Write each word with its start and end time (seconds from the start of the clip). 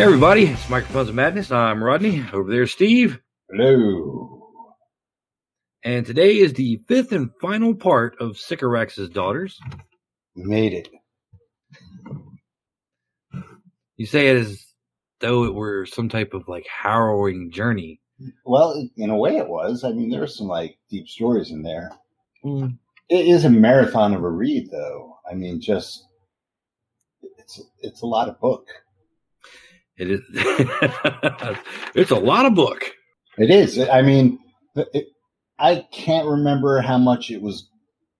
Hey 0.00 0.06
everybody, 0.06 0.44
it's 0.46 0.70
Microphones 0.70 1.10
of 1.10 1.14
Madness. 1.14 1.52
I'm 1.52 1.84
Rodney. 1.84 2.24
Over 2.32 2.50
there, 2.50 2.66
Steve. 2.66 3.20
Hello. 3.50 4.48
And 5.84 6.06
today 6.06 6.38
is 6.38 6.54
the 6.54 6.80
fifth 6.88 7.12
and 7.12 7.28
final 7.38 7.74
part 7.74 8.16
of 8.18 8.38
Sycorax's 8.38 9.10
Daughters. 9.10 9.60
We 10.34 10.44
made 10.44 10.72
it. 10.72 10.88
You 13.98 14.06
say 14.06 14.28
it 14.28 14.38
as 14.38 14.64
though 15.20 15.44
it 15.44 15.52
were 15.52 15.84
some 15.84 16.08
type 16.08 16.32
of 16.32 16.48
like 16.48 16.66
harrowing 16.66 17.50
journey. 17.50 18.00
Well, 18.46 18.88
in 18.96 19.10
a 19.10 19.18
way 19.18 19.36
it 19.36 19.50
was. 19.50 19.84
I 19.84 19.90
mean, 19.92 20.08
there 20.08 20.20
were 20.20 20.26
some 20.26 20.46
like 20.46 20.78
deep 20.88 21.08
stories 21.08 21.50
in 21.50 21.62
there. 21.62 21.92
Mm. 22.42 22.78
It 23.10 23.26
is 23.26 23.44
a 23.44 23.50
marathon 23.50 24.14
of 24.14 24.24
a 24.24 24.30
read 24.30 24.70
though. 24.70 25.18
I 25.30 25.34
mean, 25.34 25.60
just 25.60 26.06
it's 27.36 27.60
it's 27.80 28.00
a 28.00 28.06
lot 28.06 28.30
of 28.30 28.40
book. 28.40 28.66
It 30.00 30.10
is. 30.10 30.20
it's 31.94 32.10
a 32.10 32.16
lot 32.16 32.46
of 32.46 32.54
book. 32.54 32.84
It 33.36 33.50
is. 33.50 33.78
I 33.78 34.00
mean, 34.02 34.38
it, 34.74 35.08
I 35.58 35.86
can't 35.92 36.26
remember 36.26 36.80
how 36.80 36.96
much 36.98 37.30
it 37.30 37.42
was 37.42 37.68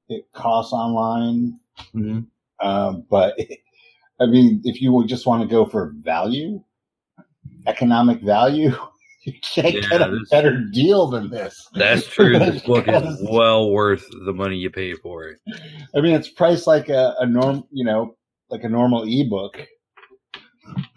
it 0.08 0.24
costs 0.34 0.72
online. 0.74 1.58
Mhm. 1.94 2.26
Um, 2.62 3.06
but 3.10 3.34
I 4.20 4.26
mean, 4.26 4.60
if 4.64 4.82
you 4.82 4.92
would 4.92 5.08
just 5.08 5.26
want 5.26 5.42
to 5.42 5.48
go 5.48 5.64
for 5.64 5.94
value, 6.02 6.62
economic 7.66 8.20
value, 8.20 8.72
you 9.24 9.32
can't 9.42 9.74
Yeah, 9.74 9.80
get 9.80 10.02
a 10.02 10.10
this- 10.10 10.28
better 10.30 10.58
deal 10.72 11.06
than 11.06 11.30
this. 11.30 11.66
That's 11.74 12.06
true. 12.06 12.38
This 12.38 12.62
book 12.66 12.86
is 12.88 13.26
well 13.30 13.70
worth 13.70 14.06
the 14.26 14.34
money 14.34 14.56
you 14.56 14.68
pay 14.70 14.92
for 14.94 15.28
it. 15.28 15.38
I 15.96 16.00
mean, 16.02 16.14
it's 16.14 16.28
priced 16.28 16.66
like 16.66 16.90
a, 16.90 17.14
a 17.20 17.26
norm, 17.26 17.64
you 17.70 17.84
know, 17.86 18.16
like 18.50 18.64
a 18.64 18.68
normal 18.68 19.04
ebook, 19.06 19.66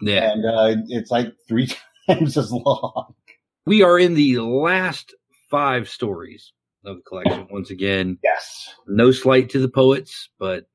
Yeah. 0.00 0.32
and 0.32 0.44
uh, 0.44 0.82
it's 0.88 1.10
like 1.10 1.32
three 1.48 1.68
times 2.08 2.36
as 2.36 2.50
long. 2.52 3.14
We 3.66 3.82
are 3.82 3.98
in 3.98 4.14
the 4.14 4.38
last 4.40 5.14
five 5.50 5.88
stories 5.88 6.52
of 6.84 6.96
the 6.96 7.02
collection. 7.02 7.46
Once 7.50 7.70
again, 7.70 8.18
Yes. 8.22 8.74
no 8.86 9.10
slight 9.10 9.48
to 9.50 9.58
the 9.58 9.68
poets, 9.68 10.28
but 10.38 10.66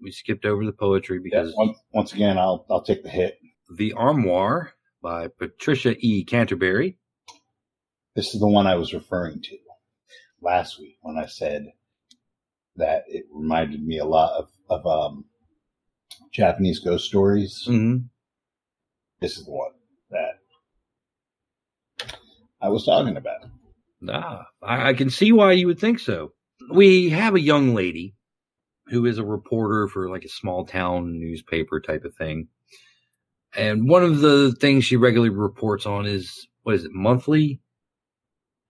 we 0.00 0.10
skipped 0.10 0.44
over 0.44 0.64
the 0.66 0.72
poetry 0.72 1.16
Yes. 1.16 1.22
because 1.24 1.54
Once, 1.56 1.78
once 1.92 2.12
again, 2.12 2.36
I'll 2.38 2.66
I'll 2.70 2.82
take 2.82 3.02
the 3.02 3.08
hit. 3.08 3.38
The 3.74 3.92
Armoire 3.94 4.72
by 5.02 5.28
Patricia 5.28 5.96
E. 5.98 6.24
Canterbury. 6.24 6.98
This 8.14 8.34
is 8.34 8.40
the 8.40 8.46
one 8.48 8.66
I 8.66 8.74
was 8.76 8.92
referring 8.94 9.40
to 9.42 9.56
last 10.42 10.78
week 10.78 10.98
when 11.00 11.16
I 11.18 11.26
said 11.26 11.66
that 12.76 13.04
it 13.08 13.24
reminded 13.32 13.82
me 13.84 13.98
a 13.98 14.04
lot 14.04 14.38
of 14.38 14.50
of 14.68 14.86
um, 14.86 15.24
Japanese 16.32 16.78
ghost 16.80 17.06
stories. 17.06 17.64
Mm-hmm. 17.66 18.04
This 19.24 19.38
is 19.38 19.46
the 19.46 19.52
one 19.52 19.70
that 20.10 20.38
I 22.60 22.68
was 22.68 22.84
talking 22.84 23.16
about. 23.16 23.46
Ah, 24.06 24.44
I, 24.62 24.92
can 24.92 25.08
see 25.08 25.32
why 25.32 25.52
you 25.52 25.66
would 25.66 25.78
think 25.78 25.98
so. 25.98 26.34
We 26.70 27.08
have 27.08 27.34
a 27.34 27.40
young 27.40 27.74
lady 27.74 28.16
who 28.88 29.06
is 29.06 29.16
a 29.16 29.24
reporter 29.24 29.88
for 29.88 30.10
like 30.10 30.26
a 30.26 30.28
small 30.28 30.66
town 30.66 31.18
newspaper 31.18 31.80
type 31.80 32.04
of 32.04 32.14
thing. 32.14 32.48
And 33.56 33.88
one 33.88 34.04
of 34.04 34.20
the 34.20 34.54
things 34.60 34.84
she 34.84 34.96
regularly 34.96 35.34
reports 35.34 35.86
on 35.86 36.04
is 36.04 36.46
what 36.64 36.74
is 36.74 36.84
it, 36.84 36.92
monthly? 36.92 37.62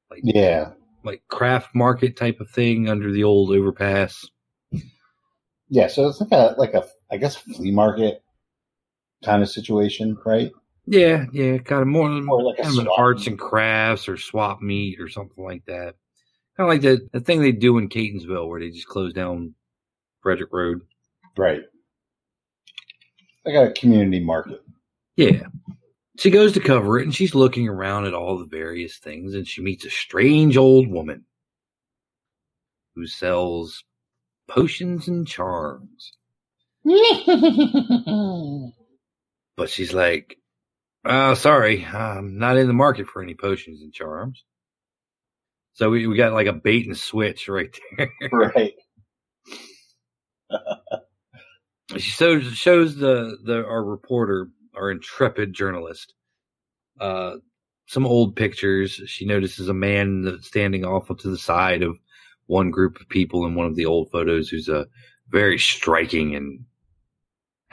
Like 0.09 0.21
Yeah. 0.23 0.75
like 1.03 1.25
craft 1.27 1.75
market 1.75 2.17
type 2.17 2.39
of 2.39 2.49
thing 2.49 2.89
under 2.89 3.11
the 3.11 3.25
old 3.25 3.51
overpass. 3.51 4.25
Yeah, 5.69 5.89
so 5.89 6.07
it's 6.07 6.21
like 6.21 6.31
a 6.31 6.55
like 6.57 6.75
a 6.75 6.87
I 7.11 7.17
guess 7.17 7.35
flea 7.35 7.73
market 7.73 8.24
kind 9.25 9.43
of 9.43 9.49
situation, 9.49 10.17
right? 10.25 10.51
Yeah, 10.87 11.25
yeah, 11.33 11.59
kind 11.59 11.83
of 11.83 11.89
more, 11.89 12.09
Or 12.11 12.43
like 12.43 12.59
a 12.59 12.63
kind 12.63 12.75
of 12.79 12.85
an 12.87 12.91
arts 12.97 13.21
meet. 13.23 13.29
and 13.29 13.39
crafts 13.39 14.09
or 14.09 14.17
swap 14.19 14.61
meet 14.61 15.01
or 15.01 15.09
something 15.09 15.43
like 15.43 15.65
that. 15.67 15.95
Kind 16.57 16.67
of 16.67 16.69
like 16.69 16.83
the, 16.83 17.09
the 17.13 17.21
thing 17.21 17.41
they 17.41 17.53
do 17.53 17.79
in 17.79 17.89
Catonsville 17.89 18.49
where 18.49 18.61
they 18.61 18.71
just 18.71 18.87
close 18.87 19.13
down 19.13 19.55
Frederick 20.23 20.53
Road. 20.53 20.83
Right. 21.37 21.63
I 23.47 23.53
got 23.53 23.67
a 23.69 23.73
community 23.73 24.21
market. 24.21 24.61
Yeah. 25.17 25.45
She 26.19 26.31
goes 26.31 26.53
to 26.53 26.61
cover 26.61 26.99
it 26.99 27.05
and 27.05 27.15
she's 27.15 27.35
looking 27.35 27.69
around 27.69 28.05
at 28.07 28.15
all 28.15 28.39
the 28.39 28.47
various 28.47 28.99
things 28.99 29.35
and 29.35 29.49
she 29.49 29.63
meets 29.63 29.85
a 29.85 29.91
strange 29.91 30.57
old 30.57 30.89
woman 30.89 31.25
who 32.95 33.07
sells 33.07 33.83
potions 34.49 35.09
and 35.09 35.27
charms. 35.27 36.13
But 39.57 39.71
she's 39.71 39.93
like, 39.93 40.39
oh, 41.05 41.35
sorry, 41.35 41.85
I'm 41.85 42.39
not 42.39 42.57
in 42.57 42.67
the 42.67 42.73
market 42.73 43.07
for 43.07 43.23
any 43.23 43.35
potions 43.35 43.83
and 43.83 43.93
charms. 43.93 44.45
So 45.75 45.91
we, 45.91 46.07
we 46.07 46.17
got 46.17 46.33
like 46.33 46.47
a 46.47 46.53
bait 46.53 46.87
and 46.87 46.97
switch 46.97 47.49
right 47.49 47.77
there. 47.97 48.11
right. 48.33 48.75
she 51.93 51.99
shows, 51.99 52.45
shows 52.53 52.97
the, 52.97 53.37
the, 53.45 53.65
our 53.65 53.83
reporter, 53.83 54.49
our 54.77 54.91
intrepid 54.91 55.53
journalist, 55.53 56.15
uh, 57.01 57.35
some 57.87 58.07
old 58.07 58.37
pictures. 58.37 59.01
She 59.07 59.27
notices 59.27 59.69
a 59.69 59.75
man 59.75 60.39
standing 60.43 60.85
off 60.85 61.09
to 61.09 61.31
the 61.31 61.39
side 61.39 61.83
of 61.83 61.97
one 62.47 62.71
group 62.71 63.01
of 63.01 63.09
people 63.09 63.47
in 63.47 63.55
one 63.55 63.67
of 63.67 63.75
the 63.75 63.87
old 63.87 64.11
photos 64.11 64.49
who's 64.49 64.69
a 64.69 64.87
very 65.29 65.59
striking 65.59 66.35
and 66.35 66.65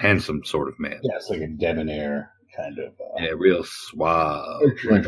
handsome 0.01 0.43
sort 0.43 0.67
of 0.67 0.79
man. 0.79 0.99
Yeah, 1.03 1.15
it's 1.15 1.29
like 1.29 1.41
a 1.41 1.47
debonair 1.47 2.31
kind 2.55 2.77
of. 2.79 2.93
Uh, 2.93 3.23
Yeah, 3.23 3.31
real 3.37 3.63
suave. 3.63 4.61
yeah. 4.83 5.01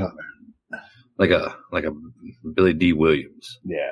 like 1.18 1.30
a 1.32 1.56
like 1.72 1.84
a 1.86 1.92
Billy 2.56 2.74
Dee 2.74 2.94
Williams. 2.94 3.60
Yeah, 3.66 3.92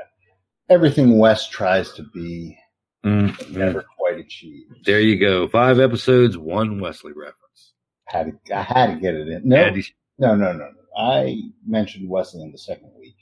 everything 0.70 1.18
West 1.18 1.52
tries 1.52 1.92
to 1.94 2.04
be, 2.14 2.58
Mm-hmm. 3.06 3.58
never 3.58 3.84
quite 3.98 4.20
achieves. 4.20 4.70
There 4.86 5.00
you 5.02 5.18
go. 5.20 5.48
Five 5.48 5.80
episodes, 5.80 6.38
one 6.38 6.80
Wesley 6.80 7.14
reference. 7.14 7.74
Had 8.08 8.34
to, 8.46 8.56
I 8.56 8.62
had 8.62 8.88
to 8.96 9.00
get 9.00 9.16
it 9.16 9.28
in. 9.28 9.42
No, 9.48 9.70
no, 10.20 10.36
no, 10.36 10.52
no, 10.52 10.54
no. 10.54 10.68
I 10.98 11.38
mentioned 11.66 12.08
Wesley 12.10 12.44
in 12.44 12.52
the 12.52 12.58
second 12.58 12.92
week 13.00 13.16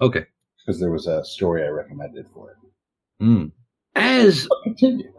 Okay. 0.00 0.26
because 0.58 0.80
there 0.80 0.90
was 0.90 1.06
a 1.06 1.24
story 1.24 1.62
I 1.64 1.68
recommended 1.68 2.26
for 2.34 2.50
it. 2.50 2.56
Mm. 3.24 3.52
As 3.94 4.46
continue. 4.64 5.12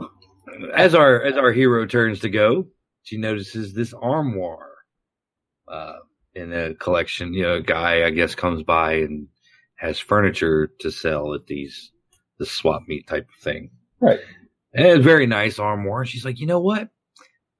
As 0.74 0.96
our 0.96 1.24
as 1.24 1.38
our 1.38 1.52
hero 1.52 1.85
turns 1.85 2.19
to 2.22 2.30
go, 2.30 2.68
she 3.03 3.18
notices 3.18 3.74
this 3.74 3.94
armoire 3.94 4.74
uh, 5.68 5.97
in 6.34 6.53
a 6.53 6.74
collection. 6.75 7.34
You 7.34 7.44
know, 7.44 7.53
a 7.56 7.62
guy 7.62 8.06
I 8.06 8.09
guess 8.09 8.35
comes 8.35 8.63
by 8.63 8.94
and 8.94 9.28
has 9.75 10.00
furniture 10.00 10.72
to 10.80 10.91
sell 10.91 11.34
at 11.34 11.47
these 11.47 11.91
the 12.40 12.46
swap 12.46 12.84
meet 12.88 13.07
type 13.07 13.28
of 13.28 13.44
thing. 13.44 13.72
Right. 14.00 14.19
And 14.74 14.86
it's 14.86 15.00
a 15.00 15.02
very 15.02 15.25
nice 15.25 15.59
armoire. 15.59 16.06
She's 16.06 16.25
like, 16.25 16.40
you 16.40 16.46
know 16.46 16.59
what? 16.59 16.90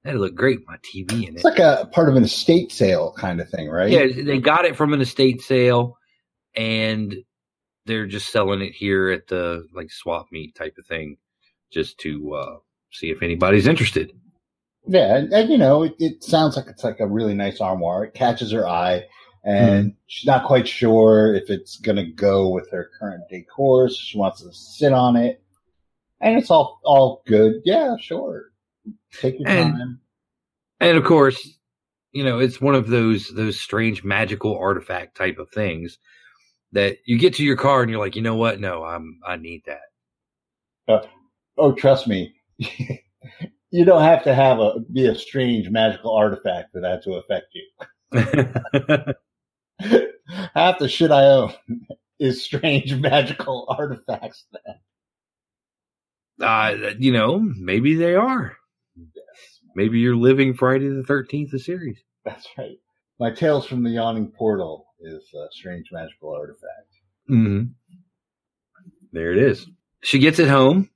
That'd 0.04 0.22
look 0.22 0.36
great 0.36 0.60
my 0.68 0.78
TV 0.78 1.28
in 1.28 1.30
it. 1.30 1.36
It's 1.36 1.44
like 1.44 1.60
a 1.60 1.90
part 1.92 2.10
of 2.10 2.16
an 2.16 2.24
estate 2.24 2.72
sale 2.72 3.14
kind 3.18 3.42
of 3.42 3.50
thing, 3.50 3.70
right? 3.70 3.90
Yeah, 3.90 4.06
they 4.08 4.40
got 4.40 4.66
it 4.66 4.76
from 4.76 4.94
an 4.94 5.02
estate 5.02 5.42
sale, 5.42 5.98
and 6.56 7.14
they're 7.86 8.06
just 8.06 8.32
selling 8.32 8.62
it 8.62 8.74
here 8.74 9.10
at 9.10 9.28
the 9.28 9.66
like 9.74 9.92
swap 9.92 10.28
meet 10.32 10.56
type 10.56 10.76
of 10.78 10.86
thing, 10.86 11.18
just 11.72 11.98
to 12.00 12.34
uh, 12.36 12.56
see 12.92 13.10
if 13.10 13.22
anybody's 13.22 13.68
interested. 13.68 14.12
Yeah, 14.88 15.18
and, 15.18 15.34
and, 15.34 15.50
you 15.50 15.58
know, 15.58 15.84
it, 15.84 15.96
it 16.00 16.24
sounds 16.24 16.56
like 16.56 16.68
it's 16.68 16.84
like 16.84 17.00
a 17.00 17.08
really 17.08 17.34
nice 17.34 17.60
armoire. 17.60 18.06
It 18.06 18.14
catches 18.14 18.52
her 18.54 18.68
eye, 18.68 19.04
and 19.44 19.86
hmm. 19.86 19.90
she's 20.08 20.26
not 20.26 20.46
quite 20.46 20.68
sure 20.68 21.34
if 21.34 21.50
it's 21.50 21.78
gonna 21.78 22.10
go 22.10 22.50
with 22.50 22.72
her 22.72 22.90
current 22.98 23.24
decor. 23.30 23.90
So 23.90 23.96
she 23.96 24.18
wants 24.18 24.42
to 24.42 24.54
sit 24.54 24.94
on 24.94 25.18
it, 25.18 25.42
and 26.22 26.38
it's 26.38 26.50
all 26.50 26.80
all 26.84 27.22
good. 27.28 27.62
Yeah, 27.66 27.96
sure. 28.00 28.52
Take 29.14 29.40
your 29.40 29.50
And- 29.50 29.74
time. 29.74 30.00
And 30.80 30.96
of 30.96 31.04
course, 31.06 31.58
you 32.12 32.24
know 32.24 32.40
it's 32.40 32.62
one 32.62 32.76
of 32.76 32.88
those 32.88 33.30
those 33.30 33.60
strange 33.60 34.04
magical 34.04 34.58
artifact 34.58 35.18
type 35.18 35.38
of 35.40 35.50
things 35.50 35.98
that 36.72 36.98
you 37.06 37.18
get 37.18 37.36
to 37.36 37.44
your 37.44 37.56
car 37.56 37.82
and 37.82 37.90
you're 37.90 38.00
like, 38.00 38.16
you 38.16 38.22
know 38.22 38.36
what? 38.36 38.60
No, 38.60 38.84
I'm 38.84 39.20
I 39.26 39.38
need 39.38 39.64
that. 39.66 39.82
Uh, 40.88 41.06
oh, 41.58 41.74
trust 41.74 42.08
me, 42.08 42.36
you 43.72 43.86
don't 43.86 44.04
have 44.04 44.24
to 44.24 44.34
have 44.34 44.60
a 44.60 44.80
be 44.92 45.08
a 45.08 45.16
strange 45.16 45.70
magical 45.70 46.16
artifact 46.16 46.72
for 46.72 46.82
that 46.82 47.04
to 47.04 47.14
affect 47.14 47.54
you. 47.54 47.64
Half 50.54 50.80
the 50.80 50.90
shit 50.90 51.12
I 51.12 51.26
own 51.26 51.54
is 52.20 52.44
strange 52.44 52.94
magical 52.96 53.68
artifacts. 53.70 54.46
uh, 56.42 56.76
you 57.00 57.12
know, 57.12 57.40
maybe 57.40 57.96
they 57.96 58.16
are. 58.16 58.58
Maybe 59.76 60.00
you're 60.00 60.16
living 60.16 60.56
Friday 60.56 60.90
the 60.90 61.04
Thirteenth, 61.04 61.52
the 61.52 61.60
series. 61.60 62.00
That's 62.26 62.48
right. 62.58 62.78
My 63.20 63.32
Tales 63.32 63.66
from 63.66 63.84
the 63.84 63.92
Yawning 63.92 64.32
Portal 64.32 64.88
is 65.00 65.24
a 65.34 65.48
strange 65.52 65.88
magical 65.92 66.34
artifact. 66.34 66.92
Mm-hmm. 67.30 67.72
There 69.12 69.32
it 69.32 69.40
is. 69.40 69.68
She 70.02 70.20
gets 70.20 70.40
it 70.40 70.48
home, 70.48 70.90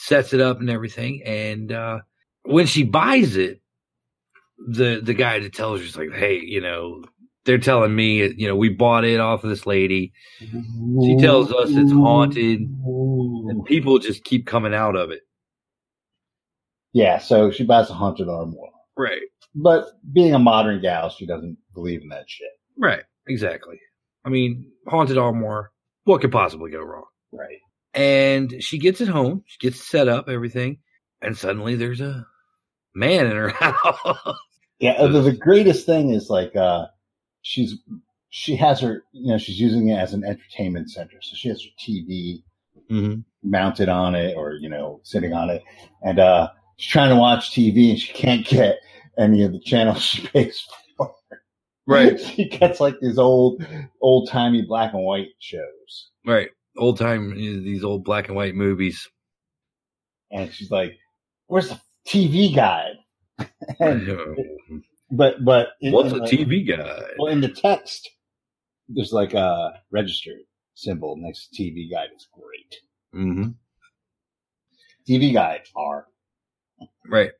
sets 0.00 0.32
it 0.32 0.40
up 0.40 0.60
and 0.60 0.70
everything, 0.70 1.22
and 1.24 1.72
uh, 1.72 1.98
when 2.44 2.66
she 2.66 2.84
buys 2.84 3.36
it, 3.36 3.60
the 4.68 5.00
the 5.02 5.14
guy 5.14 5.40
that 5.40 5.52
tells 5.52 5.80
her 5.80 5.86
is 5.86 5.96
like, 5.96 6.12
hey, 6.12 6.40
you 6.40 6.60
know, 6.60 7.04
they're 7.44 7.58
telling 7.58 7.94
me, 7.94 8.32
you 8.36 8.46
know, 8.46 8.54
we 8.54 8.68
bought 8.68 9.04
it 9.04 9.18
off 9.18 9.42
of 9.42 9.50
this 9.50 9.66
lady. 9.66 10.12
She 10.38 11.16
tells 11.18 11.52
us 11.52 11.70
it's 11.70 11.92
haunted, 11.92 12.60
and 12.60 13.64
people 13.64 13.98
just 13.98 14.22
keep 14.22 14.46
coming 14.46 14.74
out 14.74 14.96
of 14.96 15.10
it. 15.10 15.22
Yeah, 16.92 17.18
so 17.18 17.50
she 17.50 17.64
buys 17.64 17.90
a 17.90 17.94
haunted 17.94 18.28
armoire. 18.28 18.70
Right. 18.96 19.22
But 19.54 19.86
being 20.12 20.34
a 20.34 20.38
modern 20.38 20.80
gal, 20.80 21.10
she 21.10 21.26
doesn't 21.26 21.58
believe 21.74 22.02
in 22.02 22.08
that 22.08 22.24
shit. 22.28 22.48
Right. 22.78 23.02
Exactly. 23.26 23.78
I 24.24 24.30
mean, 24.30 24.70
haunted 24.86 25.18
armoire. 25.18 25.70
What 26.04 26.20
could 26.20 26.32
possibly 26.32 26.70
go 26.70 26.80
wrong? 26.80 27.04
Right. 27.32 27.58
And 27.98 28.62
she 28.62 28.78
gets 28.78 29.00
it 29.00 29.08
home. 29.08 29.42
She 29.46 29.58
gets 29.58 29.84
set 29.84 30.06
up, 30.06 30.28
everything, 30.28 30.78
and 31.20 31.36
suddenly 31.36 31.74
there's 31.74 32.00
a 32.00 32.24
man 32.94 33.26
in 33.26 33.32
her 33.32 33.48
house. 33.48 34.38
Yeah, 34.78 35.04
the, 35.04 35.20
the 35.20 35.32
greatest 35.32 35.84
thing 35.84 36.10
is 36.10 36.30
like 36.30 36.54
uh 36.54 36.86
she's 37.42 37.74
she 38.30 38.54
has 38.54 38.80
her 38.80 39.02
you 39.10 39.32
know 39.32 39.38
she's 39.38 39.58
using 39.58 39.88
it 39.88 39.96
as 39.96 40.14
an 40.14 40.22
entertainment 40.24 40.90
center, 40.90 41.20
so 41.20 41.34
she 41.34 41.48
has 41.48 41.60
her 41.60 41.70
TV 41.80 42.44
mm-hmm. 42.88 43.20
mounted 43.42 43.88
on 43.88 44.14
it 44.14 44.36
or 44.36 44.52
you 44.52 44.68
know 44.68 45.00
sitting 45.02 45.32
on 45.32 45.50
it, 45.50 45.64
and 46.02 46.20
uh 46.20 46.50
she's 46.76 46.92
trying 46.92 47.10
to 47.10 47.16
watch 47.16 47.50
TV 47.50 47.90
and 47.90 47.98
she 47.98 48.12
can't 48.12 48.46
get 48.46 48.78
any 49.18 49.42
of 49.42 49.50
the 49.50 49.60
channels 49.60 50.02
she 50.04 50.24
pays 50.28 50.64
for. 50.96 51.12
Right. 51.84 52.20
she 52.36 52.48
gets 52.48 52.78
like 52.78 52.94
these 53.00 53.18
old 53.18 53.66
old 54.00 54.28
timey 54.28 54.62
black 54.62 54.94
and 54.94 55.02
white 55.02 55.30
shows, 55.40 56.10
Right. 56.24 56.50
Old 56.78 56.98
time, 56.98 57.34
these 57.34 57.84
old 57.84 58.04
black 58.04 58.28
and 58.28 58.36
white 58.36 58.54
movies. 58.54 59.08
and 60.30 60.52
she's 60.52 60.70
like, 60.70 60.92
"Where's 61.46 61.68
the 61.70 61.80
TV 62.06 62.54
guide?" 62.54 62.96
and, 63.80 64.08
but 65.10 65.44
but 65.44 65.68
in- 65.80 65.92
What's 65.92 66.12
in 66.12 66.22
a 66.22 66.26
the- 66.26 66.36
TV 66.36 66.68
guide? 66.68 67.14
Well, 67.18 67.32
in 67.32 67.40
the 67.40 67.48
text, 67.48 68.08
there's 68.88 69.12
like 69.12 69.34
a 69.34 69.72
registered 69.90 70.40
symbol 70.74 71.16
next 71.18 71.48
to 71.54 71.62
TV 71.62 71.90
guide. 71.90 72.08
It's 72.14 72.28
great. 72.32 72.76
Mm-hmm. 73.22 73.48
TV 75.08 75.32
guide 75.32 75.62
are 75.76 76.06
Right. 77.06 77.30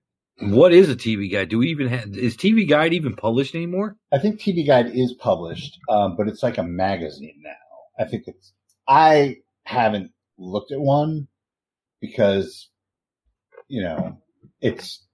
What 0.41 0.73
is 0.73 0.89
a 0.89 0.95
TV 0.97 1.31
guide? 1.31 1.49
Do 1.49 1.59
we 1.59 1.69
even 1.69 1.89
have, 1.89 2.17
is 2.17 2.37
TV 2.37 2.67
guide 2.69 2.95
even 2.95 3.15
published 3.17 3.55
anymore? 3.57 3.97
I 4.13 4.19
think 4.19 4.41
TV 4.41 4.65
Guide 4.67 4.87
is 4.95 5.13
published, 5.15 5.79
um, 5.91 6.17
but 6.17 6.29
it's 6.29 6.43
like 6.45 6.59
a 6.59 6.63
magazine 6.63 7.41
now. 7.43 8.05
I 8.05 8.09
think 8.09 8.25
it's. 8.29 8.53
I 8.89 9.37
haven't 9.65 10.13
looked 10.39 10.73
at 10.73 10.81
one 10.81 11.29
because, 12.01 12.71
you 13.69 13.83
know, 13.83 14.19
its 14.61 15.05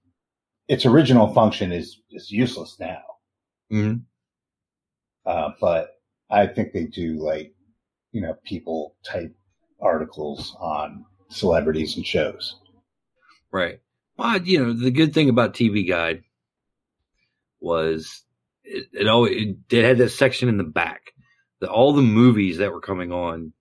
its 0.67 0.85
original 0.85 1.33
function 1.33 1.71
is 1.71 1.99
is 2.09 2.31
useless 2.31 2.77
now. 2.79 3.01
Mm-hmm. 3.71 3.97
Uh, 5.25 5.51
but 5.59 5.89
I 6.29 6.47
think 6.47 6.71
they 6.71 6.85
do 6.85 7.23
like, 7.23 7.53
you 8.11 8.21
know, 8.21 8.35
people 8.45 8.95
type 9.03 9.35
articles 9.81 10.55
on 10.59 11.05
celebrities 11.29 11.97
and 11.97 12.05
shows. 12.05 12.55
Right. 13.51 13.79
But, 14.17 14.45
you 14.45 14.63
know, 14.63 14.73
the 14.73 14.91
good 14.91 15.13
thing 15.13 15.29
about 15.29 15.53
TV 15.53 15.87
Guide 15.87 16.23
was 17.59 18.23
it, 18.63 18.87
it 18.93 19.07
always, 19.07 19.35
it, 19.35 19.57
it 19.69 19.83
had 19.83 19.97
that 19.97 20.09
section 20.09 20.47
in 20.47 20.57
the 20.57 20.63
back 20.63 21.01
that 21.59 21.69
all 21.69 21.93
the 21.93 22.01
movies 22.01 22.57
that 22.57 22.71
were 22.71 22.81
coming 22.81 23.11
on 23.11 23.53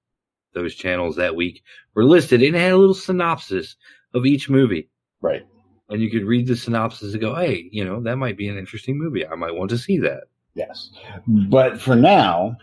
those 0.54 0.74
channels 0.74 1.16
that 1.16 1.36
week 1.36 1.62
were 1.94 2.04
listed 2.04 2.42
and 2.42 2.54
it 2.56 2.58
had 2.58 2.72
a 2.72 2.76
little 2.76 2.94
synopsis 2.94 3.76
of 4.14 4.24
each 4.26 4.48
movie. 4.48 4.88
Right. 5.20 5.46
And 5.90 6.00
you 6.00 6.10
could 6.10 6.24
read 6.24 6.46
the 6.46 6.56
synopsis 6.56 7.12
and 7.12 7.20
go, 7.20 7.34
hey, 7.34 7.68
you 7.70 7.84
know, 7.84 8.00
that 8.02 8.16
might 8.16 8.36
be 8.38 8.48
an 8.48 8.56
interesting 8.56 8.98
movie. 8.98 9.26
I 9.26 9.34
might 9.34 9.54
want 9.54 9.70
to 9.70 9.78
see 9.78 9.98
that. 9.98 10.24
Yes. 10.54 10.90
But 11.26 11.80
for 11.80 11.94
now, 11.96 12.56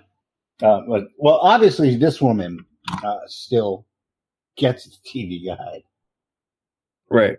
uh, 0.64 0.82
well, 1.18 1.40
obviously 1.42 1.96
this 1.98 2.22
woman 2.22 2.66
uh, 3.04 3.20
still 3.28 3.86
gets 4.58 4.86
the 4.86 4.96
TV 5.10 5.46
guide, 5.46 5.84
Right. 7.10 7.38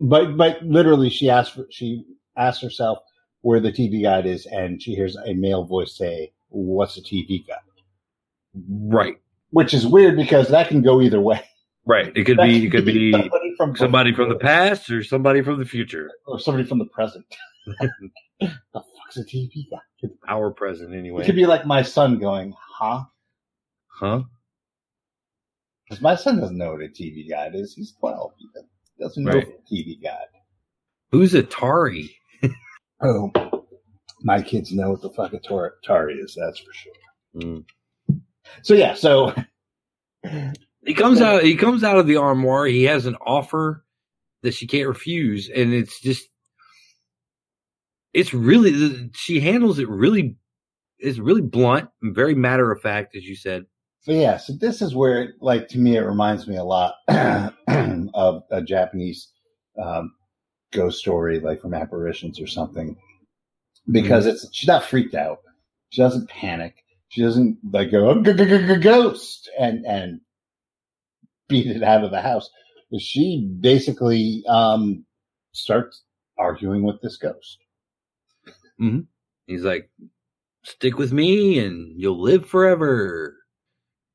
but 0.00 0.36
but 0.36 0.62
literally 0.62 1.08
she 1.08 1.30
asked 1.30 1.54
for, 1.54 1.66
she 1.70 2.04
asked 2.36 2.62
herself 2.62 2.98
where 3.42 3.60
the 3.60 3.72
TV 3.72 4.02
guide 4.02 4.26
is, 4.26 4.46
and 4.46 4.82
she 4.82 4.94
hears 4.94 5.16
a 5.16 5.34
male 5.34 5.64
voice 5.64 5.96
say, 5.96 6.32
"What's 6.48 6.96
a 6.96 7.00
TV 7.02 7.46
guide?" 7.46 7.58
Right. 8.54 9.16
Which 9.50 9.74
is 9.74 9.86
weird 9.86 10.16
because 10.16 10.48
that 10.48 10.68
can 10.68 10.82
go 10.82 11.00
either 11.00 11.20
way. 11.20 11.42
Right. 11.84 12.12
It 12.16 12.24
could 12.24 12.38
That 12.38 12.46
be, 12.46 12.66
it 12.66 12.70
could 12.70 12.84
be 12.86 13.12
somebody 13.12 13.54
from 13.56 13.76
somebody 13.76 14.14
from 14.14 14.28
the 14.28 14.36
past 14.36 14.90
or 14.90 15.02
somebody 15.02 15.42
from 15.42 15.58
the 15.58 15.64
future. 15.64 16.10
or 16.26 16.38
somebody 16.38 16.66
from 16.66 16.78
the 16.78 16.86
present. 16.86 17.24
the 18.40 18.48
fuck's 18.74 19.16
a 19.16 19.24
TV 19.24 19.68
guide? 19.70 20.10
Our 20.28 20.50
present 20.50 20.94
anyway. 20.94 21.22
It 21.22 21.26
could 21.26 21.36
be 21.36 21.46
like 21.46 21.64
my 21.66 21.82
son 21.82 22.18
going, 22.18 22.54
"Huh." 22.58 23.04
Huh? 23.88 24.22
Because 25.84 26.02
my 26.02 26.14
son 26.16 26.40
doesn't 26.40 26.56
know 26.56 26.72
what 26.72 26.80
a 26.82 26.88
TV 26.88 27.28
guide 27.28 27.54
is. 27.54 27.74
He's 27.74 27.92
12. 28.00 28.32
He 28.38 28.48
doesn't 29.02 29.22
know 29.24 29.32
Right. 29.32 29.46
what 29.46 29.56
a 29.70 29.74
TV 29.74 30.02
guide. 30.02 30.26
Who's 31.10 31.34
Atari? 31.34 32.08
Oh, 33.04 33.30
my 34.22 34.40
kids 34.40 34.72
know 34.72 34.90
what 34.90 35.02
the 35.02 35.10
fuck 35.10 35.32
Atari 35.32 36.22
is. 36.22 36.36
That's 36.40 36.58
for 36.60 36.72
sure. 36.72 36.92
Mm. 37.36 37.64
So 38.62 38.74
yeah, 38.74 38.94
so 38.94 39.34
He 40.84 40.94
comes 40.94 41.20
out. 41.20 41.44
He 41.44 41.56
comes 41.56 41.84
out 41.84 41.98
of 41.98 42.06
the 42.06 42.16
armoire. 42.16 42.66
He 42.66 42.84
has 42.84 43.06
an 43.06 43.16
offer 43.24 43.84
that 44.42 44.54
she 44.54 44.66
can't 44.66 44.88
refuse, 44.88 45.48
and 45.48 45.72
it's 45.72 46.00
just, 46.00 46.28
it's 48.12 48.34
really. 48.34 49.10
She 49.14 49.40
handles 49.40 49.78
it 49.78 49.88
really. 49.88 50.36
It's 50.98 51.18
really 51.18 51.40
blunt, 51.40 51.88
and 52.02 52.14
very 52.14 52.34
matter 52.34 52.70
of 52.70 52.80
fact, 52.80 53.14
as 53.16 53.24
you 53.24 53.36
said. 53.36 53.64
so 54.00 54.12
yeah, 54.12 54.36
so 54.36 54.52
this 54.54 54.82
is 54.82 54.94
where, 54.94 55.34
like, 55.40 55.68
to 55.68 55.78
me, 55.78 55.96
it 55.96 56.00
reminds 56.00 56.46
me 56.46 56.56
a 56.56 56.64
lot 56.64 56.94
of 57.08 58.42
a 58.50 58.62
Japanese 58.62 59.28
um, 59.80 60.12
ghost 60.72 60.98
story, 60.98 61.38
like 61.38 61.60
from 61.60 61.74
apparitions 61.74 62.40
or 62.40 62.46
something, 62.48 62.96
because 63.90 64.26
it's 64.26 64.48
she's 64.52 64.68
not 64.68 64.84
freaked 64.84 65.14
out. 65.14 65.38
She 65.90 66.02
doesn't 66.02 66.28
panic. 66.28 66.81
She 67.12 67.22
doesn't 67.22 67.58
like 67.72 67.92
go 67.92 68.10
"Oh, 68.10 68.22
g- 68.22 68.32
g- 68.34 68.46
g- 68.46 68.66
g- 68.68 68.76
ghost 68.80 69.50
and 69.58 69.86
and 69.86 70.20
beat 71.48 71.66
it 71.66 71.82
out 71.82 72.04
of 72.04 72.10
the 72.10 72.22
house. 72.22 72.50
She 72.98 73.48
basically 73.60 74.44
um, 74.48 75.04
starts 75.52 76.04
arguing 76.38 76.82
with 76.84 77.00
this 77.02 77.18
ghost. 77.18 77.58
He's 79.46 79.64
like, 79.64 79.90
"Stick 80.64 80.98
with 80.98 81.12
me, 81.12 81.58
and 81.58 82.00
you'll 82.00 82.20
live 82.20 82.46
forever." 82.46 83.36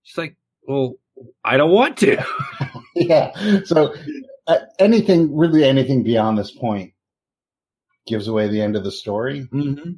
She's 0.04 0.18
like, 0.18 0.38
"Well, 0.68 0.96
I 1.44 1.58
don't 1.58 1.72
want 1.72 1.98
to." 1.98 2.24
yeah. 2.96 3.62
So 3.66 3.96
uh, 4.48 4.60
anything, 4.80 5.36
really 5.36 5.64
anything 5.64 6.04
beyond 6.04 6.38
this 6.38 6.52
point 6.52 6.94
gives 8.08 8.28
away 8.28 8.48
the 8.48 8.62
end 8.62 8.76
of 8.76 8.84
the 8.84 8.92
story. 8.92 9.42
hmm 9.42 9.92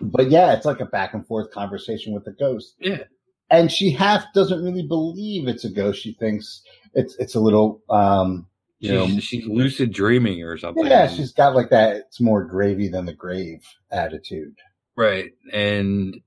But 0.00 0.30
yeah, 0.30 0.52
it's 0.52 0.66
like 0.66 0.80
a 0.80 0.86
back 0.86 1.14
and 1.14 1.26
forth 1.26 1.50
conversation 1.50 2.12
with 2.12 2.24
the 2.24 2.32
ghost. 2.32 2.74
Yeah. 2.78 3.04
And 3.50 3.70
she 3.70 3.90
half 3.90 4.24
doesn't 4.34 4.62
really 4.64 4.82
believe 4.86 5.48
it's 5.48 5.64
a 5.64 5.70
ghost. 5.70 6.02
She 6.02 6.12
thinks 6.14 6.62
it's, 6.94 7.16
it's 7.18 7.34
a 7.34 7.40
little, 7.40 7.82
um, 7.88 8.46
you 8.78 8.92
know, 8.92 9.06
She's, 9.06 9.24
she's 9.24 9.46
lucid 9.46 9.92
dreaming 9.92 10.42
or 10.42 10.58
something. 10.58 10.84
yeah, 10.86 11.06
she's 11.08 11.32
got 11.32 11.54
like 11.54 11.70
that. 11.70 11.96
It's 11.96 12.20
more 12.20 12.44
gravy 12.44 12.88
than 12.88 13.06
the 13.06 13.14
grave 13.14 13.62
attitude. 13.90 14.54
right, 14.96 15.32
and 15.50 16.20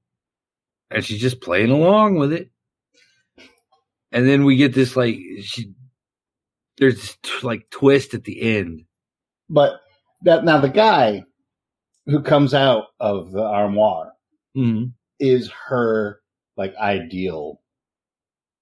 and 0.90 1.06
she's 1.06 1.22
just 1.22 1.42
playing 1.42 1.70
along 1.70 2.16
with 2.16 2.34
it. 2.34 2.50
And 4.12 4.28
then 4.28 4.46
we 4.46 4.56
get 4.56 4.74
this 4.74 4.96
like 4.96 5.20
she 5.44 5.72
there's 6.80 6.96
this 6.96 7.44
like 7.44 7.70
twist 7.70 8.16
at 8.16 8.24
the 8.24 8.42
end. 8.42 8.86
But 9.48 9.82
that 10.24 10.44
now 10.44 10.60
the 10.60 10.70
guy 10.70 11.26
who 12.10 12.22
comes 12.22 12.54
out 12.54 12.86
of 13.00 13.32
the 13.32 13.42
armoire 13.44 14.14
Mm-hmm. 14.58 14.86
is 15.20 15.50
her 15.68 16.20
like 16.58 16.76
ideal 16.78 17.62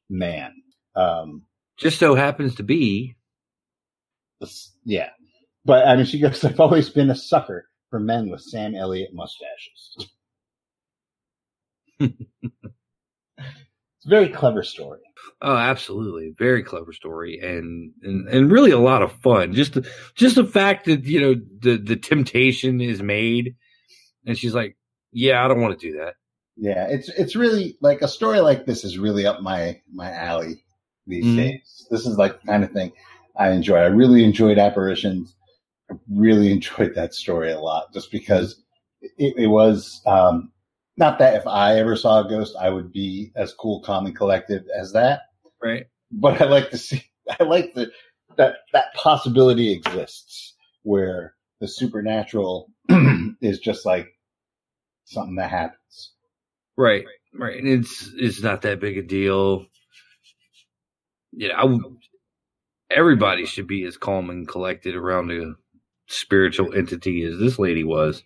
man. 0.09 0.53
Um, 0.95 1.43
Just 1.77 1.97
so 1.97 2.13
happens 2.13 2.55
to 2.55 2.63
be 2.63 3.15
Yeah. 4.83 5.09
But 5.65 5.87
I 5.87 5.95
mean, 5.95 6.05
she 6.05 6.19
goes, 6.19 6.43
I've 6.43 6.59
always 6.59 6.89
been 6.89 7.09
a 7.09 7.15
sucker 7.15 7.67
for 7.89 7.99
men 7.99 8.29
with 8.29 8.41
Sam 8.41 8.75
Elliott 8.75 9.11
mustaches. 9.13 10.07
it's 11.99 12.13
a 14.05 14.09
very 14.09 14.29
clever 14.29 14.63
story. 14.63 14.99
Oh, 15.41 15.55
absolutely. 15.55 16.33
Very 16.37 16.63
clever 16.63 16.93
story 16.93 17.39
and, 17.39 17.91
and, 18.01 18.27
and 18.27 18.51
really 18.51 18.71
a 18.71 18.79
lot 18.79 19.03
of 19.03 19.11
fun. 19.21 19.53
Just, 19.53 19.73
the, 19.73 19.87
just 20.15 20.35
the 20.35 20.45
fact 20.45 20.85
that, 20.85 21.05
you 21.05 21.21
know, 21.21 21.35
the, 21.59 21.77
the 21.77 21.95
temptation 21.95 22.81
is 22.81 23.01
made 23.03 23.55
and 24.25 24.37
she's 24.37 24.55
like, 24.55 24.75
yeah, 25.11 25.43
I 25.43 25.47
don't 25.47 25.61
want 25.61 25.79
to 25.79 25.91
do 25.91 25.97
that. 25.99 26.15
Yeah, 26.57 26.87
it's 26.87 27.07
it's 27.09 27.35
really 27.35 27.77
like 27.81 28.01
a 28.01 28.07
story 28.07 28.39
like 28.39 28.65
this 28.65 28.83
is 28.83 28.97
really 28.97 29.27
up 29.27 29.41
my 29.41 29.79
my 29.93 30.11
alley 30.11 30.63
these 31.05 31.23
Mhm. 31.25 31.35
days. 31.35 31.87
This 31.91 32.07
is 32.07 32.17
like 32.17 32.41
the 32.41 32.47
kind 32.47 32.63
of 32.63 32.71
thing 32.71 32.91
I 33.37 33.51
enjoy. 33.51 33.77
I 33.77 33.85
really 33.85 34.23
enjoyed 34.23 34.57
apparitions. 34.57 35.35
I 35.91 35.95
really 36.09 36.51
enjoyed 36.57 36.95
that 36.95 37.13
story 37.13 37.51
a 37.51 37.59
lot, 37.59 37.93
just 37.93 38.11
because 38.11 38.63
it, 39.01 39.35
it 39.37 39.47
was 39.47 40.01
um, 40.07 40.51
not 40.97 41.19
that 41.19 41.35
if 41.35 41.45
I 41.45 41.77
ever 41.77 41.95
saw 41.95 42.25
a 42.25 42.29
ghost, 42.29 42.55
I 42.59 42.69
would 42.71 42.91
be 42.91 43.31
as 43.35 43.53
cool, 43.53 43.81
calm, 43.81 44.07
and 44.07 44.15
collected 44.15 44.65
as 44.75 44.91
that. 44.93 45.26
Right. 45.61 45.85
But 46.11 46.41
I 46.41 46.45
like 46.45 46.69
to 46.71 46.77
see, 46.77 47.03
I 47.39 47.43
like 47.43 47.73
the 47.73 47.91
that 48.37 48.57
that 48.73 48.93
possibility 48.93 49.71
exists 49.71 50.55
where 50.83 51.33
the 51.59 51.67
supernatural 51.67 52.71
is 53.41 53.59
just 53.59 53.85
like 53.85 54.07
something 55.05 55.35
that 55.35 55.49
happens. 55.49 56.13
Right. 56.77 57.05
Right. 57.33 57.57
And 57.57 57.67
it's 57.67 58.09
it's 58.15 58.41
not 58.41 58.61
that 58.63 58.79
big 58.79 58.97
a 58.97 59.01
deal. 59.01 59.65
Yeah, 61.33 61.53
I 61.55 61.65
would, 61.65 61.81
everybody 62.89 63.45
should 63.45 63.67
be 63.67 63.83
as 63.83 63.97
calm 63.97 64.29
and 64.29 64.47
collected 64.47 64.95
around 64.95 65.31
a 65.31 65.53
spiritual 66.07 66.73
entity 66.73 67.23
as 67.23 67.37
this 67.37 67.59
lady 67.59 67.83
was. 67.83 68.23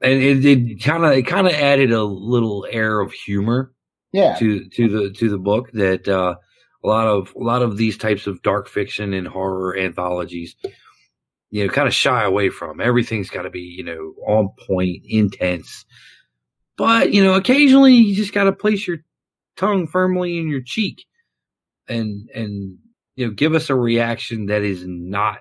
And 0.00 0.22
it, 0.22 0.44
it 0.44 0.82
kind 0.82 1.04
of 1.04 1.12
it 1.12 1.22
kind 1.22 1.46
of 1.46 1.54
added 1.54 1.90
a 1.90 2.04
little 2.04 2.66
air 2.70 3.00
of 3.00 3.12
humor 3.12 3.72
Yeah. 4.12 4.36
to 4.38 4.68
to 4.70 4.88
the 4.88 5.10
to 5.10 5.28
the 5.28 5.38
book 5.38 5.70
that 5.72 6.08
uh, 6.08 6.36
a 6.82 6.86
lot 6.86 7.06
of 7.06 7.34
a 7.34 7.42
lot 7.42 7.62
of 7.62 7.76
these 7.76 7.98
types 7.98 8.26
of 8.26 8.42
dark 8.42 8.68
fiction 8.68 9.12
and 9.12 9.28
horror 9.28 9.76
anthologies, 9.76 10.56
you 11.50 11.66
know, 11.66 11.72
kind 11.72 11.88
of 11.88 11.94
shy 11.94 12.24
away 12.24 12.48
from. 12.48 12.80
Everything's 12.80 13.30
got 13.30 13.42
to 13.42 13.50
be 13.50 13.60
you 13.60 13.84
know 13.84 14.14
on 14.26 14.50
point, 14.66 15.02
intense. 15.04 15.84
But 16.76 17.12
you 17.12 17.22
know, 17.22 17.34
occasionally 17.34 17.94
you 17.94 18.14
just 18.14 18.32
got 18.32 18.44
to 18.44 18.52
place 18.52 18.86
your 18.86 18.98
tongue 19.56 19.86
firmly 19.86 20.38
in 20.38 20.48
your 20.48 20.62
cheek, 20.62 21.04
and 21.88 22.28
and 22.34 22.78
you 23.18 23.26
know, 23.26 23.32
give 23.32 23.54
us 23.54 23.68
a 23.68 23.74
reaction 23.74 24.46
that 24.46 24.62
is 24.62 24.84
not 24.86 25.38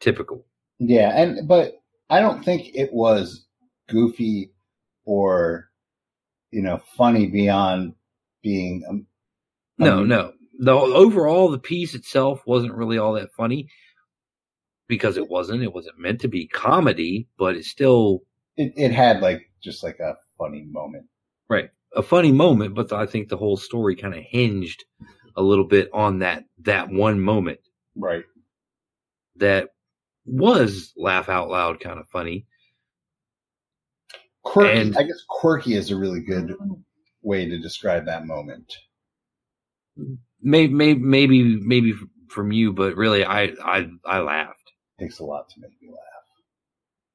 typical. 0.00 0.46
Yeah, 0.78 1.10
and 1.20 1.48
but 1.48 1.72
I 2.08 2.20
don't 2.20 2.44
think 2.44 2.70
it 2.74 2.92
was 2.92 3.44
goofy 3.88 4.52
or 5.04 5.68
you 6.52 6.62
know 6.62 6.80
funny 6.96 7.26
beyond 7.26 7.94
being 8.42 8.82
um, 8.88 9.06
No, 9.78 9.98
um, 9.98 10.08
no. 10.08 10.32
The 10.60 10.72
overall 10.72 11.50
the 11.50 11.58
piece 11.58 11.94
itself 11.94 12.42
wasn't 12.46 12.74
really 12.74 12.98
all 12.98 13.12
that 13.14 13.32
funny 13.32 13.68
because 14.88 15.16
it 15.16 15.28
wasn't. 15.28 15.62
It 15.62 15.72
wasn't 15.72 15.98
meant 15.98 16.20
to 16.22 16.28
be 16.28 16.48
comedy, 16.48 17.28
but 17.38 17.54
it 17.56 17.64
still 17.64 18.22
It, 18.56 18.72
it 18.76 18.92
had 18.92 19.20
like 19.20 19.42
just 19.62 19.82
like 19.84 19.98
a 20.00 20.14
funny 20.36 20.64
moment. 20.70 21.06
right 21.48 21.70
a 21.94 22.02
funny 22.02 22.32
moment. 22.32 22.74
But 22.74 22.92
I 22.92 23.06
think 23.06 23.28
the 23.28 23.36
whole 23.36 23.56
story 23.56 23.94
kind 23.96 24.14
of 24.14 24.22
hinged 24.22 24.84
a 25.36 25.42
little 25.42 25.64
bit 25.66 25.88
on 25.92 26.18
that 26.20 26.44
that 26.62 26.90
one 26.90 27.20
moment 27.20 27.60
Right. 27.96 28.24
that 29.36 29.68
was 30.26 30.92
laugh 30.96 31.28
out 31.28 31.48
loud 31.50 31.78
kind 31.80 31.98
of 32.00 32.08
funny. 32.08 32.46
Quirky. 34.42 34.80
And- 34.80 34.96
I 34.96 35.02
guess 35.04 35.22
quirky 35.28 35.74
is 35.74 35.90
a 35.90 35.96
really 35.96 36.20
good 36.20 36.54
way 37.22 37.48
to 37.48 37.58
describe 37.58 38.06
that 38.06 38.26
moment. 38.26 38.72
Maybe 40.40 40.72
maybe 40.72 41.00
maybe 41.00 41.60
maybe 41.60 41.94
from 42.28 42.52
you, 42.52 42.72
but 42.72 42.96
really 42.96 43.24
I 43.24 43.52
I 43.62 43.88
I 44.04 44.20
laughed. 44.20 44.70
takes 45.00 45.18
a 45.18 45.24
lot 45.24 45.48
to 45.50 45.60
make 45.60 45.72
me 45.82 45.88
laugh. 45.88 45.96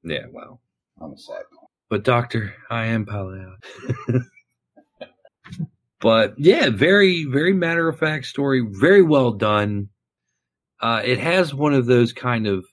Yeah, 0.02 0.26
well. 0.32 0.60
I'm 1.00 1.12
a 1.12 1.18
sad. 1.18 1.42
But 1.90 2.04
doctor, 2.04 2.54
I 2.70 2.86
am 2.86 3.06
Pagliacci. 3.06 3.56
but 6.00 6.34
yeah, 6.38 6.70
very, 6.70 7.24
very 7.24 7.52
matter 7.52 7.88
of 7.88 7.98
fact 7.98 8.26
story. 8.26 8.64
Very 8.68 9.02
well 9.02 9.32
done. 9.32 9.88
Uh, 10.80 11.02
it 11.04 11.18
has 11.18 11.54
one 11.54 11.72
of 11.74 11.86
those 11.86 12.12
kind 12.12 12.46
of 12.46 12.64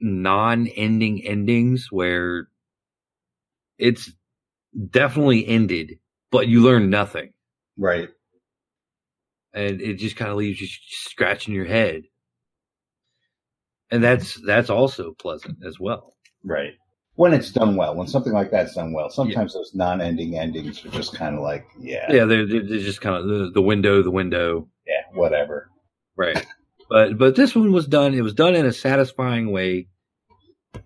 non-ending 0.00 1.24
endings 1.24 1.88
where 1.90 2.48
it's 3.78 4.10
definitely 4.90 5.46
ended, 5.46 5.98
but 6.30 6.48
you 6.48 6.62
learn 6.62 6.90
nothing, 6.90 7.32
Right. 7.76 8.08
and 9.52 9.80
it 9.80 9.94
just 9.94 10.16
kind 10.16 10.30
of 10.30 10.36
leaves 10.36 10.60
you 10.60 10.68
scratching 10.90 11.54
your 11.54 11.64
head. 11.66 12.02
And 13.90 14.02
that's 14.02 14.34
that's 14.46 14.70
also 14.70 15.12
pleasant 15.12 15.58
as 15.66 15.78
well. 15.78 16.14
Right. 16.44 16.72
When 17.16 17.34
it's 17.34 17.50
done 17.50 17.76
well, 17.76 17.94
when 17.94 18.06
something 18.06 18.32
like 18.32 18.50
that's 18.50 18.74
done 18.74 18.94
well, 18.94 19.10
sometimes 19.10 19.52
those 19.52 19.74
non-ending 19.74 20.38
endings 20.38 20.82
are 20.82 20.88
just 20.88 21.12
kind 21.14 21.36
of 21.36 21.42
like, 21.42 21.66
yeah, 21.78 22.10
Yeah, 22.10 22.24
they're, 22.24 22.46
they're 22.46 22.62
just 22.78 23.02
kind 23.02 23.16
of 23.16 23.26
the, 23.26 23.50
the 23.52 23.60
window, 23.60 24.02
the 24.02 24.10
window. 24.10 24.66
yeah, 24.86 25.02
whatever. 25.12 25.68
Right. 26.16 26.46
but 26.88 27.18
but 27.18 27.36
this 27.36 27.54
one 27.54 27.70
was 27.72 27.86
done. 27.86 28.14
It 28.14 28.22
was 28.22 28.32
done 28.32 28.54
in 28.54 28.64
a 28.64 28.72
satisfying 28.72 29.52
way, 29.52 29.88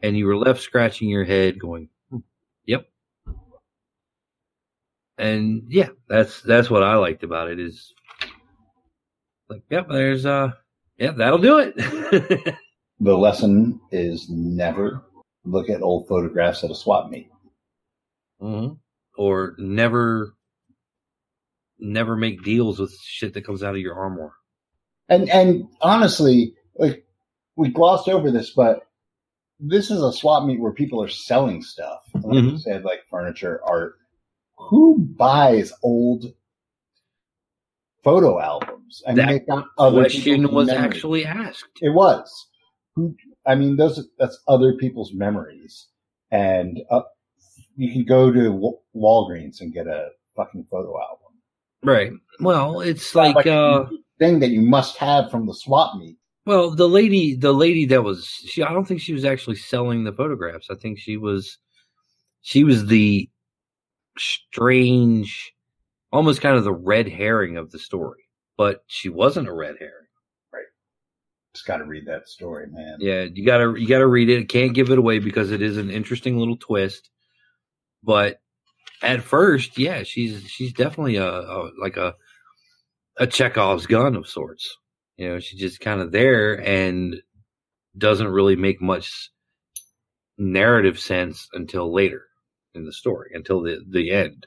and 0.02 0.16
you 0.18 0.26
were 0.26 0.36
left 0.36 0.60
scratching 0.62 1.08
your 1.08 1.24
head, 1.24 1.60
going, 1.60 1.88
"Hmm, 2.10 2.18
"Yep." 2.64 2.86
And 5.18 5.64
yeah, 5.68 5.88
that's 6.08 6.42
that's 6.42 6.68
what 6.70 6.82
I 6.82 6.96
liked 6.96 7.22
about 7.22 7.50
it. 7.50 7.58
Is 7.58 7.94
like, 9.48 9.62
yep, 9.70 9.88
there's 9.88 10.26
uh, 10.26 10.52
yeah, 10.98 11.12
that'll 11.12 11.38
do 11.38 11.58
it. 11.58 12.54
The 12.98 13.14
lesson 13.16 13.78
is 13.92 14.30
never 14.30 15.02
look 15.44 15.68
at 15.68 15.82
old 15.82 16.08
photographs 16.08 16.64
at 16.64 16.70
a 16.70 16.74
swap 16.74 17.10
meet. 17.10 17.28
hmm 18.40 18.68
Or 19.18 19.54
never, 19.58 20.32
never 21.78 22.16
make 22.16 22.42
deals 22.42 22.78
with 22.78 22.98
shit 23.02 23.34
that 23.34 23.44
comes 23.44 23.62
out 23.62 23.74
of 23.74 23.82
your 23.82 23.96
armoire. 23.96 24.32
And 25.10 25.28
and 25.28 25.68
honestly, 25.82 26.54
like 26.76 27.06
we 27.56 27.68
glossed 27.68 28.08
over 28.08 28.30
this, 28.30 28.50
but 28.56 28.80
this 29.60 29.90
is 29.90 30.02
a 30.02 30.10
swap 30.12 30.44
meet 30.46 30.58
where 30.58 30.72
people 30.72 31.02
are 31.02 31.08
selling 31.08 31.60
stuff. 31.62 32.00
Like 32.14 32.44
you 32.44 32.52
Mhm. 32.52 32.60
said, 32.60 32.82
like 32.84 33.04
furniture, 33.10 33.60
art. 33.62 33.96
Who 34.58 34.98
buys 34.98 35.72
old 35.82 36.26
photo 38.02 38.40
albums? 38.40 39.02
I 39.06 39.14
mean, 39.14 39.44
That 39.46 39.64
other 39.78 40.02
Question 40.02 40.52
was 40.52 40.68
memories. 40.68 40.84
actually 40.84 41.24
asked. 41.26 41.64
It 41.80 41.90
was. 41.94 42.46
Who? 42.94 43.14
I 43.46 43.54
mean, 43.54 43.76
those 43.76 44.08
that's 44.18 44.38
other 44.48 44.74
people's 44.74 45.12
memories, 45.12 45.88
and 46.30 46.80
uh, 46.90 47.02
you 47.76 47.92
can 47.92 48.04
go 48.04 48.32
to 48.32 48.74
Walgreens 48.96 49.60
and 49.60 49.72
get 49.72 49.86
a 49.86 50.08
fucking 50.34 50.66
photo 50.70 50.98
album. 50.98 51.22
Right. 51.82 52.12
Well, 52.40 52.80
it's 52.80 53.14
Not 53.14 53.36
like, 53.36 53.46
uh, 53.46 53.84
a 53.84 53.88
thing 54.18 54.40
that 54.40 54.48
you 54.50 54.62
must 54.62 54.96
have 54.96 55.30
from 55.30 55.46
the 55.46 55.54
swap 55.54 55.96
meet. 55.98 56.16
Well, 56.46 56.70
the 56.70 56.88
lady, 56.88 57.34
the 57.36 57.52
lady 57.52 57.84
that 57.86 58.02
was 58.02 58.26
she, 58.26 58.62
I 58.62 58.72
don't 58.72 58.86
think 58.86 59.00
she 59.00 59.12
was 59.12 59.24
actually 59.24 59.56
selling 59.56 60.04
the 60.04 60.12
photographs. 60.12 60.68
I 60.70 60.74
think 60.76 60.98
she 60.98 61.16
was, 61.16 61.58
she 62.40 62.64
was 62.64 62.86
the 62.86 63.28
strange, 64.18 65.52
almost 66.12 66.40
kind 66.40 66.56
of 66.56 66.64
the 66.64 66.72
red 66.72 67.08
herring 67.08 67.56
of 67.56 67.70
the 67.70 67.78
story, 67.78 68.24
but 68.56 68.82
she 68.86 69.08
wasn't 69.08 69.48
a 69.48 69.52
red 69.52 69.76
herring. 69.78 70.06
Right. 70.52 70.66
Just 71.54 71.66
got 71.66 71.78
to 71.78 71.84
read 71.84 72.06
that 72.06 72.28
story, 72.28 72.66
man. 72.70 72.96
Yeah, 73.00 73.26
you 73.32 73.44
gotta, 73.44 73.74
you 73.78 73.88
gotta 73.88 74.06
read 74.06 74.28
it. 74.28 74.48
Can't 74.48 74.74
give 74.74 74.90
it 74.90 74.98
away 74.98 75.18
because 75.18 75.50
it 75.50 75.62
is 75.62 75.76
an 75.76 75.90
interesting 75.90 76.38
little 76.38 76.56
twist. 76.56 77.10
But 78.02 78.40
at 79.02 79.22
first, 79.22 79.78
yeah, 79.78 80.02
she's 80.02 80.44
she's 80.48 80.72
definitely 80.72 81.16
a, 81.16 81.28
a 81.28 81.70
like 81.80 81.96
a 81.96 82.14
a 83.18 83.26
Chekhov's 83.26 83.86
gun 83.86 84.16
of 84.16 84.28
sorts. 84.28 84.76
You 85.16 85.28
know, 85.28 85.40
she's 85.40 85.60
just 85.60 85.80
kind 85.80 86.00
of 86.00 86.12
there 86.12 86.54
and 86.54 87.16
doesn't 87.96 88.28
really 88.28 88.56
make 88.56 88.80
much 88.82 89.30
narrative 90.38 90.98
sense 90.98 91.48
until 91.54 91.92
later 91.92 92.26
in 92.76 92.84
the 92.86 92.92
story, 92.92 93.32
until 93.34 93.62
the 93.62 93.80
the 93.88 94.12
end, 94.12 94.46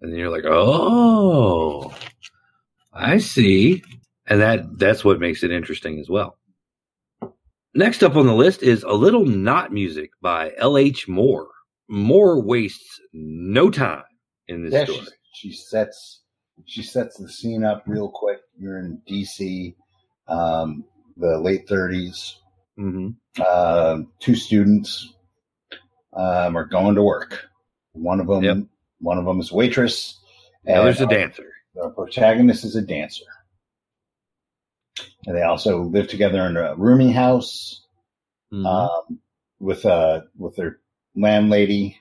and 0.00 0.12
then 0.12 0.18
you're 0.18 0.30
like, 0.30 0.44
oh, 0.46 1.94
I 2.92 3.18
see, 3.18 3.82
and 4.26 4.40
that 4.40 4.78
that's 4.78 5.04
what 5.04 5.20
makes 5.20 5.42
it 5.42 5.50
interesting 5.52 5.98
as 6.00 6.08
well. 6.08 6.38
Next 7.74 8.02
up 8.02 8.16
on 8.16 8.26
the 8.26 8.34
list 8.34 8.62
is 8.62 8.82
A 8.84 8.92
Little 8.92 9.26
Night 9.26 9.70
Music 9.70 10.10
by 10.22 10.52
L.H. 10.58 11.08
Moore. 11.08 11.48
Moore 11.88 12.40
wastes 12.42 13.00
no 13.12 13.70
time 13.70 14.02
in 14.48 14.64
this 14.64 14.72
Yeah, 14.72 14.84
story. 14.84 15.06
she, 15.34 15.50
she 15.50 15.52
sets 15.52 16.22
she 16.64 16.82
sets 16.82 17.18
the 17.18 17.28
scene 17.28 17.64
up 17.64 17.82
real 17.86 18.08
quick. 18.08 18.40
You're 18.58 18.78
in 18.78 19.00
D.C., 19.06 19.74
um, 20.26 20.84
the 21.18 21.38
late 21.38 21.66
30s. 21.68 22.36
Mm-hmm. 22.78 23.42
Um, 23.42 24.08
two 24.20 24.34
students 24.34 25.12
um, 26.16 26.56
are 26.56 26.64
going 26.64 26.94
to 26.96 27.02
work. 27.02 27.46
One 27.92 28.20
of 28.20 28.26
them, 28.26 28.42
Yep. 28.42 28.58
one 29.00 29.18
of 29.18 29.24
them 29.24 29.40
is 29.40 29.50
a 29.52 29.54
waitress. 29.54 30.18
The 30.64 30.74
other's 30.74 31.00
a 31.00 31.04
our- 31.04 31.10
dancer. 31.10 31.52
The 31.74 31.90
protagonist 31.90 32.64
is 32.64 32.74
a 32.76 32.82
dancer. 32.82 33.24
And 35.26 35.36
they 35.36 35.42
also 35.42 35.82
live 35.82 36.08
together 36.08 36.40
in 36.46 36.56
a 36.56 36.74
rooming 36.76 37.12
house 37.12 37.86
Mhm. 38.52 38.64
um, 38.66 39.20
with 39.58 39.84
uh, 39.84 40.22
with 40.38 40.56
their 40.56 40.80
landlady. 41.14 41.98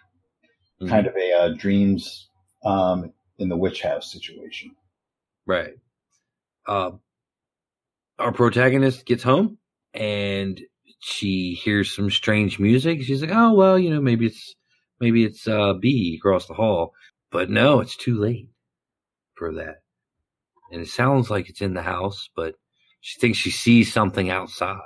Mhm. 0.81 0.89
Kind 0.89 1.07
of 1.07 1.15
a 1.15 1.33
uh, 1.33 1.49
dreams 1.49 2.29
um, 2.63 3.13
in 3.37 3.49
the 3.49 3.57
witch 3.57 3.81
house 3.81 4.11
situation. 4.11 4.75
Right. 5.45 5.75
Uh, 6.67 6.91
our 8.19 8.31
protagonist 8.31 9.05
gets 9.05 9.23
home 9.23 9.57
and 9.93 10.59
she 11.05 11.53
hears 11.53 11.95
some 11.95 12.09
strange 12.09 12.57
music. 12.57 13.03
She's 13.03 13.21
like, 13.21 13.31
"Oh 13.31 13.53
well, 13.53 13.77
you 13.77 13.91
know, 13.91 14.01
maybe 14.01 14.25
it's 14.25 14.55
maybe 14.99 15.23
it's 15.23 15.47
uh, 15.47 15.73
B 15.73 16.15
across 16.17 16.47
the 16.47 16.55
hall." 16.55 16.93
But 17.31 17.49
no, 17.49 17.79
it's 17.79 17.95
too 17.95 18.17
late 18.17 18.49
for 19.35 19.53
that. 19.53 19.81
And 20.71 20.81
it 20.81 20.87
sounds 20.87 21.29
like 21.29 21.47
it's 21.47 21.61
in 21.61 21.75
the 21.75 21.83
house, 21.83 22.29
but 22.35 22.55
she 23.01 23.19
thinks 23.19 23.37
she 23.37 23.51
sees 23.51 23.93
something 23.93 24.31
outside. 24.31 24.79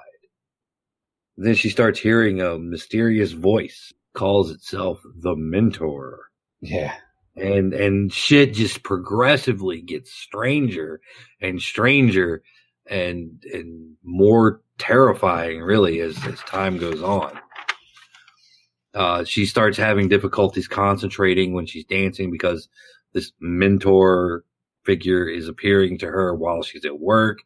Then 1.37 1.55
she 1.55 1.69
starts 1.69 1.99
hearing 1.99 2.41
a 2.41 2.59
mysterious 2.59 3.31
voice 3.31 3.93
calls 4.13 4.51
itself 4.51 4.99
the 5.21 5.37
mentor. 5.37 6.19
Yeah. 6.59 6.95
And 7.37 7.73
and 7.73 8.11
shit 8.11 8.53
just 8.53 8.83
progressively 8.83 9.81
gets 9.81 10.11
stranger 10.11 10.99
and 11.39 11.61
stranger 11.61 12.43
and 12.89 13.43
and 13.53 13.95
more 14.03 14.61
terrifying 14.77 15.61
really 15.61 15.99
as, 15.99 16.17
as 16.25 16.39
time 16.41 16.77
goes 16.77 17.01
on. 17.01 17.39
Uh, 18.93 19.23
she 19.23 19.45
starts 19.45 19.77
having 19.77 20.09
difficulties 20.09 20.67
concentrating 20.67 21.53
when 21.53 21.65
she's 21.65 21.85
dancing 21.85 22.31
because 22.31 22.67
this 23.13 23.31
mentor 23.39 24.43
figure 24.83 25.27
is 25.27 25.47
appearing 25.47 25.99
to 25.99 26.07
her 26.07 26.33
while 26.33 26.63
she's 26.63 26.85
at 26.85 26.99
work. 26.99 27.39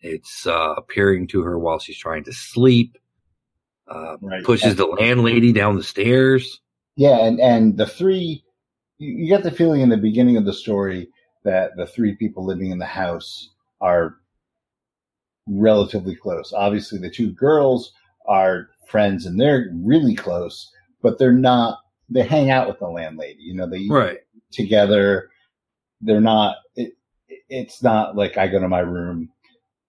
It's 0.00 0.46
uh, 0.46 0.74
appearing 0.76 1.28
to 1.28 1.42
her 1.42 1.58
while 1.58 1.78
she's 1.78 1.98
trying 1.98 2.24
to 2.24 2.32
sleep. 2.32 2.96
Uh, 3.88 4.16
right. 4.20 4.42
Pushes 4.44 4.70
and, 4.70 4.78
the 4.78 4.86
landlady 4.86 5.52
down 5.52 5.76
the 5.76 5.82
stairs. 5.82 6.60
Yeah, 6.96 7.24
and 7.24 7.40
and 7.40 7.76
the 7.76 7.86
three, 7.86 8.42
you, 8.98 9.24
you 9.24 9.28
get 9.28 9.42
the 9.42 9.50
feeling 9.50 9.82
in 9.82 9.90
the 9.90 9.96
beginning 9.96 10.36
of 10.36 10.44
the 10.44 10.52
story 10.52 11.08
that 11.44 11.76
the 11.76 11.86
three 11.86 12.16
people 12.16 12.44
living 12.44 12.70
in 12.70 12.78
the 12.78 12.86
house 12.86 13.50
are 13.80 14.16
relatively 15.46 16.16
close. 16.16 16.52
Obviously, 16.52 16.98
the 16.98 17.10
two 17.10 17.32
girls 17.32 17.92
are 18.26 18.68
friends 18.88 19.26
and 19.26 19.40
they're 19.40 19.70
really 19.72 20.14
close, 20.14 20.70
but 21.02 21.18
they're 21.18 21.32
not. 21.32 21.80
They 22.08 22.22
hang 22.22 22.50
out 22.50 22.68
with 22.68 22.78
the 22.78 22.88
landlady. 22.88 23.40
You 23.40 23.54
know, 23.54 23.68
they 23.68 23.78
eat 23.78 23.90
right. 23.90 24.18
together. 24.52 25.30
They're 26.00 26.20
not. 26.20 26.56
It, 26.76 26.92
it's 27.48 27.82
not 27.82 28.16
like 28.16 28.36
I 28.36 28.46
go 28.46 28.60
to 28.60 28.68
my 28.68 28.80
room 28.80 29.30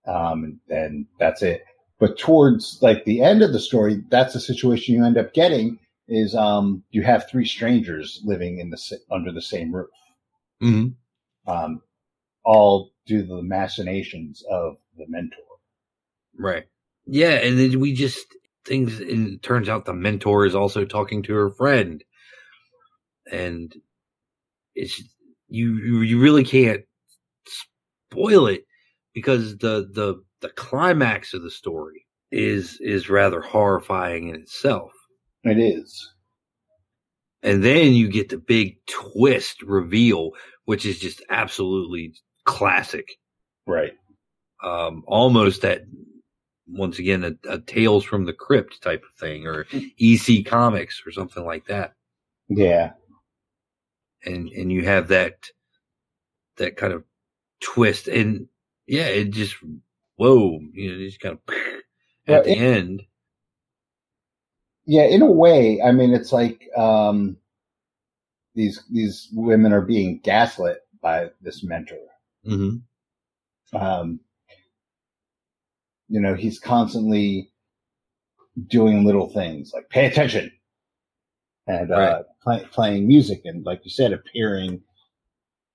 um, 0.08 0.44
and, 0.44 0.60
and 0.70 1.06
that's 1.20 1.42
it. 1.42 1.64
But 2.00 2.18
towards 2.18 2.80
like 2.82 3.04
the 3.06 3.22
end 3.22 3.42
of 3.42 3.54
the 3.54 3.60
story, 3.60 4.04
that's 4.10 4.34
the 4.34 4.40
situation 4.40 4.96
you 4.96 5.06
end 5.06 5.18
up 5.18 5.34
getting 5.34 5.80
is 6.08 6.36
um, 6.36 6.84
you 6.92 7.02
have 7.04 7.30
three 7.30 7.46
strangers 7.46 8.22
living 8.24 8.60
in 8.60 8.70
the 8.70 9.00
under 9.12 9.32
the 9.32 9.42
same 9.42 9.76
roof, 9.76 9.90
mm-hmm. 10.62 11.52
um, 11.52 11.82
all 12.46 12.92
due 13.06 13.22
to 13.22 13.28
the 13.28 13.42
machinations 13.42 14.44
of 14.50 14.78
the 14.98 15.06
mentor. 15.10 15.44
Right. 16.38 16.66
Yeah, 17.06 17.34
and 17.34 17.58
then 17.58 17.80
we 17.80 17.94
just 17.94 18.26
things. 18.66 19.00
And 19.00 19.34
it 19.36 19.44
turns 19.44 19.70
out 19.70 19.86
the 19.86 19.94
mentor 19.94 20.46
is 20.46 20.56
also 20.56 20.86
talking 20.86 21.24
to 21.24 21.34
her 21.34 21.50
friend, 21.52 22.04
and 23.32 23.74
it's 24.76 25.02
you. 25.48 26.02
You 26.02 26.20
really 26.20 26.44
can't 26.44 26.84
spoil 28.12 28.48
it 28.48 28.66
because 29.14 29.58
the 29.58 29.90
the 29.94 30.22
the 30.42 30.50
climax 30.50 31.34
of 31.34 31.44
the 31.44 31.52
story 31.52 32.06
is 32.32 32.78
is 32.82 33.10
rather 33.10 33.42
horrifying 33.42 34.30
in 34.30 34.36
itself. 34.36 34.92
It 35.44 35.58
is. 35.58 36.14
And 37.44 37.64
then 37.64 37.94
you 37.94 38.10
get 38.10 38.30
the 38.30 38.38
big 38.38 38.78
twist 38.88 39.62
reveal, 39.62 40.32
which 40.66 40.86
is 40.86 41.00
just 41.00 41.24
absolutely 41.30 42.14
classic. 42.46 43.08
Right. 43.66 43.94
Um, 44.64 45.04
almost 45.08 45.62
that 45.62 45.84
once 46.68 47.00
again 47.00 47.24
a, 47.24 47.54
a, 47.54 47.60
Tales 47.60 48.04
from 48.04 48.26
the 48.26 48.34
Crypt 48.34 48.82
type 48.82 49.04
of 49.04 49.18
thing, 49.20 49.48
or 49.48 49.66
EC 50.00 50.46
Comics 50.46 51.02
or 51.06 51.12
something 51.12 51.46
like 51.46 51.68
that. 51.68 51.94
Yeah. 52.50 52.92
And 54.26 54.50
and 54.50 54.72
you 54.72 54.86
have 54.86 55.10
that 55.10 55.52
that 56.58 56.76
kind 56.76 56.94
of 56.94 57.04
twist, 57.62 58.08
and 58.08 58.48
yeah, 58.86 59.08
it 59.08 59.32
just 59.32 59.56
whoa, 60.16 60.60
you 60.74 60.92
know, 60.92 60.98
just 60.98 61.20
kind 61.20 61.38
of 61.38 61.56
at 62.28 62.44
the 62.44 62.52
it, 62.52 62.58
end. 62.58 63.04
Yeah, 64.86 65.04
in 65.04 65.22
a 65.22 65.32
way, 65.32 65.82
I 65.82 65.92
mean, 65.92 66.14
it's 66.14 66.32
like 66.32 66.70
um, 66.76 67.38
these 68.56 68.84
these 68.92 69.30
women 69.34 69.74
are 69.74 69.82
being 69.82 70.20
gaslit 70.24 70.80
by 71.02 71.30
this 71.42 71.64
mentor. 71.64 71.98
Mm-hmm. 72.46 73.78
Um, 73.78 74.20
you 76.10 76.20
know, 76.20 76.36
he's 76.36 76.60
constantly 76.60 77.52
doing 78.68 79.06
little 79.06 79.30
things 79.30 79.72
like 79.74 79.90
pay 79.90 80.06
attention 80.06 80.52
and 81.68 81.92
uh, 81.92 81.96
right. 81.96 82.26
play, 82.42 82.68
playing 82.72 83.08
music 83.08 83.42
and, 83.46 83.66
like 83.66 83.82
you 83.84 83.92
said, 83.92 84.14
appearing 84.14 84.82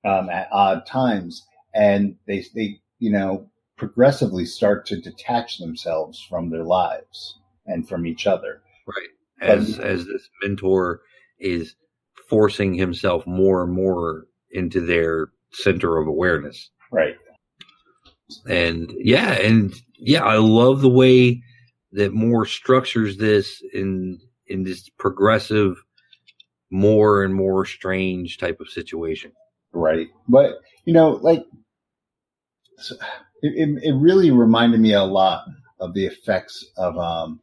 um, 0.05 0.29
at 0.31 0.49
odd 0.53 0.87
times. 0.87 1.47
And 1.75 2.16
they 2.27 2.45
they 2.55 2.81
you 3.03 3.11
know, 3.11 3.51
progressively 3.77 4.45
start 4.45 4.87
to 4.87 5.01
detach 5.01 5.59
themselves 5.59 6.25
from 6.31 6.51
their 6.51 6.62
lives 6.62 7.37
and 7.66 7.88
from 7.88 8.07
each 8.07 8.29
other. 8.29 8.62
Right. 8.87 9.09
As 9.40 9.77
but, 9.77 9.85
as 9.85 10.07
this 10.07 10.29
mentor 10.40 11.01
is 11.40 11.75
forcing 12.29 12.75
himself 12.75 13.27
more 13.27 13.64
and 13.64 13.73
more 13.73 14.29
into 14.53 14.81
their 14.81 15.31
center 15.51 15.99
of 15.99 16.07
awareness. 16.07 16.71
Right. 16.92 17.16
And 18.49 18.92
yeah, 18.99 19.33
and 19.33 19.75
yeah, 19.99 20.23
I 20.23 20.37
love 20.37 20.81
the 20.81 20.88
way 20.88 21.42
that 21.92 22.12
Moore 22.12 22.47
structures 22.47 23.16
this 23.16 23.62
in 23.73 24.21
in 24.47 24.64
this 24.64 24.88
progressive, 24.99 25.77
more 26.71 27.23
and 27.23 27.35
more 27.35 27.64
strange 27.64 28.38
type 28.38 28.61
of 28.61 28.68
situation. 28.68 29.33
Right. 29.73 30.09
But 30.29 30.61
you 30.85 30.92
know, 30.92 31.11
like 31.11 31.45
it, 33.42 33.79
it, 33.83 33.95
really 33.95 34.31
reminded 34.31 34.81
me 34.81 34.92
a 34.92 35.05
lot 35.05 35.45
of 35.81 35.95
the 35.95 36.07
effects 36.07 36.64
of 36.77 36.99
um, 36.99 37.40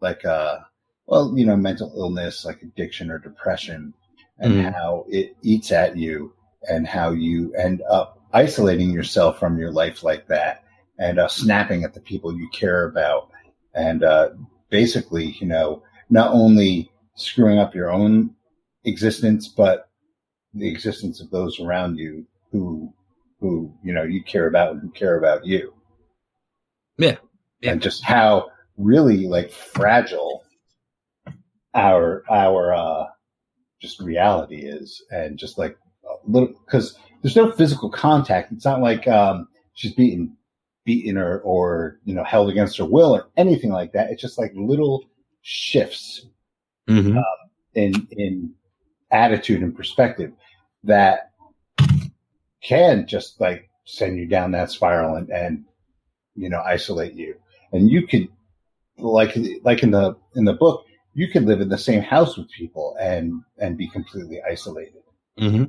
like 0.00 0.24
uh, 0.24 0.58
well, 1.06 1.32
you 1.36 1.46
know, 1.46 1.56
mental 1.56 1.92
illness 1.96 2.44
like 2.44 2.62
addiction 2.62 3.10
or 3.10 3.18
depression, 3.18 3.94
and 4.38 4.54
mm. 4.54 4.72
how 4.72 5.06
it 5.08 5.36
eats 5.42 5.72
at 5.72 5.96
you, 5.96 6.32
and 6.68 6.86
how 6.86 7.10
you 7.10 7.54
end 7.54 7.82
up 7.88 8.21
isolating 8.32 8.90
yourself 8.90 9.38
from 9.38 9.58
your 9.58 9.70
life 9.70 10.02
like 10.02 10.28
that, 10.28 10.64
and 10.98 11.18
uh, 11.18 11.28
snapping 11.28 11.84
at 11.84 11.94
the 11.94 12.00
people 12.00 12.36
you 12.36 12.48
care 12.52 12.84
about, 12.84 13.30
and 13.74 14.02
uh, 14.02 14.30
basically, 14.70 15.36
you 15.40 15.46
know, 15.46 15.82
not 16.10 16.32
only 16.32 16.90
screwing 17.14 17.58
up 17.58 17.74
your 17.74 17.90
own 17.90 18.34
existence, 18.84 19.48
but 19.48 19.88
the 20.54 20.68
existence 20.68 21.20
of 21.20 21.30
those 21.30 21.60
around 21.60 21.98
you 21.98 22.26
who 22.50 22.92
who 23.40 23.74
you 23.82 23.92
know 23.92 24.02
you 24.02 24.22
care 24.22 24.46
about 24.46 24.72
and 24.72 24.80
who 24.80 24.90
care 24.90 25.18
about 25.18 25.46
you. 25.46 25.74
Yeah. 26.98 27.16
yeah. 27.60 27.72
And 27.72 27.82
just 27.82 28.04
how 28.04 28.50
really 28.76 29.26
like 29.26 29.50
fragile 29.50 30.42
our 31.74 32.22
our 32.30 32.74
uh 32.74 33.06
just 33.80 34.00
reality 34.00 34.64
is 34.64 35.02
and 35.10 35.38
just 35.38 35.58
like 35.58 35.76
a 36.04 36.30
little 36.30 36.54
because 36.64 36.96
there's 37.22 37.36
no 37.36 37.52
physical 37.52 37.90
contact. 37.90 38.52
It's 38.52 38.64
not 38.64 38.80
like 38.80 39.06
um 39.08 39.48
she's 39.74 39.94
beaten 39.94 40.36
beaten 40.84 41.16
or 41.16 41.38
or 41.40 42.00
you 42.04 42.14
know 42.14 42.24
held 42.24 42.50
against 42.50 42.78
her 42.78 42.84
will 42.84 43.14
or 43.14 43.28
anything 43.36 43.70
like 43.70 43.92
that. 43.92 44.10
It's 44.10 44.22
just 44.22 44.38
like 44.38 44.52
little 44.54 45.04
shifts 45.42 46.26
mm-hmm. 46.88 47.16
um, 47.16 47.24
in 47.74 48.08
in 48.10 48.54
attitude 49.10 49.62
and 49.62 49.76
perspective 49.76 50.32
that 50.84 51.32
can 52.62 53.06
just 53.06 53.40
like 53.40 53.68
send 53.84 54.18
you 54.18 54.26
down 54.26 54.52
that 54.52 54.70
spiral 54.70 55.16
and, 55.16 55.30
and 55.30 55.64
you 56.34 56.48
know 56.48 56.60
isolate 56.60 57.14
you. 57.14 57.36
And 57.72 57.90
you 57.90 58.06
could 58.06 58.28
like 58.98 59.36
like 59.62 59.82
in 59.82 59.92
the 59.92 60.16
in 60.34 60.44
the 60.44 60.52
book, 60.52 60.84
you 61.14 61.28
could 61.28 61.44
live 61.44 61.60
in 61.60 61.68
the 61.68 61.78
same 61.78 62.02
house 62.02 62.36
with 62.36 62.50
people 62.50 62.96
and 63.00 63.42
and 63.58 63.76
be 63.76 63.88
completely 63.88 64.40
isolated. 64.42 65.02
Mm-hmm. 65.38 65.64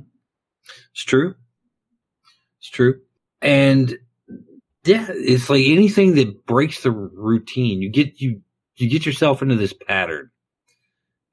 It's 0.92 1.04
true. 1.04 1.34
It's 2.64 2.70
true. 2.70 2.98
And 3.42 3.98
yeah, 4.86 5.06
it's 5.10 5.50
like 5.50 5.66
anything 5.66 6.14
that 6.14 6.46
breaks 6.46 6.82
the 6.82 6.92
routine. 6.92 7.82
You 7.82 7.90
get 7.90 8.22
you 8.22 8.40
you 8.76 8.88
get 8.88 9.04
yourself 9.04 9.42
into 9.42 9.56
this 9.56 9.74
pattern. 9.74 10.30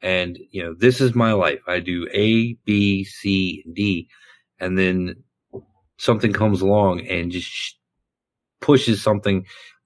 And 0.01 0.37
you 0.51 0.61
know, 0.61 0.75
this 0.77 0.99
is 0.99 1.15
my 1.15 1.31
life. 1.31 1.61
I 1.69 1.79
do 1.79 2.05
A, 2.13 2.55
B, 2.65 3.05
C, 3.05 3.63
D, 3.71 4.09
and 4.59 4.77
then 4.77 5.23
something 5.97 6.33
comes 6.33 6.59
along 6.59 7.07
and 7.07 7.31
just 7.31 7.77
pushes 8.59 9.01
something 9.01 9.45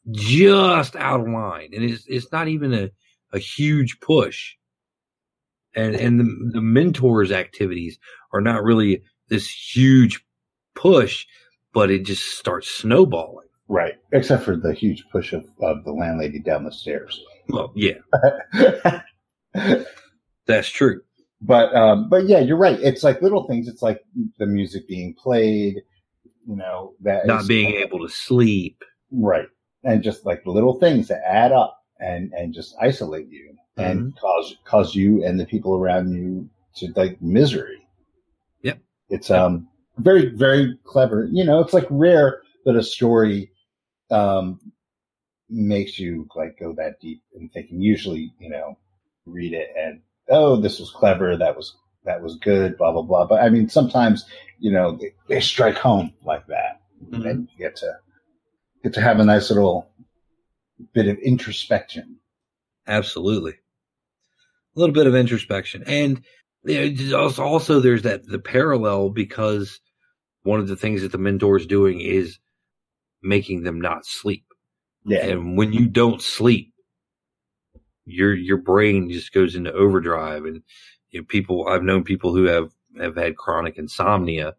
just 0.10 0.96
out 0.96 1.20
of 1.20 1.28
line. 1.28 1.70
And 1.76 1.84
it's, 1.84 2.06
it's 2.08 2.32
not 2.32 2.48
even 2.48 2.74
a, 2.74 2.90
a 3.34 3.38
huge 3.38 4.00
push. 4.00 4.56
And, 5.76 5.94
and 5.94 6.20
the, 6.20 6.52
the 6.54 6.62
mentors 6.62 7.32
activities 7.32 8.00
are 8.34 8.42
not 8.42 8.64
really 8.64 9.04
this 9.28 9.48
huge 9.48 10.25
push, 10.76 11.26
but 11.74 11.90
it 11.90 12.04
just 12.06 12.38
starts 12.38 12.70
snowballing. 12.70 13.48
Right. 13.68 13.96
Except 14.12 14.44
for 14.44 14.56
the 14.56 14.74
huge 14.74 15.04
push 15.12 15.34
of, 15.34 15.46
of 15.62 15.84
the 15.86 15.92
landlady 15.92 16.40
down 16.40 16.64
the 16.66 16.72
stairs. 16.72 17.20
Well, 17.50 17.72
yeah, 17.76 17.94
that's 20.46 20.70
true. 20.70 21.02
but 21.42 21.76
um, 21.76 22.10
but 22.10 22.26
yeah, 22.28 22.40
you're 22.40 22.58
right. 22.58 22.80
It's 22.80 23.04
like 23.04 23.22
little 23.22 23.48
things. 23.48 23.68
It's 23.68 23.82
like 23.82 24.02
the 24.40 24.46
music 24.46 24.88
being 24.88 25.14
played, 25.14 25.76
you 26.48 26.56
know, 26.56 26.94
that 27.02 27.26
Not 27.28 27.48
being 27.48 27.76
able 27.76 28.00
to 28.00 28.10
sleep. 28.12 28.84
right, 29.12 29.48
and 29.84 30.04
just 30.04 30.26
like 30.26 30.46
little 30.46 30.80
things 30.80 31.08
that 31.10 31.22
add 31.28 31.52
up 31.52 31.78
and 32.00 32.34
and 32.34 32.54
just 32.54 32.76
isolate 32.82 33.28
you 33.30 33.56
and 33.78 34.16
cause 34.18 34.56
cause 34.66 34.96
you 34.96 35.24
and 35.24 35.40
the 35.40 35.46
people 35.46 35.76
around 35.76 36.14
you 36.14 36.50
to 36.78 36.92
like 36.96 37.22
misery. 37.22 37.88
Yep. 38.64 38.80
It's 39.10 39.30
um 39.30 39.68
very 39.98 40.30
very 40.36 40.78
clever. 40.84 41.28
You 41.32 41.44
know, 41.46 41.60
it's 41.62 41.74
like 41.74 41.88
rare 41.90 42.42
that 42.66 42.76
a 42.76 42.84
story 42.84 43.52
um 44.12 44.60
makes 45.50 46.00
you 46.00 46.28
like 46.36 46.58
go 46.60 46.74
that 46.74 47.00
deep 47.00 47.22
in 47.34 47.50
thinking. 47.50 47.82
Usually, 47.82 48.34
you 48.40 48.50
know, 48.50 48.78
read 49.26 49.54
it 49.54 49.70
and 49.78 50.02
oh, 50.30 50.56
this 50.60 50.80
was 50.80 50.92
clever. 50.92 51.38
That 51.38 51.56
was 51.56 51.76
that 52.04 52.22
was 52.22 52.38
good. 52.38 52.78
Blah 52.78 52.92
blah 52.92 53.02
blah. 53.04 53.26
But 53.26 53.42
I 53.42 53.50
mean, 53.50 53.70
sometimes 53.70 54.26
you 54.60 54.72
know 54.72 54.98
they, 55.00 55.14
they 55.28 55.40
strike 55.42 55.78
home 55.78 56.14
like 56.24 56.46
that, 56.48 56.82
Mhm. 57.10 57.30
and 57.30 57.50
you 57.52 57.58
get 57.58 57.76
to 57.78 57.92
get 58.84 58.94
to 58.94 59.02
have 59.02 59.20
a 59.20 59.26
nice 59.26 59.50
little 59.50 59.90
bit 60.94 61.08
of 61.08 61.18
introspection. 61.20 62.18
Absolutely. 62.88 63.54
A 64.76 64.80
little 64.80 64.94
bit 64.94 65.08
of 65.08 65.16
introspection. 65.16 65.84
And 65.88 66.24
also 67.40 67.80
there's 67.80 68.04
that 68.04 68.26
the 68.28 68.40
parallel 68.40 69.10
because 69.10 69.80
one 70.46 70.60
of 70.60 70.68
the 70.68 70.76
things 70.76 71.02
that 71.02 71.12
the 71.12 71.18
mentor 71.18 71.58
is 71.58 71.66
doing 71.66 72.00
is 72.00 72.38
making 73.22 73.64
them 73.64 73.82
not 73.82 74.06
sleep. 74.06 74.46
Yeah, 75.04 75.26
And 75.26 75.58
when 75.58 75.74
you 75.74 75.88
don't 75.88 76.22
sleep, 76.22 76.72
your 78.06 78.34
your 78.36 78.58
brain 78.58 79.10
just 79.10 79.34
goes 79.34 79.56
into 79.56 79.74
overdrive 79.74 80.46
and 80.46 80.62
you 81.10 81.22
know, 81.22 81.26
people 81.26 81.68
I've 81.68 81.82
known 81.84 82.04
people 82.04 82.36
who 82.36 82.46
have 82.46 82.72
have 83.00 83.16
had 83.16 83.36
chronic 83.36 83.78
insomnia 83.78 84.54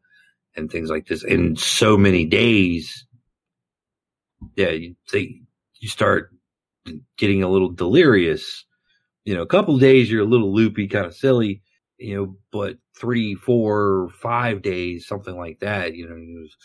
and 0.57 0.71
things 0.71 0.91
like 0.91 1.07
this 1.07 1.23
in 1.23 1.55
so 1.57 1.97
many 1.97 2.25
days. 2.25 3.07
Yeah, 4.57 4.71
you 4.71 4.97
they 5.13 5.41
you 5.79 5.89
start 5.89 6.33
getting 7.17 7.45
a 7.45 7.49
little 7.49 7.71
delirious. 7.71 8.65
You 9.25 9.37
know, 9.37 9.43
a 9.43 9.47
couple 9.47 9.75
of 9.75 9.81
days 9.81 10.11
you're 10.11 10.23
a 10.23 10.27
little 10.27 10.53
loopy, 10.53 10.89
kind 10.89 11.07
of 11.07 11.15
silly, 11.15 11.63
you 11.99 12.17
know, 12.17 12.37
but 12.53 12.77
three, 12.99 13.35
four, 13.35 14.11
five 14.21 14.63
days, 14.63 15.07
something 15.07 15.37
like 15.37 15.61
that, 15.61 15.95
you 15.95 16.09
know, 16.09 16.17
you 16.17 16.47
just, 16.47 16.57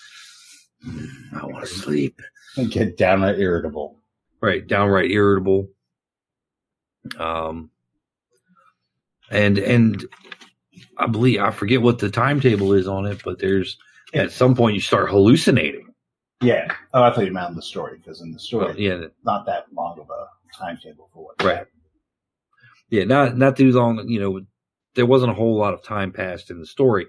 "Mm, 0.88 1.08
I 1.42 1.46
want 1.46 1.66
to 1.66 1.72
sleep. 1.74 2.20
and 2.58 2.72
get 2.72 2.98
downright 2.98 3.40
irritable. 3.40 3.98
Right, 4.42 4.66
downright 4.66 5.12
irritable. 5.12 5.70
Um, 7.20 7.70
and 9.30 9.58
and 9.58 10.06
I 10.98 11.08
believe 11.08 11.40
I 11.42 11.52
forget 11.52 11.82
what 11.82 12.00
the 12.00 12.10
timetable 12.10 12.74
is 12.74 12.88
on 12.88 13.06
it, 13.06 13.22
but 13.24 13.40
there's 13.40 13.78
at 14.14 14.32
some 14.32 14.56
point 14.56 14.76
you 14.76 14.82
start 14.82 15.10
hallucinating. 15.10 15.88
Yeah. 16.42 16.74
Oh, 16.94 17.04
I 17.04 17.14
thought 17.14 17.26
you 17.26 17.32
meant 17.32 17.56
the 17.56 17.62
story 17.62 17.98
because 17.98 18.22
in 18.22 18.32
the 18.34 18.40
story, 18.40 18.66
Well, 18.66 18.80
yeah, 18.80 19.06
not 19.24 19.46
that 19.46 19.66
long 19.74 20.00
of 20.00 20.10
a 20.10 20.26
timetable 20.58 21.10
for 21.14 21.26
what. 21.26 21.44
Right. 21.44 21.66
yeah, 22.90 23.04
not 23.06 23.38
not 23.38 23.56
too 23.58 23.72
long. 23.72 24.08
You 24.10 24.20
know, 24.20 24.42
there 24.96 25.06
wasn't 25.06 25.32
a 25.32 25.36
whole 25.36 25.58
lot 25.58 25.74
of 25.74 25.84
time 25.84 26.12
passed 26.12 26.50
in 26.52 26.60
the 26.60 26.66
story, 26.66 27.08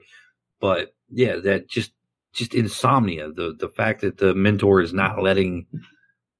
but 0.60 0.94
yeah, 1.10 1.36
that 1.36 1.68
just 1.68 1.92
just 2.32 2.54
insomnia. 2.54 3.32
The 3.32 3.54
the 3.58 3.68
fact 3.68 4.00
that 4.02 4.18
the 4.18 4.34
mentor 4.34 4.80
is 4.80 4.92
not 4.92 5.22
letting 5.22 5.66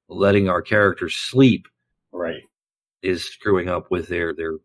letting 0.09 0.48
our 0.48 0.62
characters 0.62 1.14
sleep 1.14 1.66
Right. 2.12 2.42
is 3.02 3.24
screwing 3.24 3.68
up 3.68 3.90
with 3.90 4.09
their 4.09 4.35
their 4.35 4.57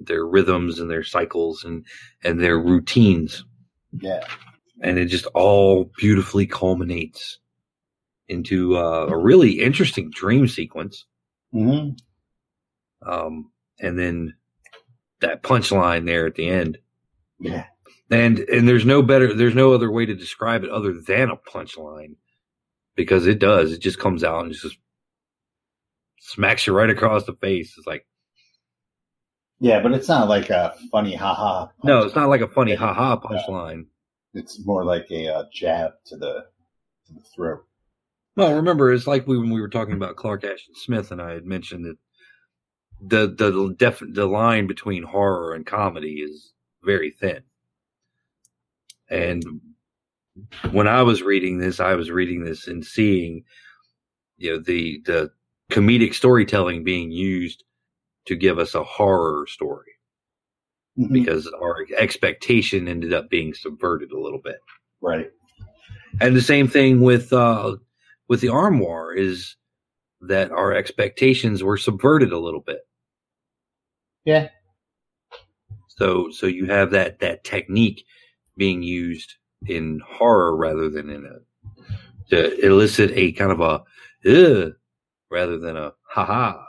their 0.00 0.26
rhythms 0.26 0.80
and 0.80 0.90
their 0.90 1.04
cycles 1.04 1.64
and 1.64 1.86
and 2.24 2.40
their 2.40 2.58
routines 2.58 3.44
Yeah. 3.92 4.26
and 4.80 4.98
it 4.98 5.06
just 5.06 5.26
all 5.34 5.90
beautifully 5.96 6.46
culminates 6.46 7.38
into 8.28 8.76
uh, 8.76 9.06
a 9.08 9.16
really 9.16 9.60
interesting 9.60 10.10
dream 10.10 10.48
sequence 10.48 11.06
hmm 11.52 11.90
um, 13.06 13.50
and 13.80 13.98
then 13.98 14.34
that 15.24 15.42
punchline 15.42 16.06
there 16.06 16.26
at 16.26 16.34
the 16.34 16.48
end 16.48 16.78
Yeah. 17.40 17.64
and 18.10 18.38
and 18.38 18.68
there's 18.68 18.84
no 18.84 19.02
better 19.02 19.34
there's 19.34 19.54
no 19.54 19.72
other 19.72 19.90
way 19.90 20.06
to 20.06 20.14
describe 20.14 20.64
it 20.64 20.70
other 20.70 20.92
than 20.92 21.30
a 21.30 21.36
punchline 21.36 22.16
because 22.94 23.26
it 23.26 23.38
does 23.38 23.72
it 23.72 23.80
just 23.80 23.98
comes 23.98 24.22
out 24.22 24.44
and 24.44 24.54
just 24.54 24.76
smacks 26.20 26.66
you 26.66 26.72
right 26.72 26.90
across 26.90 27.24
the 27.24 27.34
face 27.34 27.74
it's 27.76 27.86
like 27.86 28.06
Yeah, 29.60 29.80
but 29.82 29.92
it's 29.92 30.08
not 30.08 30.28
like 30.28 30.50
a 30.50 30.74
funny 30.90 31.14
haha. 31.14 31.68
no 31.82 32.02
it's 32.04 32.14
not 32.16 32.28
like 32.28 32.40
a 32.40 32.48
funny 32.48 32.72
Yeah. 32.72 32.78
haha 32.78 33.16
punchline 33.20 33.86
It's 34.34 34.64
more 34.64 34.84
like 34.84 35.06
a 35.10 35.28
uh, 35.28 35.44
jab 35.52 35.92
to 36.06 36.16
the 36.16 36.46
to 37.06 37.12
the 37.14 37.20
throat. 37.34 37.64
Well, 38.36 38.54
remember, 38.56 38.92
it's 38.92 39.06
like 39.06 39.28
we, 39.28 39.38
when 39.38 39.50
we 39.50 39.60
were 39.60 39.68
talking 39.68 39.94
about 39.94 40.16
Clark 40.16 40.42
Ashton 40.42 40.74
Smith, 40.74 41.12
and 41.12 41.20
I 41.22 41.34
had 41.34 41.44
mentioned 41.44 41.84
that 41.84 41.96
the 43.00 43.26
the 43.28 43.74
def, 43.78 44.02
the 44.06 44.26
line 44.26 44.66
between 44.66 45.02
horror 45.02 45.54
and 45.54 45.66
comedy 45.66 46.20
is 46.20 46.52
very 46.82 47.10
thin. 47.10 47.42
And 49.10 49.42
when 50.72 50.88
I 50.88 51.02
was 51.02 51.22
reading 51.22 51.58
this, 51.58 51.80
I 51.80 51.94
was 51.94 52.10
reading 52.10 52.44
this 52.44 52.66
and 52.66 52.84
seeing, 52.84 53.44
you 54.36 54.52
know, 54.52 54.58
the 54.62 55.00
the 55.04 55.30
comedic 55.70 56.14
storytelling 56.14 56.84
being 56.84 57.10
used 57.10 57.64
to 58.26 58.36
give 58.36 58.58
us 58.58 58.74
a 58.74 58.82
horror 58.84 59.46
story 59.46 59.92
Mhm. 60.98 61.12
because 61.12 61.46
our 61.60 61.86
expectation 61.96 62.88
ended 62.88 63.12
up 63.12 63.28
being 63.28 63.52
subverted 63.54 64.12
a 64.12 64.20
little 64.20 64.40
bit. 64.40 64.58
Right. 65.00 65.30
And 66.20 66.34
the 66.36 66.40
same 66.42 66.68
thing 66.68 67.00
with 67.00 67.32
uh 67.32 67.76
with 68.28 68.40
the 68.40 68.48
armoire 68.48 69.12
is 69.12 69.56
that 70.28 70.50
our 70.52 70.72
expectations 70.72 71.62
were 71.62 71.76
subverted 71.76 72.32
a 72.32 72.38
little 72.38 72.60
bit. 72.60 72.86
Yeah. 74.24 74.48
So 75.88 76.30
so 76.30 76.46
you 76.46 76.66
have 76.66 76.90
that 76.90 77.20
that 77.20 77.44
technique 77.44 78.04
being 78.56 78.82
used 78.82 79.34
in 79.66 80.00
horror 80.06 80.56
rather 80.56 80.90
than 80.90 81.10
in 81.10 81.26
a 81.26 82.30
to 82.30 82.66
elicit 82.66 83.10
a 83.14 83.32
kind 83.32 83.52
of 83.52 83.60
a 83.60 83.82
Ugh, 84.26 84.72
rather 85.30 85.58
than 85.58 85.76
a 85.76 85.92
ha 86.02 86.24
ha. 86.24 86.66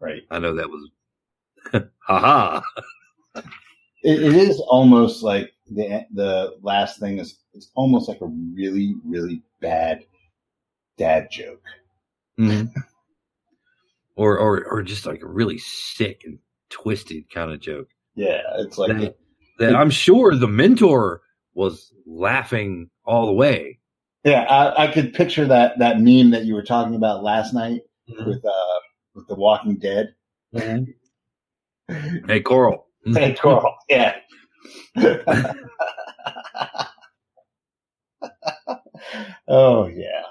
Right. 0.00 0.22
I 0.30 0.38
know 0.38 0.54
that 0.54 0.68
was 0.68 0.90
ha 2.00 2.18
ha. 2.18 2.62
It, 4.02 4.22
it 4.22 4.34
is 4.34 4.60
almost 4.60 5.22
like 5.22 5.52
the 5.68 6.06
the 6.14 6.56
last 6.62 6.98
thing 6.98 7.18
is 7.18 7.38
it's 7.52 7.70
almost 7.74 8.08
like 8.08 8.20
a 8.20 8.26
really 8.26 8.94
really 9.04 9.42
bad 9.60 10.04
dad 10.98 11.28
joke. 11.30 11.62
Mhm. 12.38 12.72
or 14.16 14.38
or 14.38 14.64
or 14.64 14.82
just 14.82 15.06
like 15.06 15.22
a 15.22 15.26
really 15.28 15.58
sick 15.58 16.22
and 16.24 16.38
twisted 16.70 17.30
kind 17.30 17.52
of 17.52 17.60
joke. 17.60 17.88
Yeah, 18.14 18.40
it's 18.58 18.78
like 18.78 18.96
that, 18.98 19.16
that 19.58 19.76
I'm 19.76 19.90
sure 19.90 20.34
the 20.34 20.48
mentor 20.48 21.20
was 21.54 21.92
laughing 22.06 22.88
all 23.04 23.26
the 23.26 23.32
way. 23.32 23.78
yeah. 24.24 24.42
I, 24.44 24.84
I 24.84 24.86
could 24.92 25.12
picture 25.14 25.46
that 25.46 25.78
that 25.78 26.00
meme 26.00 26.30
that 26.30 26.44
you 26.44 26.54
were 26.54 26.62
talking 26.62 26.94
about 26.94 27.22
last 27.22 27.52
night 27.54 27.82
Mhm. 28.10 28.26
with 28.26 28.44
uh 28.44 28.80
with 29.14 29.26
the 29.28 29.34
Walking 29.34 29.76
Dead. 29.78 30.14
Hey, 31.88 32.40
Coral. 32.40 32.86
Hey, 33.04 33.34
Coral. 33.34 33.76
Yeah. 33.88 34.16
oh 39.48 39.86
yeah. 39.86 40.22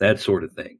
That 0.00 0.18
sort 0.18 0.42
of 0.42 0.52
thing. 0.52 0.78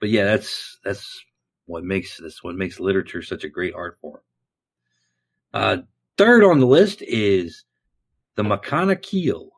But 0.00 0.10
yeah, 0.10 0.24
that's 0.24 0.78
that's 0.84 1.24
what 1.66 1.84
makes 1.84 2.18
this 2.18 2.42
what 2.42 2.56
makes 2.56 2.78
literature 2.78 3.22
such 3.22 3.44
a 3.44 3.48
great 3.48 3.74
art 3.74 3.96
form. 4.00 4.20
Uh, 5.54 5.78
third 6.18 6.44
on 6.44 6.60
the 6.60 6.66
list 6.66 7.00
is 7.00 7.64
the 8.34 8.42
Makana 8.42 9.00
Keel 9.00 9.50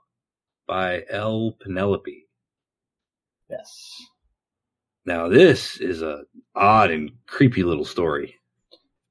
by 0.69 1.05
L. 1.11 1.57
Penelope. 1.59 2.27
Yes. 3.51 4.03
Now 5.05 5.29
this 5.29 5.81
is 5.81 6.03
a 6.03 6.25
odd 6.55 6.91
and 6.91 7.11
creepy 7.27 7.65
little 7.65 7.85
story. 7.85 8.37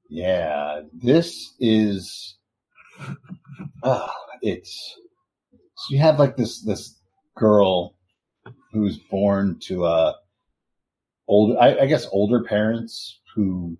Yeah. 0.08 0.82
This 0.92 1.54
is. 1.58 2.36
Uh, 3.82 4.08
it's. 4.42 4.96
So 5.74 5.94
you 5.94 5.98
have 6.00 6.18
like 6.18 6.36
this 6.36 6.62
this 6.62 6.98
girl 7.34 7.95
who's 8.76 8.98
born 8.98 9.58
to 9.60 9.84
uh 9.84 10.12
older 11.28 11.58
I, 11.60 11.80
I 11.80 11.86
guess 11.86 12.06
older 12.12 12.42
parents 12.44 13.20
who 13.34 13.76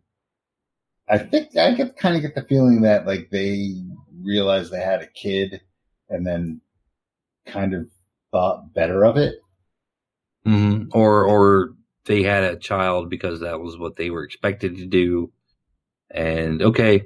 I 1.09 1.19
think 1.19 1.57
I 1.57 1.73
get 1.73 1.97
kind 1.97 2.17
of 2.17 2.23
get 2.23 2.35
the 2.35 2.43
feeling 2.43 2.83
that 2.83 3.07
like 3.07 3.31
they 3.31 3.75
realized 4.23 4.73
they 4.73 4.81
had 4.81 5.03
a 5.03 5.07
kid 5.07 5.61
and 6.09 6.27
then 6.27 6.61
kind 7.47 7.75
of 7.75 7.89
thought 8.33 8.75
better 8.75 9.05
of 9.05 9.17
it. 9.17 9.37
hmm 10.45 10.85
Or 10.93 11.25
or 11.25 11.75
they 12.07 12.23
had 12.23 12.45
a 12.45 12.57
child 12.57 13.11
because 13.11 13.41
that 13.41 13.61
was 13.61 13.79
what 13.79 13.97
they 13.97 14.11
were 14.11 14.25
expected 14.25 14.77
to 14.77 14.87
do. 14.87 15.33
And 16.11 16.63
okay, 16.63 17.05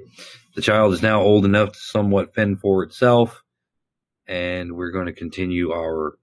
the 0.55 0.61
child 0.61 0.93
is 0.93 1.01
now 1.01 1.21
old 1.21 1.45
enough 1.45 1.73
to 1.73 1.79
somewhat 1.79 2.35
fend 2.35 2.59
for 2.61 2.83
itself, 2.83 3.43
and 4.27 4.73
we're 4.75 4.91
going 4.91 5.07
to 5.07 5.13
continue 5.13 5.71
our 5.71 6.17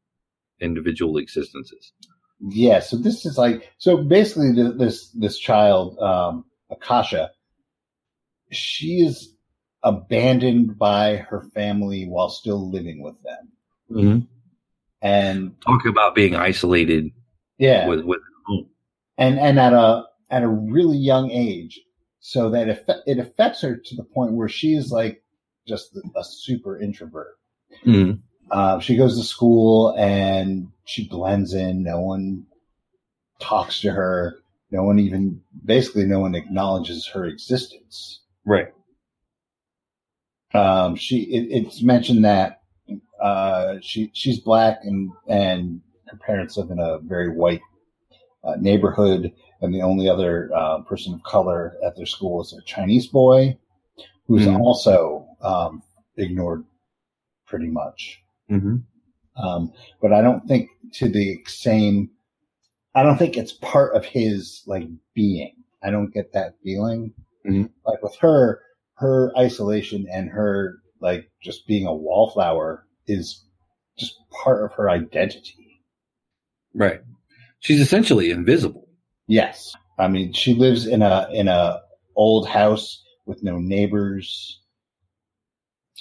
individual 0.61 1.19
existences. 1.19 1.93
Yeah, 2.41 2.81
so 2.81 2.97
this 2.97 3.27
is 3.27 3.37
like 3.37 3.71
so 3.79 3.97
basically 3.97 4.55
th- 4.55 4.77
this 4.77 5.11
this 5.11 5.39
child 5.39 5.99
um 5.99 6.45
Akasha 6.71 7.31
she 8.51 9.01
is 9.01 9.35
abandoned 9.83 10.79
by 10.79 11.17
her 11.17 11.43
family 11.55 12.07
while 12.07 12.29
still 12.29 12.71
living 12.71 13.03
with 13.03 13.17
them. 13.23 13.49
Mm-hmm. 13.91 14.19
And 15.01 15.61
Talk 15.61 15.87
about 15.87 16.15
being 16.15 16.35
isolated 16.35 17.11
yeah, 17.59 17.89
with 17.89 18.05
with 18.05 18.21
and 19.17 19.39
and 19.39 19.59
at 19.59 19.73
a 19.73 20.05
at 20.31 20.43
a 20.43 20.49
really 20.49 20.97
young 20.97 21.31
age, 21.31 21.81
so 22.21 22.51
that 22.51 22.69
it, 23.07 23.19
affects 23.19 23.63
her 23.63 23.77
to 23.77 23.97
the 23.97 24.05
point 24.05 24.33
where 24.33 24.49
she 24.49 24.75
is 24.75 24.91
like 24.91 25.23
just 25.67 25.97
a 26.17 26.25
super 26.25 26.81
introvert. 26.81 27.37
Mhm. 27.85 28.21
Uh, 28.51 28.79
she 28.81 28.97
goes 28.97 29.19
to 29.19 29.25
school 29.25 29.95
and 29.99 30.69
she 30.85 31.09
blends 31.09 31.55
in. 31.55 31.83
No 31.83 32.01
one 32.01 32.47
talks 33.41 33.81
to 33.83 33.91
her. 33.91 34.37
No 34.71 34.83
one 34.83 34.99
even, 34.99 35.41
basically, 35.65 36.05
no 36.05 36.21
one 36.21 36.35
acknowledges 36.35 37.07
her 37.09 37.25
existence. 37.25 38.21
right. 38.45 38.69
Um, 40.55 40.97
she, 40.97 41.19
it, 41.25 41.49
it's 41.65 41.83
mentioned 41.83 42.25
that, 42.25 42.63
uh, 43.23 43.75
she, 43.83 44.11
she's 44.15 44.41
black 44.41 44.79
and, 44.83 45.11
and 45.29 45.83
her 46.07 46.17
parents 46.17 46.57
live 46.57 46.71
in 46.71 46.79
a 46.79 46.99
very 47.01 47.29
white, 47.29 47.61
uh, 48.45 48.57
neighborhood. 48.59 49.31
And 49.61 49.75
the 49.75 49.83
only 49.83 50.09
other, 50.09 50.51
uh, 50.55 50.81
person 50.83 51.13
of 51.13 51.23
color 51.23 51.77
at 51.85 51.97
their 51.97 52.07
school 52.07 52.41
is 52.41 52.53
a 52.55 52.63
Chinese 52.63 53.09
boy 53.09 53.59
who's 54.27 54.47
Mhm. 54.47 54.59
also, 54.61 55.27
um, 55.43 55.83
ignored 56.17 56.65
pretty 57.47 57.67
much. 57.67 58.23
Mm-hmm. 58.51 58.77
Um, 59.43 59.73
but 60.01 60.13
I 60.13 60.21
don't 60.21 60.47
think 60.47 60.71
to 60.95 61.09
the 61.09 61.39
same, 61.47 62.11
I 62.95 63.03
don't 63.03 63.19
think 63.19 63.37
it's 63.37 63.53
part 63.53 63.95
of 63.95 64.05
his 64.05 64.63
like 64.67 64.89
being. 65.15 65.55
I 65.83 65.91
don't 65.91 66.13
get 66.13 66.33
that 66.33 66.55
feeling. 66.63 67.13
Mhm. 67.47 67.71
Like 67.87 68.03
with 68.03 68.17
her, 68.17 68.61
her 68.95 69.33
isolation 69.39 70.07
and 70.13 70.29
her 70.31 70.79
like 71.01 71.31
just 71.41 71.67
being 71.67 71.87
a 71.87 71.95
wallflower 71.95 72.87
is 73.07 73.45
just 73.97 74.19
part 74.31 74.65
of 74.65 74.73
her 74.73 74.91
identity. 74.91 75.83
Right. 76.75 77.01
She's 77.61 77.81
essentially 77.81 78.31
invisible. 78.31 78.89
Yes. 79.27 79.75
I 79.99 80.09
mean, 80.09 80.33
she 80.33 80.55
lives 80.55 80.87
in 80.87 81.03
a, 81.03 81.29
in 81.33 81.49
a 81.49 81.81
old 82.17 82.49
house 82.49 83.03
with 83.27 83.43
no 83.43 83.59
neighbors. 83.59 84.61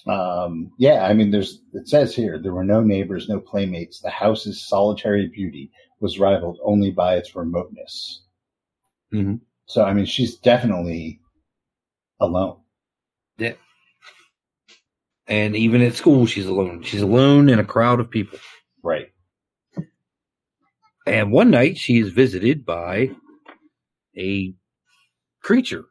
Um, 0.09 0.71
yeah, 0.77 1.05
I 1.05 1.13
mean, 1.13 1.31
there's, 1.31 1.61
it 1.73 1.87
says 1.87 2.15
here, 2.15 2.39
there 2.39 2.53
were 2.53 2.63
no 2.63 2.81
neighbors, 2.81 3.27
no 3.27 3.39
playmates. 3.39 3.99
The 3.99 4.09
house's 4.09 4.67
solitary 4.67 5.27
beauty 5.27 5.71
was 5.99 6.19
rivaled 6.19 6.59
only 6.63 6.91
by 6.91 7.15
its 7.15 7.35
remoteness. 7.35 8.23
Mhm. 9.13 9.41
So, 9.65 9.83
I 9.83 9.93
mean, 9.93 10.05
she's 10.05 10.37
definitely 10.37 11.19
alone. 12.19 12.61
Yeah. 13.37 13.53
And 15.27 15.55
even 15.55 15.81
at 15.81 15.95
school, 15.95 16.25
she's 16.25 16.45
alone. 16.45 16.83
She's 16.83 17.01
alone 17.01 17.49
in 17.49 17.59
a 17.59 17.65
crowd 17.65 17.99
of 17.99 18.09
people. 18.09 18.39
Right. 18.81 19.07
And 21.05 21.31
one 21.31 21.51
night, 21.51 21.77
she 21.77 21.99
is 21.99 22.09
visited 22.09 22.65
by 22.65 23.11
a 24.17 24.53
creature. 25.41 25.85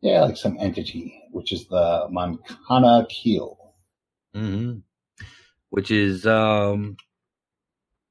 Yeah, 0.00 0.22
like 0.22 0.36
some 0.36 0.56
entity, 0.60 1.20
which 1.34 1.52
is 1.52 1.66
the 1.66 2.08
Mancana 2.12 3.08
Keel. 3.08 3.58
Mm-hmm. 4.34 4.78
Which 5.70 5.90
is 5.90 6.26
um, 6.26 6.96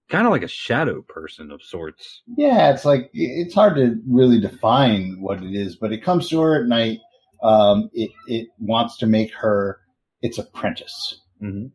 kind 0.10 0.26
of 0.28 0.32
like 0.32 0.44
a 0.44 0.48
shadow 0.50 1.02
person 1.02 1.50
of 1.50 1.64
sorts. 1.64 2.22
Yeah, 2.38 2.72
it's 2.74 2.84
like 2.84 3.10
it's 3.14 3.54
hard 3.54 3.76
to 3.78 4.00
really 4.06 4.40
define 4.40 5.22
what 5.22 5.42
it 5.42 5.56
is, 5.56 5.78
but 5.78 5.94
it 5.94 6.04
comes 6.04 6.28
to 6.30 6.42
her 6.42 6.62
at 6.62 6.68
night. 6.68 7.00
Um, 7.42 7.90
it 7.94 8.12
it 8.28 8.48
wants 8.60 8.98
to 8.98 9.06
make 9.06 9.34
her 9.34 9.80
its 10.22 10.38
apprentice, 10.38 11.22
Mm-hmm. 11.42 11.68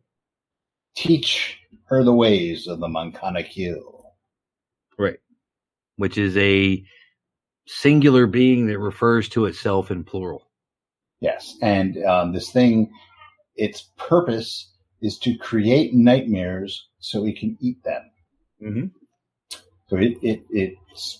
teach 0.95 1.59
her 1.85 2.03
the 2.03 2.13
ways 2.13 2.67
of 2.67 2.79
the 2.79 2.87
Mancana 2.87 3.47
Keel. 3.47 4.13
Right. 4.97 5.19
Which 5.97 6.17
is 6.17 6.35
a 6.37 6.83
singular 7.67 8.25
being 8.27 8.67
that 8.67 8.79
refers 8.79 9.29
to 9.29 9.45
itself 9.45 9.91
in 9.91 10.03
plural. 10.03 10.48
Yes, 11.21 11.57
and 11.61 12.03
um, 12.05 12.33
this 12.33 12.51
thing, 12.51 12.91
its 13.55 13.89
purpose 13.97 14.71
is 15.01 15.17
to 15.19 15.37
create 15.37 15.93
nightmares 15.93 16.87
so 16.99 17.25
it 17.25 17.37
can 17.37 17.57
eat 17.59 17.83
them. 17.83 18.11
Mm-hmm. 18.61 18.85
So 19.87 19.97
it 19.97 20.17
it 20.21 20.43
it 20.49 20.73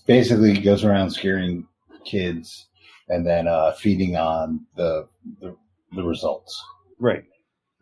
basically 0.05 0.59
goes 0.59 0.83
around 0.83 1.11
scaring 1.11 1.67
kids 2.05 2.67
and 3.09 3.25
then 3.25 3.47
uh, 3.47 3.71
feeding 3.73 4.15
on 4.15 4.65
the 4.75 5.07
the, 5.41 5.55
the 5.93 6.03
results. 6.03 6.63
Right. 6.99 7.23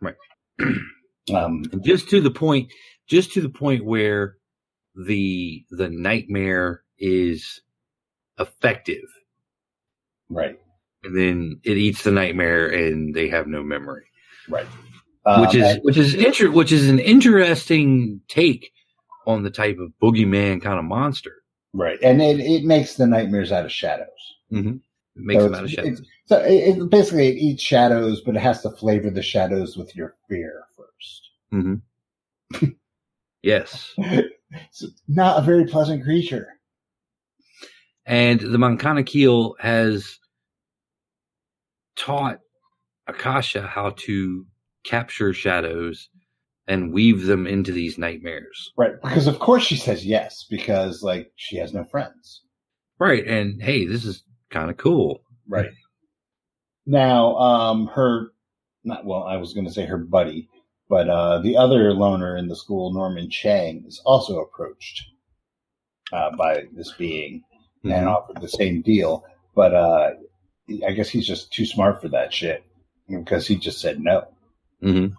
Right. 0.00 0.14
um, 1.34 1.64
just 1.82 2.08
to 2.10 2.20
the 2.20 2.30
point, 2.30 2.72
just 3.06 3.32
to 3.34 3.40
the 3.40 3.48
point 3.48 3.84
where 3.84 4.36
the 4.94 5.64
the 5.70 5.88
nightmare 5.88 6.82
is 6.98 7.60
effective, 8.38 9.04
right, 10.28 10.58
and 11.04 11.16
then 11.16 11.60
it 11.64 11.76
eats 11.76 12.02
the 12.02 12.10
nightmare, 12.10 12.68
and 12.68 13.14
they 13.14 13.28
have 13.28 13.46
no 13.46 13.62
memory, 13.62 14.04
right. 14.48 14.66
Um, 15.26 15.40
which 15.42 15.54
is 15.54 15.62
and- 15.64 15.80
which 15.82 15.96
is 15.96 16.14
inter- 16.14 16.50
which 16.50 16.72
is 16.72 16.88
an 16.88 16.98
interesting 16.98 18.20
take 18.28 18.72
on 19.26 19.42
the 19.42 19.50
type 19.50 19.78
of 19.78 19.92
boogeyman 20.02 20.62
kind 20.62 20.78
of 20.78 20.84
monster. 20.84 21.42
right, 21.74 21.98
and 22.02 22.20
it, 22.22 22.40
it 22.40 22.64
makes 22.64 22.94
the 22.94 23.06
nightmares 23.06 23.52
out 23.52 23.64
of 23.64 23.72
shadows. 23.72 24.06
Mm-hmm. 24.52 24.76
It 24.76 24.82
makes 25.16 25.40
So 25.42 25.44
them 25.44 25.54
out 25.54 25.64
of 25.64 25.70
shadows. 25.70 26.02
So 26.26 26.38
it, 26.40 26.78
it 26.78 26.90
basically 26.90 27.28
it 27.28 27.36
eats 27.36 27.62
shadows, 27.62 28.20
but 28.22 28.36
it 28.36 28.40
has 28.40 28.62
to 28.62 28.70
flavor 28.70 29.10
the 29.10 29.22
shadows 29.22 29.76
with 29.76 29.94
your 29.96 30.14
fear 30.28 30.64
first. 30.76 31.28
Mm-hmm. 31.52 32.66
yes. 33.42 33.92
It's 33.98 34.84
not 35.08 35.38
a 35.38 35.42
very 35.42 35.66
pleasant 35.66 36.04
creature. 36.04 36.48
And 38.06 38.40
the 38.40 38.56
Mancana 38.58 39.04
Keel 39.04 39.56
has 39.60 40.18
taught 41.98 42.38
Akasha 43.06 43.62
how 43.66 43.90
to 43.90 44.46
capture 44.84 45.32
shadows 45.32 46.08
and 46.66 46.92
weave 46.92 47.24
them 47.26 47.46
into 47.46 47.72
these 47.72 47.98
nightmares. 47.98 48.72
Right. 48.76 48.92
Because 49.02 49.26
of 49.26 49.38
course 49.38 49.64
she 49.64 49.76
says 49.76 50.06
yes, 50.06 50.44
because 50.48 51.02
like 51.02 51.32
she 51.36 51.56
has 51.56 51.72
no 51.74 51.84
friends. 51.84 52.42
Right. 52.98 53.26
And 53.26 53.62
hey, 53.62 53.86
this 53.86 54.04
is 54.04 54.22
kind 54.50 54.70
of 54.70 54.76
cool. 54.76 55.22
Right. 55.48 55.70
Now, 56.86 57.36
um, 57.36 57.86
her, 57.88 58.32
not, 58.84 59.04
well, 59.04 59.22
I 59.24 59.36
was 59.36 59.52
going 59.52 59.66
to 59.66 59.72
say 59.72 59.84
her 59.86 59.98
buddy, 59.98 60.48
but, 60.88 61.08
uh, 61.08 61.38
the 61.40 61.56
other 61.56 61.92
loner 61.92 62.36
in 62.36 62.48
the 62.48 62.56
school, 62.56 62.92
Norman 62.94 63.28
Chang, 63.30 63.84
is 63.86 64.00
also 64.06 64.40
approached, 64.40 65.04
uh, 66.12 66.34
by 66.36 66.64
this 66.72 66.92
being 66.92 67.42
and 67.84 68.06
Mhm. 68.06 68.16
offered 68.16 68.40
the 68.40 68.48
same 68.48 68.80
deal. 68.82 69.22
But, 69.54 69.74
uh, 69.74 70.10
I 70.86 70.92
guess 70.92 71.08
he's 71.08 71.26
just 71.26 71.52
too 71.52 71.64
smart 71.66 72.00
for 72.02 72.08
that 72.08 72.32
shit 72.32 72.62
because 73.08 73.46
he 73.46 73.56
just 73.56 73.80
said 73.80 74.00
no. 74.00 74.26
Mhm. 74.82 75.14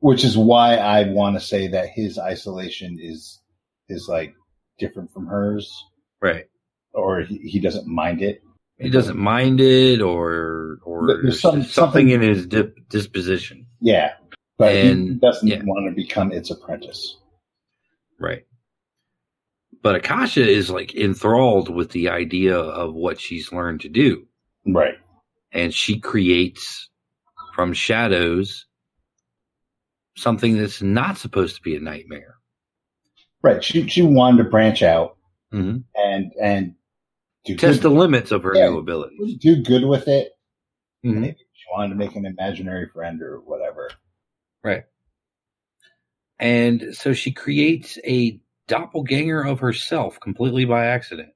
which 0.00 0.22
is 0.24 0.36
why 0.36 0.76
I 0.76 1.04
want 1.08 1.36
to 1.36 1.40
say 1.40 1.68
that 1.68 1.88
his 1.88 2.18
isolation 2.18 2.98
is 3.00 3.40
is 3.88 4.06
like 4.08 4.34
different 4.78 5.10
from 5.12 5.26
hers, 5.26 5.72
Right. 6.20 6.44
or 6.92 7.22
he, 7.22 7.38
he 7.38 7.60
doesn't 7.60 7.86
mind 7.86 8.20
it. 8.20 8.42
He 8.78 8.90
doesn't 8.90 9.16
mind 9.16 9.60
it 9.60 10.02
or, 10.02 10.80
or 10.84 11.08
some- 11.30 11.62
something, 11.62 11.62
something- 11.62 12.08
in 12.10 12.20
his 12.20 12.46
dip, 12.46 12.76
disposition. 12.90 13.66
Yeah, 13.80 14.12
but 14.58 14.74
he 14.74 15.14
doesn't 15.14 15.48
yeah. 15.48 15.62
want 15.64 15.88
to 15.88 15.94
become 15.94 16.30
its 16.30 16.50
apprentice. 16.50 17.16
Right. 18.20 18.44
But 19.82 19.94
Akasha 19.96 20.46
is 20.46 20.68
like 20.68 20.94
enthralled 20.94 21.70
with 21.74 21.92
the 21.92 22.10
idea 22.10 22.58
of 22.58 22.92
what 22.94 23.18
she's 23.20 23.50
learned 23.52 23.80
to 23.82 23.88
do. 23.88 24.26
Right. 24.66 24.94
and 25.52 25.72
she 25.72 26.00
creates 26.00 26.88
from 27.54 27.72
shadows 27.72 28.66
something 30.16 30.56
that's 30.58 30.82
not 30.82 31.18
supposed 31.18 31.56
to 31.56 31.62
be 31.62 31.76
a 31.76 31.80
nightmare. 31.80 32.34
Right. 33.42 33.62
She 33.62 33.86
she 33.88 34.02
wanted 34.02 34.42
to 34.44 34.50
branch 34.50 34.82
out 34.82 35.16
Mm-hmm. 35.52 35.78
and 35.94 36.32
and 36.42 36.74
do 37.44 37.54
Test 37.56 37.82
the 37.82 37.90
limits 37.90 38.32
of 38.32 38.42
her 38.42 38.54
Yeah. 38.56 38.70
new 38.70 38.78
abilities. 38.78 39.36
do 39.38 39.62
good 39.62 39.84
with 39.84 40.08
it. 40.08 40.32
Mhm. 41.04 41.20
Maybe 41.20 41.36
she 41.52 41.64
wanted 41.72 41.90
to 41.90 41.94
make 41.94 42.16
an 42.16 42.26
imaginary 42.26 42.88
friend 42.92 43.22
or 43.22 43.38
whatever. 43.40 43.88
Right. 44.64 44.82
And 46.38 46.88
so 46.94 47.12
she 47.12 47.30
creates 47.32 47.98
a 48.04 48.40
doppelganger 48.68 49.42
of 49.46 49.60
herself 49.60 50.18
completely 50.20 50.64
by 50.64 50.86
accident. 50.86 51.30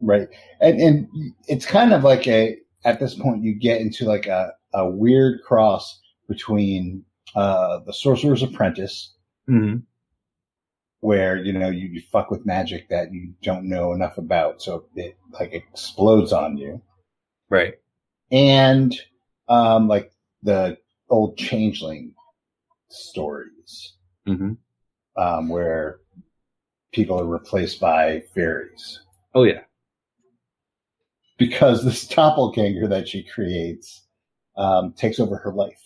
Right. 0.00 0.28
And 0.60 0.80
and 0.80 1.08
it's 1.48 1.66
kind 1.66 1.92
of 1.92 2.04
like 2.04 2.26
a 2.28 2.56
at 2.88 2.98
this 3.00 3.14
point 3.14 3.42
you 3.44 3.54
get 3.54 3.80
into 3.80 4.04
like 4.04 4.26
a, 4.26 4.52
a 4.74 4.88
weird 4.88 5.42
cross 5.42 6.00
between 6.28 7.04
uh 7.34 7.80
the 7.86 7.92
Sorcerer's 7.92 8.42
Apprentice, 8.42 9.14
Mm-hmm. 9.48 9.78
where, 11.00 11.36
you 11.36 11.52
know, 11.52 11.70
you, 11.70 11.88
you 11.88 12.02
fuck 12.12 12.30
with 12.30 12.44
magic 12.44 12.88
that 12.90 13.12
you 13.12 13.32
don't 13.42 13.64
know 13.68 13.92
enough 13.92 14.18
about, 14.18 14.60
so 14.60 14.86
it 14.94 15.16
like 15.38 15.52
explodes 15.54 16.32
on 16.32 16.58
you. 16.58 16.82
Right. 17.48 17.74
And 18.30 18.94
um 19.48 19.88
like 19.88 20.12
the 20.42 20.76
old 21.08 21.36
changeling 21.38 22.14
stories, 22.90 23.94
Mm-hmm. 24.26 24.52
um, 25.22 25.48
where 25.48 26.00
people 26.92 27.18
are 27.20 27.24
replaced 27.26 27.80
by 27.80 28.22
fairies. 28.34 29.00
Oh 29.34 29.44
yeah. 29.44 29.62
Because 31.38 31.84
this 31.84 32.06
doppelganger 32.06 32.86
that 32.88 33.08
she 33.08 33.22
creates 33.24 34.06
um, 34.56 34.92
takes 34.92 35.18
over 35.20 35.36
her 35.36 35.52
life. 35.52 35.80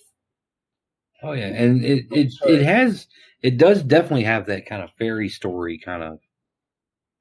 Oh 1.23 1.33
yeah, 1.33 1.47
and 1.47 1.85
it 1.85 2.07
it 2.11 2.33
it 2.47 2.63
has 2.63 3.07
it 3.43 3.59
does 3.59 3.83
definitely 3.83 4.25
have 4.25 4.47
that 4.47 4.67
kind 4.67 4.83
of 4.83 4.91
fairy 4.99 5.29
story 5.29 5.79
kind 5.79 6.03
of 6.03 6.19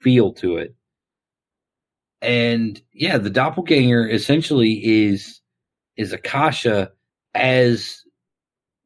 feel 0.02 0.34
to 0.34 0.58
it. 0.58 0.76
And 2.22 2.82
yeah, 2.94 3.17
the 3.17 3.30
doppelganger 3.30 4.08
essentially 4.08 4.74
is 4.84 5.41
is 5.98 6.13
Akasha 6.13 6.91
as 7.36 8.02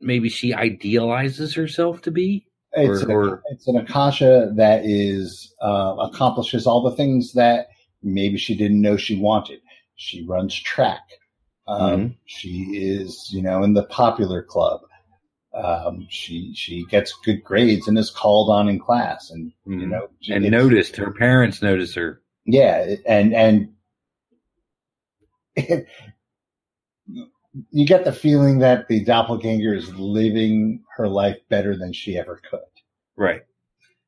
maybe 0.02 0.28
she 0.30 0.54
idealizes 0.54 1.54
herself 1.54 2.02
to 2.04 2.12
be. 2.12 2.46
It's, 2.74 3.02
Or- 3.04 3.06
an, 3.06 3.12
or- 3.12 3.44
it's 3.52 3.68
an 3.68 3.78
Akasha 3.78 4.52
that 4.56 4.82
is 4.86 5.54
uh, 5.62 5.96
accomplishes 6.00 6.68
all 6.68 6.82
the 6.82 6.96
things 6.96 7.32
that 7.34 7.68
maybe 8.06 8.38
she 8.38 8.56
didn't 8.56 8.82
know 8.82 8.96
she 8.98 9.20
wanted. 9.20 9.62
She 9.96 10.26
runs 10.26 10.56
track. 10.56 11.02
Um, 11.68 12.16
She 12.26 12.64
is, 12.78 13.30
you 13.34 13.42
know, 13.42 13.64
in 13.64 13.74
the 13.74 13.84
popular 13.86 14.44
club. 14.44 14.82
Um, 15.54 16.06
she 16.10 16.54
she 16.54 16.86
gets 16.86 17.14
good 17.24 17.44
grades 17.44 17.88
and 17.88 17.98
is 17.98 18.12
called 18.12 18.50
on 18.50 18.70
in 18.70 18.80
class, 18.80 19.32
and 19.32 19.52
you 19.66 19.88
Mhm. 19.88 19.90
know, 19.90 20.10
and 20.30 20.44
noticed 20.52 20.98
her 20.98 21.12
parents 21.12 21.62
notice 21.62 21.96
her. 21.96 22.22
Yeah, 22.46 22.96
and 23.08 23.34
and 23.34 23.74
you 27.72 27.86
get 27.86 28.04
the 28.06 28.12
feeling 28.12 28.60
that 28.60 28.88
the 28.88 29.04
doppelganger 29.04 29.74
is 29.74 29.94
living 29.96 30.84
her 30.98 31.08
life 31.08 31.38
better 31.50 31.76
than 31.78 31.94
she 31.94 32.18
ever 32.18 32.42
could, 32.50 32.60
Right. 33.16 33.44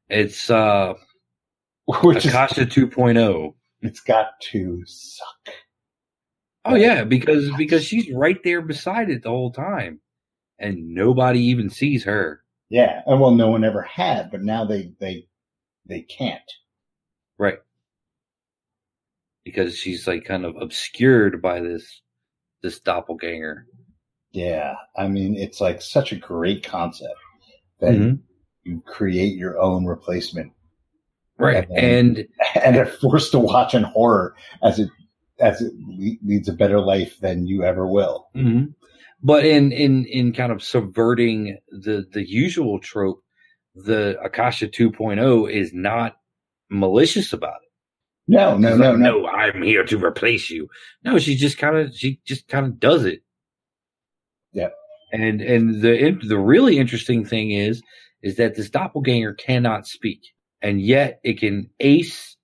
It's 0.09 0.49
uh 0.49 0.95
which 2.03 2.25
is 2.25 2.33
Akasha 2.33 2.65
2.0. 2.65 3.53
it's 3.81 3.99
got 3.99 4.39
to 4.51 4.83
suck. 4.85 5.53
Oh 6.65 6.75
yeah, 6.75 7.03
because 7.03 7.49
because 7.57 7.83
she's 7.85 8.11
right 8.13 8.37
there 8.43 8.61
beside 8.61 9.09
it 9.09 9.23
the 9.23 9.29
whole 9.29 9.51
time, 9.51 10.01
and 10.59 10.93
nobody 10.93 11.39
even 11.39 11.69
sees 11.69 12.03
her. 12.03 12.43
Yeah, 12.69 13.01
and 13.05 13.21
well, 13.21 13.31
no 13.31 13.49
one 13.49 13.63
ever 13.63 13.81
had, 13.83 14.31
but 14.31 14.41
now 14.43 14.65
they 14.65 14.91
they 14.99 15.27
they 15.85 16.01
can't. 16.01 16.41
Right. 17.37 17.59
Because 19.45 19.77
she's 19.77 20.07
like 20.07 20.25
kind 20.25 20.45
of 20.45 20.57
obscured 20.57 21.41
by 21.41 21.61
this 21.61 22.01
this 22.61 22.79
doppelganger. 22.81 23.65
Yeah, 24.31 24.75
I 24.97 25.07
mean, 25.07 25.35
it's 25.37 25.61
like 25.61 25.81
such 25.81 26.11
a 26.11 26.17
great 26.17 26.63
concept 26.63 27.15
that 27.79 27.93
Mhm. 27.95 28.19
you 28.63 28.81
create 28.81 29.37
your 29.37 29.57
own 29.59 29.85
replacement, 29.85 30.51
Right. 31.39 31.67
And 31.69 32.17
And 32.17 32.27
and 32.63 32.75
are 32.77 32.85
forced 32.85 33.31
to 33.31 33.39
watch 33.39 33.73
in 33.73 33.83
horror 33.83 34.35
as 34.63 34.79
it 34.79 34.89
as 35.39 35.61
it 35.61 35.71
leads 36.25 36.49
a 36.49 36.53
better 36.53 36.79
life 36.79 37.19
than 37.19 37.45
you 37.45 37.63
ever 37.63 37.85
will. 37.85 38.27
mhm. 38.35 38.73
but 39.21 39.45
in 39.45 39.71
in 39.71 40.05
in 40.05 40.33
kind 40.33 40.51
of 40.51 40.63
subverting 40.63 41.57
the 41.69 42.05
the 42.11 42.27
usual 42.27 42.79
trope, 42.79 43.23
the 43.75 44.17
Akasha 44.23 44.67
2.0 44.67 45.51
is 45.51 45.73
not 45.73 46.15
malicious 46.69 47.33
about 47.33 47.61
it. 47.63 47.69
No, 48.29 48.57
no, 48.57 48.75
no, 48.75 48.89
like, 48.91 48.99
no. 48.99 49.19
no, 49.19 49.27
I'm 49.27 49.61
here 49.61 49.85
to 49.85 50.03
replace 50.03 50.49
you. 50.49 50.67
No, 51.03 51.17
she 51.19 51.35
just 51.35 51.57
kind 51.57 51.77
of 51.77 51.95
she 51.95 52.19
just 52.25 52.47
kind 52.47 52.65
of 52.65 52.79
does 52.79 53.05
it. 53.05 53.21
Yeah. 54.51 54.69
And 55.13 55.41
and 55.41 55.81
the 55.81 56.17
the 56.27 56.37
really 56.39 56.77
interesting 56.79 57.23
thing 57.23 57.51
is 57.51 57.81
is 58.23 58.35
that 58.37 58.55
this 58.55 58.69
doppelganger 58.69 59.33
cannot 59.35 59.87
speak, 59.87 60.19
and 60.61 60.81
yet 60.81 61.19
it 61.23 61.39
can 61.39 61.69
ace 61.79 62.35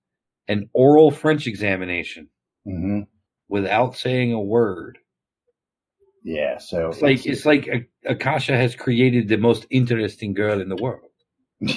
an 0.48 0.68
oral 0.72 1.10
French 1.10 1.46
examination 1.46 2.28
hmm 2.64 3.00
without 3.48 3.96
saying 3.96 4.32
a 4.32 4.40
word. 4.40 4.98
Yeah, 6.24 6.56
so 6.58 6.88
It's 6.88 7.02
like 7.02 7.26
it's 7.26 7.44
like 7.44 7.66
A- 7.68 7.86
Akasha 8.10 8.56
has 8.56 8.74
created 8.74 9.28
the 9.28 9.36
most 9.36 9.66
interesting 9.70 10.32
girl 10.32 10.60
in 10.60 10.70
the 10.70 10.76
world. 10.76 11.10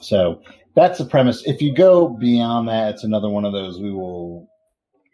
so 0.00 0.42
that's 0.74 0.98
the 0.98 1.04
premise. 1.04 1.44
If 1.46 1.62
you 1.62 1.72
go 1.72 2.08
beyond 2.08 2.68
that, 2.68 2.94
it's 2.94 3.04
another 3.04 3.28
one 3.28 3.44
of 3.44 3.52
those 3.52 3.78
we 3.78 3.92
will 3.92 4.48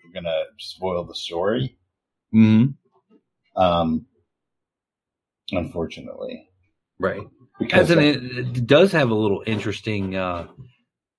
we're 0.04 0.12
gonna 0.14 0.44
spoil 0.58 1.04
the 1.04 1.14
story. 1.14 1.76
Mm-hmm. 2.34 2.72
Um, 3.62 4.06
unfortunately, 5.50 6.48
Right. 6.98 7.22
because 7.58 7.90
As 7.90 7.96
an, 7.96 8.02
it, 8.02 8.24
it 8.56 8.66
does 8.66 8.92
have 8.92 9.10
a 9.10 9.14
little 9.14 9.42
interesting 9.46 10.16
uh, 10.16 10.48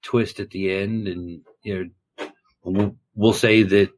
twist 0.04 0.40
at 0.40 0.50
the 0.50 0.72
end, 0.72 1.08
and 1.08 1.42
you 1.63 1.92
know, 2.20 2.28
we'll, 2.63 2.96
we'll 3.16 3.34
say 3.34 3.63
that 3.63 3.90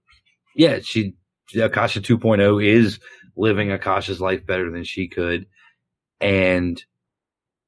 yeah, 0.55 0.79
she 0.81 1.15
Akasha 1.55 2.01
2.0 2.01 2.65
is 2.65 2.99
living 3.35 3.71
Akasha's 3.71 4.21
life 4.21 4.45
better 4.45 4.69
than 4.71 4.83
she 4.83 5.07
could, 5.07 5.45
and 6.19 6.83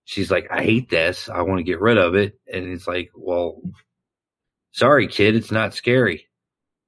she's 0.04 0.30
like, 0.30 0.48
I 0.52 0.64
hate 0.64 0.90
this, 0.90 1.30
I 1.30 1.42
want 1.42 1.60
to 1.60 1.64
get 1.64 1.80
rid 1.80 1.98
of 1.98 2.16
it, 2.16 2.34
and 2.52 2.66
it's 2.66 2.88
like, 2.88 3.10
well, 3.16 3.62
sorry, 4.72 5.08
kid, 5.08 5.36
it's 5.36 5.52
not 5.52 5.74
scary. 5.74 6.28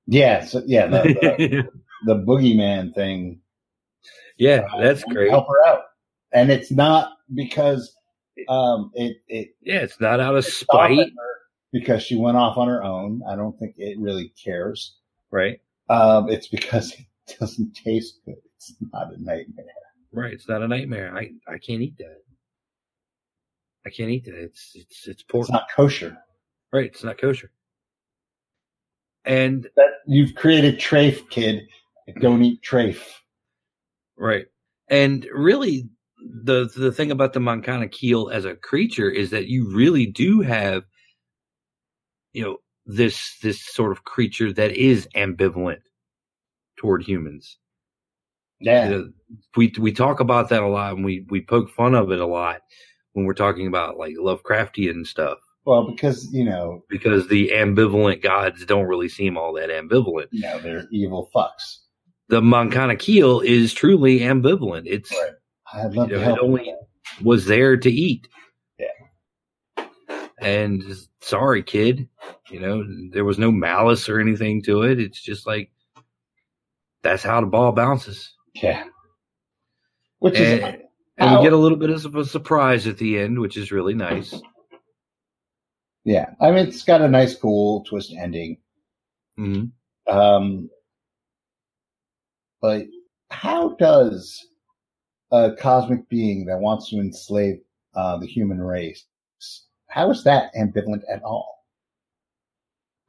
yeah, 0.08 0.46
so 0.46 0.62
yeah, 0.66 0.88
the, 0.88 1.02
the, 1.04 1.64
the 2.06 2.16
boogeyman 2.16 2.94
thing 2.94 3.40
yeah, 4.38 4.66
uh, 4.74 4.82
that's 4.82 5.04
great. 5.04 5.30
Help 5.30 5.48
her 5.48 5.68
out, 5.68 5.84
and 6.34 6.52
it's 6.52 6.72
not 6.72 7.14
because 7.34 7.96
um 8.50 8.92
it 8.96 9.18
it 9.28 9.56
Yeah, 9.62 9.80
it's 9.80 10.00
not 10.00 10.20
out 10.20 10.36
of 10.36 10.46
it's 10.46 10.64
off 10.70 10.90
at 10.90 10.98
spite, 10.98 11.12
because 11.72 12.04
she 12.04 12.16
went 12.16 12.38
off 12.38 12.58
on 12.58 12.68
her 12.68 12.84
own. 12.84 13.22
I 13.30 13.36
don't 13.36 13.58
think 13.60 13.76
it 13.78 13.98
really 14.00 14.34
cares. 14.44 14.96
right? 15.32 15.60
Um, 15.90 16.30
it's 16.30 16.48
because 16.48 16.94
it 16.94 17.38
doesn't 17.40 17.74
taste 17.76 18.20
good. 18.26 18.36
It's 18.58 18.74
not 18.94 19.14
a 19.14 19.22
nightmare. 19.24 19.66
Right. 20.12 20.34
It's 20.34 20.48
not 20.48 20.62
a 20.62 20.68
nightmare. 20.68 21.16
I, 21.16 21.32
I 21.48 21.58
can't 21.58 21.82
eat 21.82 21.98
that. 21.98 22.18
I 23.86 23.90
can't 23.90 24.10
eat 24.12 24.26
that. 24.26 24.36
It's 24.36 24.72
it's 24.76 25.08
it's 25.08 25.24
pork. 25.24 25.44
It's 25.44 25.52
not 25.52 25.68
kosher. 25.76 26.18
right. 26.72 26.86
It's 26.86 27.04
not 27.04 27.18
kosher. 27.18 27.52
And 29.26 29.68
That 29.76 29.90
you've 30.06 30.36
created 30.36 30.80
trafe, 30.80 31.30
kid. 31.30 31.68
Don't 32.20 32.44
eat 32.44 32.62
trafe. 32.62 33.02
right. 34.18 34.46
And 34.90 35.26
really 35.34 35.90
the 36.24 36.70
the 36.76 36.92
thing 36.92 37.12
about 37.12 37.34
the 37.34 37.40
Mancana 37.40 37.92
keel 37.92 38.30
as 38.30 38.46
a 38.46 38.56
creature 38.56 39.10
is 39.10 39.30
that 39.32 39.48
you 39.48 39.70
really 39.74 40.06
do 40.06 40.42
have 40.42 40.84
you 42.34 42.44
know 42.44 42.58
this 42.86 43.38
this 43.42 43.64
sort 43.64 43.92
of 43.92 44.04
creature 44.04 44.52
that 44.54 44.72
is 44.72 45.08
ambivalent 45.16 45.80
toward 46.78 47.04
humans. 47.04 47.58
Yeah. 48.60 48.86
You 48.86 48.92
know, 48.92 49.10
we 49.56 49.74
we 49.80 49.92
talk 49.92 50.20
about 50.20 50.50
that 50.50 50.64
a 50.64 50.68
lot 50.68 50.96
and 50.96 51.06
we 51.06 51.26
we 51.30 51.42
poke 51.42 51.70
fun 51.70 51.96
of 51.96 52.12
it 52.12 52.20
a 52.20 52.26
lot 52.26 52.62
when 53.14 53.26
we're 53.26 53.34
talking 53.34 53.68
about 53.68 53.98
like 53.98 54.16
Lovecraftian 54.16 55.06
stuff. 55.06 55.40
Well, 55.66 55.90
because 55.90 56.32
you 56.34 56.44
know, 56.44 56.84
because 56.90 57.28
the 57.28 57.50
ambivalent 57.50 58.22
gods 58.22 58.66
don't 58.66 58.86
really 58.88 59.10
seem 59.10 59.38
all 59.38 59.54
that 59.54 59.70
ambivalent. 59.70 60.28
know, 60.42 60.60
they're 60.60 60.88
evil 60.92 61.30
fucks. 61.34 61.80
The 62.30 62.42
Mancana 62.42 62.98
Keel 62.98 63.42
is 63.42 63.74
truly 63.74 64.20
ambivalent. 64.20 64.84
It's 64.86 65.12
Right. 65.12 65.32
I'd 65.74 65.94
love 65.94 66.10
You 66.10 66.16
to 66.16 66.20
know, 66.22 66.26
help. 66.26 66.38
it 66.40 66.44
only 66.44 66.74
was 67.22 67.46
there 67.46 67.76
to 67.78 67.92
eat. 67.92 68.28
Yeah. 68.80 69.86
And 70.40 70.84
sorry, 71.22 71.64
kid, 71.64 72.08
you 72.50 72.60
know, 72.60 72.84
there 73.12 73.26
was 73.26 73.40
no 73.40 73.52
malice 73.52 74.08
or 74.10 74.20
anything 74.20 74.62
to 74.64 74.84
it. 74.84 75.00
It's 75.00 75.22
just 75.22 75.48
like 75.48 75.72
that's 77.02 77.24
how 77.24 77.42
the 77.42 77.48
ball 77.48 77.72
bounces. 77.72 78.34
Yeah. 78.54 78.84
Which 80.20 80.36
is 80.40 80.62
And, 80.64 80.82
and 81.18 81.30
how- 81.30 81.38
we 81.40 81.44
get 81.46 81.54
a 81.54 81.58
little 81.58 81.78
bit 81.78 81.90
of 81.90 82.16
a 82.16 82.26
surprise 82.26 82.88
at 82.88 82.98
the 82.98 83.20
end, 83.20 83.40
which 83.40 83.58
is 83.58 83.72
really 83.72 83.94
nice. 83.94 84.34
yeah. 86.06 86.32
I 86.40 86.52
mean, 86.52 86.68
it's 86.68 86.84
got 86.84 87.02
a 87.02 87.08
nice, 87.08 87.36
cool 87.36 87.84
twist 87.86 88.14
ending. 88.18 88.58
hmm 89.38 89.66
Um, 90.08 90.70
but 92.62 92.86
how 93.32 93.76
does 93.76 94.46
a 95.34 95.56
cosmic 95.60 96.08
being 96.10 96.46
that 96.46 96.60
wants 96.60 96.90
to 96.92 96.98
enslave 96.98 97.56
uh, 97.96 98.18
the 98.18 98.28
human 98.28 98.62
race. 98.62 99.06
How 99.90 100.10
is 100.12 100.24
that 100.24 100.54
ambivalent 100.56 101.02
at 101.12 101.24
all? 101.24 101.66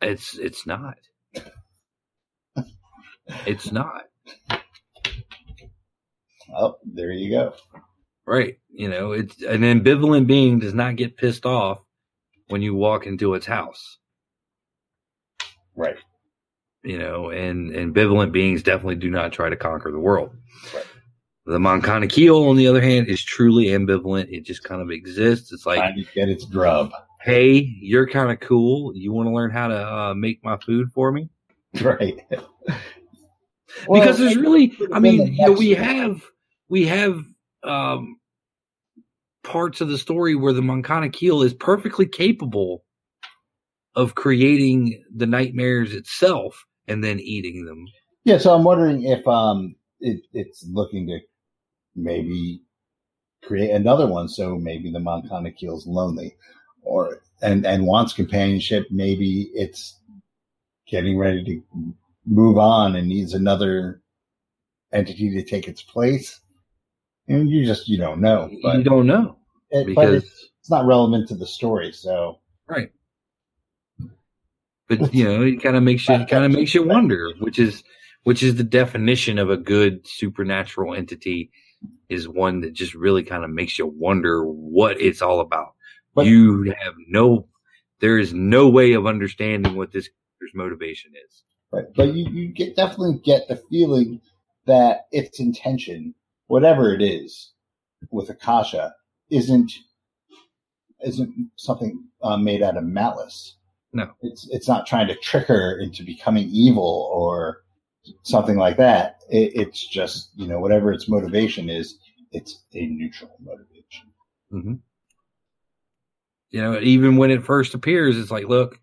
It's 0.01 0.37
it's 0.39 0.67
not. 0.67 0.97
it's 3.47 3.71
not. 3.71 4.05
Oh, 6.57 6.77
there 6.85 7.13
you 7.13 7.31
go. 7.31 7.55
Right. 8.27 8.59
You 8.71 8.89
know, 8.89 9.13
it's 9.13 9.43
an 9.43 9.61
ambivalent 9.61 10.27
being 10.27 10.59
does 10.59 10.75
not 10.75 10.97
get 10.97 11.17
pissed 11.17 11.47
off 11.47 11.81
when 12.49 12.63
you 12.63 12.75
walk 12.75 13.07
into 13.07 13.35
its 13.35 13.47
house. 13.47 13.99
Right. 15.77 15.97
You 16.83 16.99
know, 16.99 17.31
and 17.31 17.71
ambivalent 17.73 18.33
beings 18.33 18.63
definitely 18.63 18.97
do 18.97 19.11
not 19.11 19.33
try 19.33 19.49
to 19.49 19.57
conquer 19.57 19.91
the 19.91 19.99
world. 19.99 20.35
Right. 20.75 20.85
The 21.47 21.59
Moncana 21.59 22.09
Keel, 22.09 22.45
on 22.45 22.57
the 22.57 22.67
other 22.67 22.81
hand, 22.81 23.09
is 23.09 23.23
truly 23.23 23.67
ambivalent. 23.67 24.29
It 24.31 24.45
just 24.45 24.65
kind 24.65 24.81
of 24.81 24.91
exists. 24.91 25.53
It's 25.53 25.67
like, 25.67 25.95
to 25.95 26.05
get 26.15 26.31
its 26.31 26.47
grub. 26.47 26.91
hey, 27.21 27.59
you're 27.81 28.09
kind 28.09 28.31
of 28.33 28.41
cool. 28.41 28.97
You 28.97 29.13
want 29.13 29.29
to 29.29 29.35
learn 29.35 29.51
how 29.51 29.69
to 29.69 29.95
uh, 29.95 30.15
make 30.15 30.43
my 30.43 30.57
food 30.59 30.91
for 30.93 31.13
me? 31.13 31.29
Right. 31.83 32.21
because 33.93 34.19
there's 34.19 34.37
really, 34.37 34.79
I 34.93 35.01
mean, 35.01 35.35
you 35.35 35.47
know, 35.47 35.53
we 35.53 35.71
have 35.71 36.23
we 36.69 36.87
have 36.87 37.21
um, 37.65 38.21
parts 39.43 39.81
of 39.81 39.89
the 39.89 39.99
story 39.99 40.37
where 40.37 40.53
the 40.53 40.61
Moncana 40.61 41.13
Keel 41.13 41.43
is 41.43 41.53
perfectly 41.53 42.07
capable 42.07 42.85
of 43.97 44.15
creating 44.15 45.03
the 45.15 45.27
nightmares 45.27 45.95
itself 45.95 46.65
and 46.87 47.03
then 47.03 47.19
eating 47.19 47.65
them. 47.65 47.85
Yeah, 48.25 48.39
so 48.39 48.55
I'm 48.55 48.63
wondering 48.65 49.03
if 49.03 49.27
um 49.27 49.75
it, 50.01 50.23
it's 50.33 50.65
looking 50.71 51.07
to 51.09 51.19
maybe 51.95 52.63
create 53.43 53.71
another 53.71 54.07
one. 54.07 54.29
So 54.29 54.57
maybe 54.57 54.91
the 54.91 54.99
Moncana 54.99 55.55
Keel's 55.57 55.87
lonely, 55.87 56.37
or 56.83 57.23
and 57.43 57.67
and 57.67 57.87
wants 57.87 58.13
companionship. 58.13 58.87
Maybe 58.91 59.51
it's 59.55 59.99
getting 60.87 61.19
ready 61.19 61.45
to 61.45 61.95
move 62.27 62.59
on 62.59 62.97
and 62.97 63.09
needs 63.09 63.35
another 63.35 64.03
entity 64.93 65.31
to 65.35 65.43
take 65.43 65.69
its 65.69 65.83
place. 65.83 66.41
And 67.29 67.49
you 67.49 67.65
just 67.65 67.89
you 67.89 67.99
don't 67.99 68.21
know, 68.21 68.51
but, 68.63 68.77
you 68.79 68.85
don't 68.85 69.07
know 69.07 69.37
it, 69.71 69.85
but 69.85 69.87
because 69.87 70.23
it's, 70.23 70.49
it's 70.61 70.71
not 70.71 70.87
relevant 70.87 71.29
to 71.29 71.35
the 71.35 71.47
story. 71.47 71.93
So 71.93 72.41
right. 72.67 72.91
But 74.89 75.15
you 75.15 75.25
know, 75.25 75.43
it 75.43 75.63
kind 75.63 75.77
of 75.77 75.83
makes 75.83 76.09
you, 76.09 76.25
kind 76.29 76.45
of 76.45 76.53
makes 76.53 76.75
you 76.75 76.85
wonder, 76.85 77.33
which 77.39 77.59
is, 77.59 77.83
which 78.25 78.43
is 78.43 78.57
the 78.57 78.65
definition 78.65 79.39
of 79.39 79.51
a 79.51 79.57
good 79.57 80.07
supernatural 80.07 80.95
entity, 80.95 81.51
is 82.09 82.29
one 82.29 82.61
that 82.61 82.73
just 82.73 82.95
really 82.95 83.23
kind 83.23 83.45
of 83.45 83.51
makes 83.51 83.79
you 83.79 83.87
wonder 83.87 84.45
what 84.45 85.01
it's 85.01 85.23
all 85.23 85.41
about. 85.41 85.75
But- 86.15 86.27
you 86.27 86.75
have 86.85 86.95
no, 87.09 87.49
there 88.01 88.19
is 88.19 88.33
no 88.33 88.69
way 88.69 88.93
of 88.93 89.07
understanding 89.07 89.77
what 89.77 89.93
this 89.93 90.09
character's 90.09 90.55
motivation 90.55 91.13
is. 91.27 91.43
Right. 91.73 91.87
But 91.97 92.15
you, 92.15 92.29
you 92.31 92.49
get 92.53 92.77
definitely 92.77 93.21
get 93.25 93.49
the 93.49 93.61
feeling 93.69 94.21
that 94.67 95.07
its 95.11 95.41
intention, 95.41 96.15
whatever 96.47 96.95
it 96.95 97.03
is, 97.03 97.53
with 98.11 98.31
Akasha, 98.31 98.95
isn't 99.31 99.73
isn't 101.05 101.51
something 101.57 102.05
uh, 102.23 102.37
made 102.37 102.63
out 102.63 102.77
of 102.77 102.85
malice. 102.85 103.57
No. 103.93 104.11
it's 104.23 104.49
it's 104.51 104.67
not 104.69 104.87
trying 104.87 105.07
to 105.09 105.15
trick 105.15 105.47
her 105.47 105.79
into 105.79 106.03
becoming 106.03 106.49
evil 106.51 107.09
or 107.13 107.64
something 108.23 108.57
like 108.57 108.77
that. 108.79 109.21
It, 109.31 109.53
it's 109.55 109.87
just 109.87 110.31
you 110.37 110.47
know 110.47 110.61
whatever 110.61 110.93
its 110.93 111.09
motivation 111.09 111.69
is, 111.71 111.99
it's 112.33 112.63
a 112.75 112.87
neutral 112.87 113.37
motivation. 113.43 114.07
hmm 114.51 114.75
You 116.51 116.63
know, 116.63 116.81
even 116.81 117.17
when 117.17 117.31
it 117.31 117.45
first 117.45 117.75
appears, 117.75 118.19
it's 118.19 118.31
like, 118.31 118.47
look, 118.49 118.79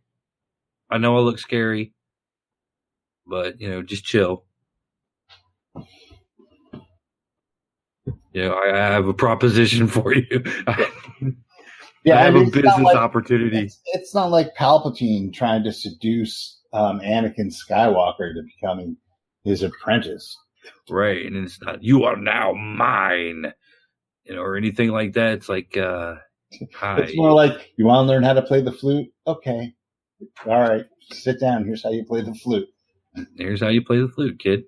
I 0.90 0.98
know 0.98 1.18
I 1.18 1.22
look 1.22 1.40
scary, 1.40 1.94
but 3.28 3.60
you 3.62 3.70
know, 3.70 3.82
just 3.82 4.04
chill. 4.04 4.46
You 8.34 8.44
know, 8.44 8.54
I, 8.54 8.70
I 8.72 8.92
have 8.94 9.08
a 9.08 9.14
proposition 9.14 9.88
for 9.96 10.14
you. 10.16 10.26
yeah, 12.06 12.18
I 12.20 12.24
have 12.24 12.34
mean, 12.34 12.48
a 12.48 12.52
business 12.52 12.80
like- 12.82 12.96
opportunity. 12.96 13.60
It's, 13.60 13.80
it's 13.88 14.16
not 14.16 14.32
like 14.32 14.56
Palpatine 14.56 15.34
trying 15.34 15.64
to 15.64 15.72
seduce 15.74 16.60
um, 16.74 17.00
Anakin 17.02 17.52
Skywalker 17.54 18.34
to 18.34 18.42
becoming 18.44 18.96
his 19.44 19.64
apprentice. 19.64 20.38
Right. 20.90 21.26
And 21.26 21.36
it's 21.38 21.62
not, 21.62 21.84
you 21.84 22.04
are 22.04 22.16
now 22.16 22.54
mine, 22.54 23.52
you 24.26 24.36
know, 24.36 24.42
or 24.42 24.56
anything 24.56 24.90
like 24.90 25.14
that. 25.14 25.34
It's 25.34 25.50
like, 25.50 25.76
uh, 25.76 26.16
hi. 26.74 27.00
It's 27.00 27.18
more 27.18 27.32
like, 27.32 27.74
you 27.78 27.86
want 27.86 28.06
to 28.06 28.12
learn 28.12 28.24
how 28.24 28.34
to 28.34 28.42
play 28.42 28.62
the 28.62 28.72
flute? 28.72 29.12
Okay. 29.26 29.74
All 30.46 30.62
right. 30.62 30.86
Sit 31.12 31.40
down. 31.40 31.66
Here's 31.66 31.84
how 31.84 31.90
you 31.90 32.06
play 32.06 32.22
the 32.22 32.36
flute. 32.36 32.70
Here's 33.38 33.62
how 33.62 33.70
you 33.70 33.84
play 33.84 34.00
the 34.00 34.08
flute, 34.08 34.40
kid. 34.40 34.66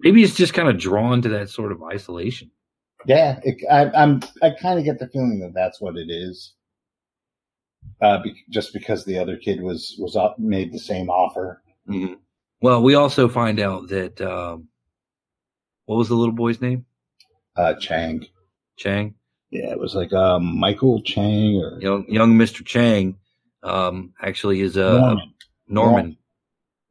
Maybe 0.00 0.22
it's 0.22 0.34
just 0.34 0.54
kind 0.54 0.68
of 0.68 0.78
drawn 0.78 1.20
to 1.22 1.28
that 1.30 1.50
sort 1.50 1.72
of 1.72 1.82
isolation. 1.82 2.50
Yeah. 3.06 3.40
It, 3.42 3.58
I, 3.70 3.90
I'm, 3.90 4.22
I 4.42 4.50
kind 4.50 4.78
of 4.78 4.86
get 4.86 4.98
the 4.98 5.08
feeling 5.08 5.40
that 5.40 5.52
that's 5.54 5.80
what 5.80 5.96
it 5.96 6.10
is. 6.10 6.54
Uh, 8.00 8.22
be, 8.22 8.34
just 8.48 8.72
because 8.72 9.04
the 9.04 9.18
other 9.18 9.36
kid 9.36 9.60
was, 9.60 9.96
was 9.98 10.16
up, 10.16 10.38
made 10.38 10.72
the 10.72 10.78
same 10.78 11.10
offer. 11.10 11.62
Well, 12.60 12.82
we 12.82 12.94
also 12.94 13.28
find 13.28 13.60
out 13.60 13.88
that, 13.88 14.20
um, 14.20 14.68
what 15.86 15.96
was 15.96 16.08
the 16.08 16.14
little 16.14 16.34
boy's 16.34 16.60
name? 16.60 16.86
Uh, 17.56 17.74
Chang. 17.74 18.26
Chang. 18.76 19.14
Yeah. 19.50 19.70
It 19.70 19.78
was 19.78 19.94
like, 19.94 20.12
um, 20.12 20.58
Michael 20.58 21.02
Chang 21.02 21.56
or 21.56 21.78
Young, 21.80 22.06
young 22.08 22.38
Mr. 22.38 22.64
Chang, 22.64 23.16
um, 23.62 24.12
actually 24.20 24.60
is 24.60 24.76
a 24.76 24.98
Norman. 24.98 25.34
Norman. 25.68 26.16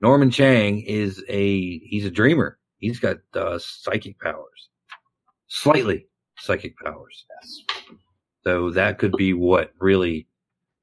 Norman 0.01 0.31
Chang 0.31 0.81
is 0.81 1.23
a, 1.27 1.79
he's 1.79 2.05
a 2.05 2.11
dreamer. 2.11 2.59
He's 2.77 2.99
got, 2.99 3.17
uh, 3.33 3.57
psychic 3.59 4.19
powers. 4.19 4.69
Slightly 5.47 6.07
psychic 6.37 6.77
powers. 6.77 7.25
Yes. 7.41 7.97
So 8.43 8.71
that 8.71 8.97
could 8.99 9.13
be 9.13 9.33
what 9.33 9.71
really, 9.79 10.27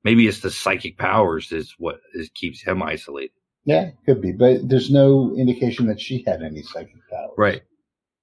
maybe 0.02 0.26
it's 0.26 0.40
the 0.40 0.50
psychic 0.50 0.96
powers 0.96 1.52
is 1.52 1.74
what 1.78 2.00
is 2.14 2.30
keeps 2.30 2.62
him 2.62 2.82
isolated. 2.82 3.32
Yeah, 3.64 3.90
could 4.06 4.22
be, 4.22 4.32
but 4.32 4.68
there's 4.68 4.90
no 4.90 5.34
indication 5.36 5.86
that 5.88 6.00
she 6.00 6.24
had 6.26 6.42
any 6.42 6.62
psychic 6.62 6.96
powers. 7.10 7.30
Right. 7.36 7.62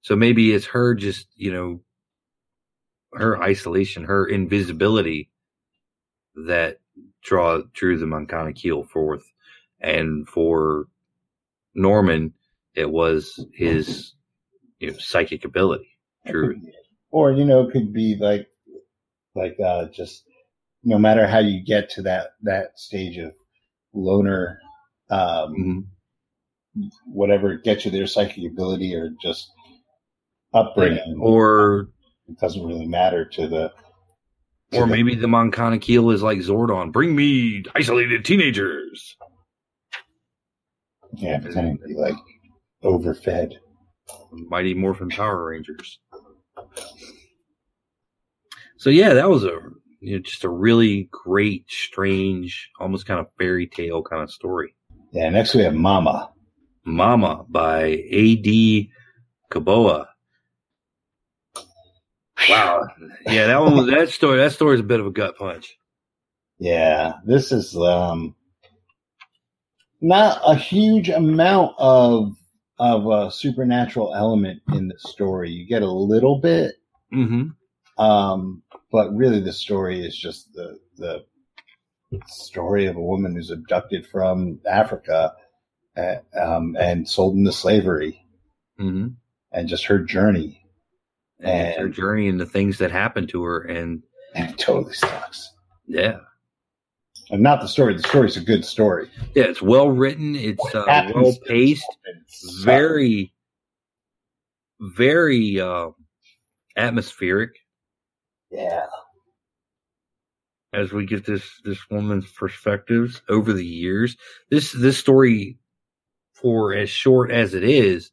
So 0.02 0.16
maybe 0.16 0.52
it's 0.52 0.66
her 0.66 0.94
just, 0.94 1.28
you 1.36 1.52
know, 1.52 1.80
her 3.14 3.40
isolation, 3.42 4.04
her 4.04 4.26
invisibility 4.26 5.30
that 6.46 6.78
draw 7.22 7.62
drew 7.72 7.98
the 7.98 8.06
Moncana 8.06 8.54
Keel 8.54 8.84
forth. 8.84 9.24
And 9.80 10.28
for 10.28 10.86
Norman, 11.74 12.34
it 12.74 12.90
was 12.90 13.44
his 13.52 14.14
you 14.78 14.90
know, 14.90 14.98
psychic 14.98 15.44
ability. 15.44 15.88
True. 16.26 16.60
Or, 17.10 17.32
you 17.32 17.44
know, 17.44 17.66
it 17.66 17.72
could 17.72 17.92
be 17.92 18.16
like, 18.18 18.48
like, 19.34 19.56
uh, 19.64 19.86
just 19.86 20.24
no 20.84 20.98
matter 20.98 21.26
how 21.26 21.38
you 21.38 21.64
get 21.64 21.90
to 21.90 22.02
that, 22.02 22.32
that 22.42 22.78
stage 22.78 23.18
of 23.18 23.32
loner, 23.94 24.60
um, 25.10 25.86
Mhm. 26.76 26.90
whatever 27.06 27.56
gets 27.56 27.84
you 27.84 27.90
their 27.90 28.06
psychic 28.06 28.44
ability 28.50 28.94
or 28.94 29.10
just 29.22 29.50
upbringing, 30.54 31.18
Or 31.20 31.88
it 32.28 32.38
doesn't 32.38 32.64
really 32.64 32.86
matter 32.86 33.24
to 33.24 33.48
the, 33.48 33.72
to 34.72 34.78
or 34.78 34.86
the- 34.86 34.92
maybe 34.92 35.14
the 35.14 35.26
Moncana 35.26 35.80
Keel 35.80 36.10
is 36.10 36.22
like 36.22 36.38
Zordon. 36.38 36.92
Bring 36.92 37.14
me 37.16 37.64
isolated 37.74 38.24
teenagers. 38.24 39.16
yeah, 41.14 41.38
pretending 41.40 41.78
to 41.78 41.84
be 41.88 41.94
like 41.94 42.14
overfed. 42.82 43.54
Mighty 44.30 44.74
Morphin 44.74 45.08
Power 45.08 45.46
Rangers. 45.50 45.98
So 48.76 48.90
yeah, 48.90 49.14
that 49.14 49.28
was 49.28 49.44
a 49.44 49.58
you 50.00 50.12
know, 50.16 50.18
just 50.20 50.44
a 50.44 50.48
really 50.48 51.08
great, 51.10 51.68
strange, 51.68 52.70
almost 52.78 53.06
kind 53.06 53.18
of 53.20 53.26
fairy 53.38 53.66
tale 53.66 54.02
kind 54.02 54.22
of 54.22 54.30
story. 54.30 54.74
Yeah. 55.12 55.28
Next 55.30 55.54
we 55.54 55.62
have 55.62 55.74
Mama. 55.74 56.30
Mama 56.84 57.44
by 57.48 57.82
A.D. 58.10 58.90
Koboah. 59.50 60.08
Wow. 62.48 62.86
Yeah, 63.26 63.46
that 63.48 63.60
one 63.60 63.86
that 63.90 64.10
story. 64.10 64.38
That 64.38 64.52
story 64.52 64.74
is 64.74 64.80
a 64.80 64.84
bit 64.84 65.00
of 65.00 65.06
a 65.06 65.10
gut 65.10 65.36
punch. 65.36 65.76
Yeah, 66.58 67.14
this 67.24 67.52
is 67.52 67.76
um 67.76 68.34
not 70.00 70.40
a 70.46 70.54
huge 70.54 71.08
amount 71.08 71.74
of 71.78 72.34
of 72.78 73.06
a 73.08 73.30
supernatural 73.32 74.14
element 74.14 74.62
in 74.72 74.88
the 74.88 74.98
story. 74.98 75.50
You 75.50 75.66
get 75.66 75.82
a 75.82 75.90
little 75.90 76.40
bit, 76.40 76.76
Mm-hmm. 77.12 78.02
um, 78.02 78.62
but 78.92 79.14
really 79.14 79.40
the 79.40 79.52
story 79.52 80.04
is 80.06 80.16
just 80.16 80.52
the 80.52 80.78
the 80.96 81.24
story 82.26 82.86
of 82.86 82.96
a 82.96 83.00
woman 83.02 83.34
who's 83.34 83.50
abducted 83.50 84.06
from 84.06 84.60
Africa 84.68 85.34
uh, 85.96 86.16
um, 86.38 86.76
and 86.78 87.08
sold 87.08 87.36
into 87.36 87.52
slavery, 87.52 88.24
Mm-hmm. 88.80 89.08
and 89.52 89.68
just 89.68 89.86
her 89.86 89.98
journey. 89.98 90.62
and, 91.40 91.74
her 91.80 91.88
journey 91.88 92.28
and 92.28 92.38
the 92.40 92.46
things 92.46 92.78
that 92.78 92.90
happened 92.92 93.28
to 93.30 93.42
her, 93.44 93.60
and 93.62 94.02
and 94.34 94.50
it 94.50 94.58
totally 94.58 94.94
sucks. 94.94 95.52
yeah, 95.86 96.18
And 97.30 97.42
not 97.42 97.60
the 97.60 97.66
story. 97.68 97.94
The 97.96 98.02
story's 98.08 98.36
a 98.36 98.40
good 98.40 98.64
story. 98.64 99.10
yeah, 99.34 99.44
it's 99.44 99.60
well 99.62 99.90
written. 99.90 100.36
It's 100.36 100.74
uh, 100.74 101.10
well 101.14 101.34
paced. 101.46 101.84
very 102.62 103.32
very 104.80 105.60
uh 105.60 105.88
atmospheric 106.76 107.50
yeah. 108.52 108.86
As 110.72 110.92
we 110.92 111.06
get 111.06 111.24
this 111.24 111.60
this 111.64 111.78
woman's 111.90 112.30
perspectives 112.32 113.22
over 113.28 113.52
the 113.52 113.64
years 113.64 114.16
this 114.50 114.72
this 114.72 114.98
story 114.98 115.58
for 116.34 116.74
as 116.74 116.90
short 116.90 117.30
as 117.30 117.54
it 117.54 117.64
is 117.64 118.10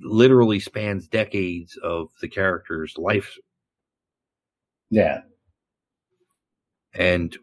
literally 0.00 0.60
spans 0.60 1.08
decades 1.08 1.76
of 1.82 2.08
the 2.20 2.28
character's 2.28 2.96
life 2.98 3.36
Yeah. 4.90 5.22
and 6.94 7.36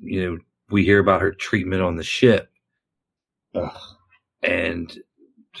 you 0.00 0.24
know 0.24 0.38
we 0.70 0.84
hear 0.84 0.98
about 0.98 1.20
her 1.20 1.32
treatment 1.32 1.82
on 1.82 1.96
the 1.96 2.02
ship 2.04 2.50
Ugh. 3.54 3.78
and 4.42 4.98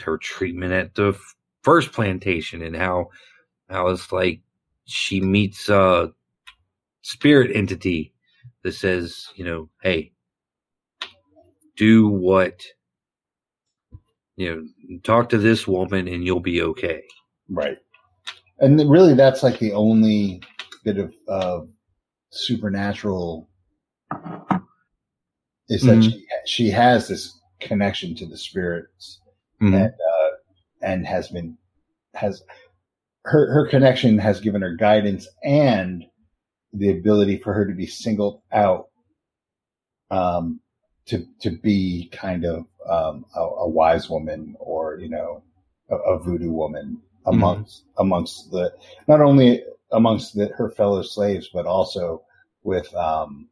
her 0.00 0.18
treatment 0.18 0.72
at 0.72 0.94
the 0.94 1.16
first 1.62 1.92
plantation 1.92 2.62
and 2.62 2.74
how 2.74 3.10
how 3.68 3.88
it's 3.88 4.10
like 4.10 4.40
she 4.86 5.20
meets 5.20 5.68
a 5.68 6.12
spirit 7.04 7.54
entity 7.54 8.12
that 8.62 8.72
says 8.72 9.28
you 9.36 9.44
know 9.44 9.68
hey 9.82 10.10
do 11.76 12.08
what 12.08 12.62
you 14.36 14.48
know 14.88 14.98
talk 15.02 15.28
to 15.28 15.38
this 15.38 15.66
woman 15.68 16.08
and 16.08 16.24
you'll 16.24 16.40
be 16.40 16.62
okay 16.62 17.02
Right. 17.50 17.76
And 18.60 18.78
really, 18.88 19.12
that's 19.14 19.42
like 19.42 19.58
the 19.58 19.72
only 19.72 20.40
bit 20.82 20.96
of 20.96 21.12
uh, 21.28 21.60
supernatural 22.30 23.50
is 25.68 25.82
that 25.82 25.98
Mhm. 25.98 26.02
she, 26.10 26.26
she 26.46 26.70
has 26.70 27.06
this 27.08 27.38
connection 27.60 28.14
to 28.14 28.24
the 28.26 28.38
spirits 28.38 29.20
Mhm. 29.60 29.74
and 29.74 29.92
uh, 29.92 30.30
and 30.82 31.06
has 31.06 31.28
been 31.28 31.58
has 32.14 32.42
her 33.24 33.52
her 33.52 33.66
connection 33.68 34.16
has 34.18 34.40
given 34.40 34.62
her 34.62 34.74
guidance 34.74 35.28
and 35.42 36.04
the 36.74 36.90
ability 36.90 37.38
for 37.38 37.52
her 37.52 37.64
to 37.66 37.74
be 37.74 37.86
singled 37.86 38.40
out 38.52 38.88
um 40.10 40.60
to 41.06 41.26
to 41.40 41.50
be 41.50 42.08
kind 42.12 42.44
of 42.44 42.66
um 42.88 43.24
a, 43.36 43.40
a 43.40 43.68
wise 43.68 44.10
woman 44.10 44.54
or 44.58 44.98
you 44.98 45.08
know 45.08 45.42
a, 45.90 45.96
a 45.96 46.18
voodoo 46.18 46.50
woman 46.50 47.00
amongst 47.26 47.84
amongst 47.98 48.50
the 48.50 48.72
not 49.08 49.20
only 49.20 49.62
amongst 49.92 50.34
the, 50.36 50.48
her 50.48 50.70
fellow 50.70 51.02
slaves 51.02 51.48
but 51.54 51.66
also 51.66 52.22
with 52.62 52.92
um 52.94 53.48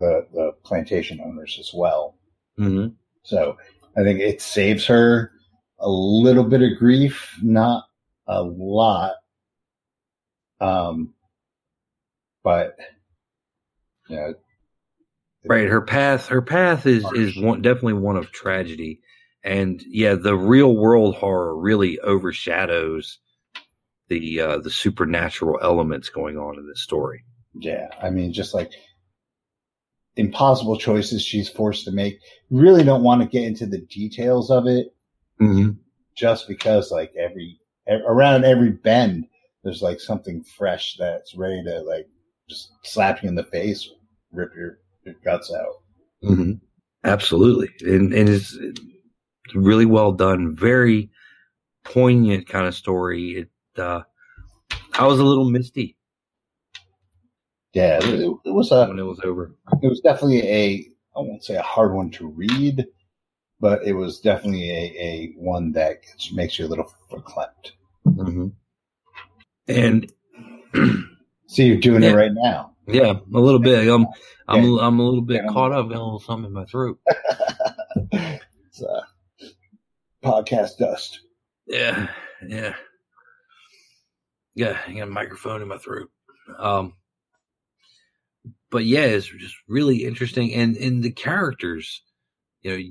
the 0.00 0.26
the 0.32 0.52
plantation 0.64 1.20
owners 1.20 1.56
as 1.60 1.72
well 1.74 2.14
Mhm. 2.58 2.94
so 3.24 3.56
I 3.96 4.02
think 4.02 4.20
it 4.20 4.40
saves 4.40 4.86
her 4.86 5.32
a 5.80 5.88
little 5.88 6.44
bit 6.44 6.62
of 6.62 6.78
grief, 6.78 7.36
not 7.42 7.84
a 8.26 8.42
lot. 8.42 9.14
Um, 10.60 11.14
but 12.44 12.76
you 14.08 14.16
know, 14.16 14.34
right. 15.46 15.68
Her 15.68 15.80
path 15.80 16.28
her 16.28 16.42
path 16.42 16.86
is 16.86 17.04
is 17.12 17.36
one, 17.36 17.62
definitely 17.62 17.94
one 17.94 18.16
of 18.16 18.30
tragedy. 18.30 19.00
And 19.42 19.82
yeah 19.88 20.14
the 20.14 20.36
real 20.36 20.76
world 20.76 21.16
horror 21.16 21.56
really 21.56 21.98
overshadows 21.98 23.18
the 24.08 24.40
uh 24.40 24.58
the 24.58 24.70
supernatural 24.70 25.58
elements 25.60 26.08
going 26.10 26.38
on 26.38 26.58
in 26.58 26.68
this 26.68 26.82
story. 26.82 27.24
Yeah, 27.54 27.88
I 28.00 28.10
mean, 28.10 28.32
just 28.32 28.54
like 28.54 28.72
impossible 30.16 30.78
choices 30.78 31.22
she's 31.22 31.48
forced 31.48 31.84
to 31.86 31.92
make. 31.92 32.20
Really 32.50 32.84
don't 32.84 33.02
want 33.02 33.22
to 33.22 33.28
get 33.28 33.44
into 33.46 33.66
the 33.66 33.80
details 33.80 34.50
of 34.50 34.66
it. 34.66 34.94
Mm-hmm. 35.40 35.70
just 36.14 36.46
because 36.46 36.92
like 36.92 37.12
every, 37.18 37.58
around 37.88 38.44
every 38.44 38.70
bend, 38.70 39.26
there's 39.64 39.82
like 39.82 39.98
something 39.98 40.44
fresh 40.44 40.94
that's 40.96 41.34
ready 41.34 41.60
to 41.64 41.80
like 41.80 42.06
just 42.48 42.72
slap 42.82 43.22
you 43.22 43.28
in 43.28 43.34
the 43.34 43.44
face, 43.44 43.90
rip 44.32 44.54
your, 44.56 44.78
your 45.04 45.14
guts 45.24 45.52
out. 45.52 45.82
Mm-hmm. 46.24 46.52
absolutely 47.04 47.68
and 47.82 48.14
and 48.14 48.30
it's 48.30 48.56
it's 48.58 48.80
really 49.54 49.84
well 49.84 50.10
done 50.10 50.56
very 50.56 51.10
poignant 51.84 52.48
kind 52.48 52.66
of 52.66 52.74
story 52.74 53.32
it 53.32 53.50
uh 53.78 54.00
i 54.94 55.06
was 55.06 55.18
a 55.18 55.24
little 55.24 55.44
misty 55.50 55.98
Yeah, 57.74 57.98
it, 58.02 58.20
it 58.46 58.50
was 58.50 58.72
a, 58.72 58.86
when 58.86 58.98
it 58.98 59.02
was 59.02 59.20
over 59.22 59.54
it 59.82 59.86
was 59.86 60.00
definitely 60.00 60.48
a 60.48 60.88
I 61.14 61.20
won't 61.20 61.44
say 61.44 61.56
a 61.56 61.62
hard 61.62 61.92
one 61.94 62.10
to 62.12 62.26
read, 62.26 62.86
but 63.60 63.84
it 63.84 63.92
was 63.92 64.20
definitely 64.20 64.70
a, 64.70 64.94
a 64.98 65.32
one 65.36 65.72
that 65.72 66.02
gets, 66.02 66.32
makes 66.32 66.58
you 66.58 66.66
a 66.66 66.68
little 66.68 66.90
verklempt. 67.10 67.72
mm-hmm. 68.06 68.48
and 69.68 70.12
See, 71.54 71.66
you're 71.66 71.76
doing 71.76 72.02
Yeah. 72.02 72.10
it 72.10 72.14
right 72.14 72.32
now. 72.32 72.72
yeah 72.86 73.14
a 73.32 73.38
little 73.40 73.60
bit 73.60 73.88
i'm 73.88 74.06
i'm 74.48 74.62
Yeah. 74.64 74.78
i'm 74.82 74.98
a 74.98 75.02
little 75.04 75.22
bit 75.22 75.42
Yeah. 75.44 75.52
caught 75.52 75.72
up 75.72 75.88
got 75.88 75.96
a 75.96 76.04
little 76.04 76.18
something 76.20 76.46
in 76.48 76.52
my 76.52 76.64
throat 76.66 76.98
it's 78.12 78.82
uh, 78.82 79.02
podcast 80.22 80.78
dust. 80.78 81.20
Yeah, 81.66 82.08
yeah, 82.46 82.74
yeah. 84.54 84.78
I 84.86 84.92
got 84.92 85.02
a 85.08 85.10
microphone 85.10 85.62
in 85.62 85.68
my 85.68 85.78
throat. 85.78 86.10
Um, 86.58 86.94
but 88.70 88.84
yeah, 88.84 89.02
it's 89.04 89.26
just 89.28 89.56
really 89.68 90.04
interesting, 90.04 90.52
and 90.54 90.76
and 90.76 91.02
the 91.02 91.10
characters, 91.12 92.02
you 92.62 92.70
know, 92.76 92.82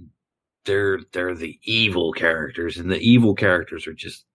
they're 0.66 1.00
they're 1.12 1.36
the 1.36 1.60
evil 1.64 2.14
characters, 2.14 2.78
and 2.78 2.90
the 2.90 3.00
evil 3.00 3.36
characters 3.36 3.86
are 3.88 3.94
just 3.94 4.26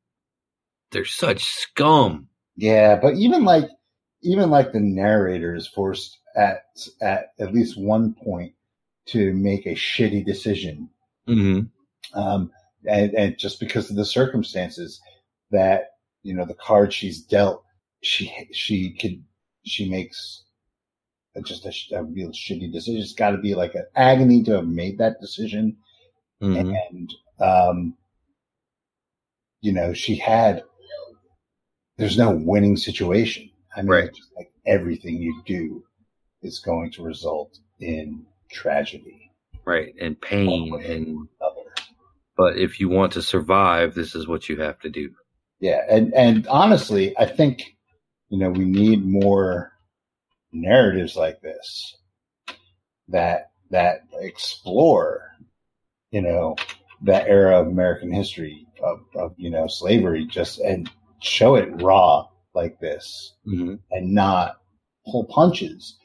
they're 0.93 1.05
such 1.05 1.45
scum. 1.45 2.29
Yeah, 2.57 2.97
but 3.01 3.15
even 3.15 3.45
like 3.45 3.65
even 4.23 4.51
like 4.51 4.73
the 4.73 4.81
narrator 4.81 5.55
is 5.55 5.67
forced 5.67 6.19
at 6.37 6.65
at 7.01 7.33
at 7.39 7.53
least 7.55 7.79
one 7.81 8.15
point 8.15 8.53
to 9.07 9.33
make 9.35 9.67
a 9.67 9.75
shitty 9.75 10.25
decision 10.25 10.89
Mm-hmm. 11.29 12.19
um, 12.19 12.51
and, 12.89 13.13
and 13.15 13.39
just 13.39 13.61
because 13.61 13.91
of 13.91 13.97
the 13.97 14.05
circumstances 14.05 15.01
that 15.51 15.91
you 16.23 16.35
know 16.35 16.45
the 16.47 16.55
card 16.55 16.93
she's 16.93 17.21
dealt, 17.23 17.63
she 18.03 18.33
she 18.53 18.93
could 18.93 19.23
she 19.65 19.89
makes 19.91 20.45
a- 21.37 21.43
just 21.43 21.67
a, 21.67 21.97
a 21.97 22.03
real 22.05 22.31
shitty 22.31 22.73
decision. 22.73 23.01
It's 23.03 23.13
got 23.13 23.33
to 23.33 23.39
be 23.39 23.55
like 23.55 23.75
an 23.75 23.85
agony 23.95 24.43
to 24.45 24.53
have 24.53 24.67
made 24.67 24.99
that 24.99 25.21
decision, 25.21 25.77
Mm-hmm. 26.43 26.73
and 26.97 27.15
um, 27.41 27.95
you 29.61 29.73
know 29.73 29.93
she 29.93 30.17
had. 30.17 30.63
There's 31.99 32.17
no 32.17 32.31
winning 32.31 32.77
situation. 32.77 33.48
I 33.77 33.83
mean, 33.83 33.91
Right. 33.91 34.11
like 34.37 34.51
everything 34.67 35.17
you 35.17 35.43
do 35.47 35.85
is 36.43 36.59
going 36.61 36.91
to 36.93 37.03
result 37.03 37.59
in 37.81 38.25
tragedy. 38.51 39.31
Right, 39.65 39.95
and 40.01 40.19
pain, 40.21 40.73
and 40.83 41.29
Other. 41.41 41.75
but 42.37 42.57
if 42.57 42.81
you 42.81 42.89
want 42.89 43.13
to 43.13 43.23
survive, 43.23 43.95
this 43.95 44.15
is 44.15 44.27
what 44.27 44.49
you 44.49 44.61
have 44.61 44.79
to 44.81 44.89
do. 44.89 45.11
Yeah, 45.61 45.83
and 45.91 46.15
and 46.15 46.47
honestly, 46.49 47.17
I 47.19 47.27
think 47.27 47.77
you 48.31 48.39
know 48.39 48.51
we 48.51 48.65
need 48.65 49.05
more 49.05 49.73
narratives 50.53 51.17
like 51.17 51.41
this 51.43 51.97
that 53.09 53.51
that 53.71 54.03
explore 54.21 55.23
you 56.11 56.23
know 56.23 56.57
that 57.03 57.29
era 57.29 57.61
of 57.61 57.67
American 57.67 58.11
history 58.13 58.67
of, 58.83 59.01
of 59.15 59.35
you 59.37 59.51
know 59.51 59.67
slavery 59.67 60.25
just 60.27 60.59
and 60.61 60.91
show 61.21 61.57
it 61.57 61.83
raw 61.83 62.27
like 62.55 62.79
this 62.81 63.35
Mm-hmm. 63.47 63.75
and 63.91 64.15
not 64.15 64.61
pull 65.07 65.25
punches 65.25 65.97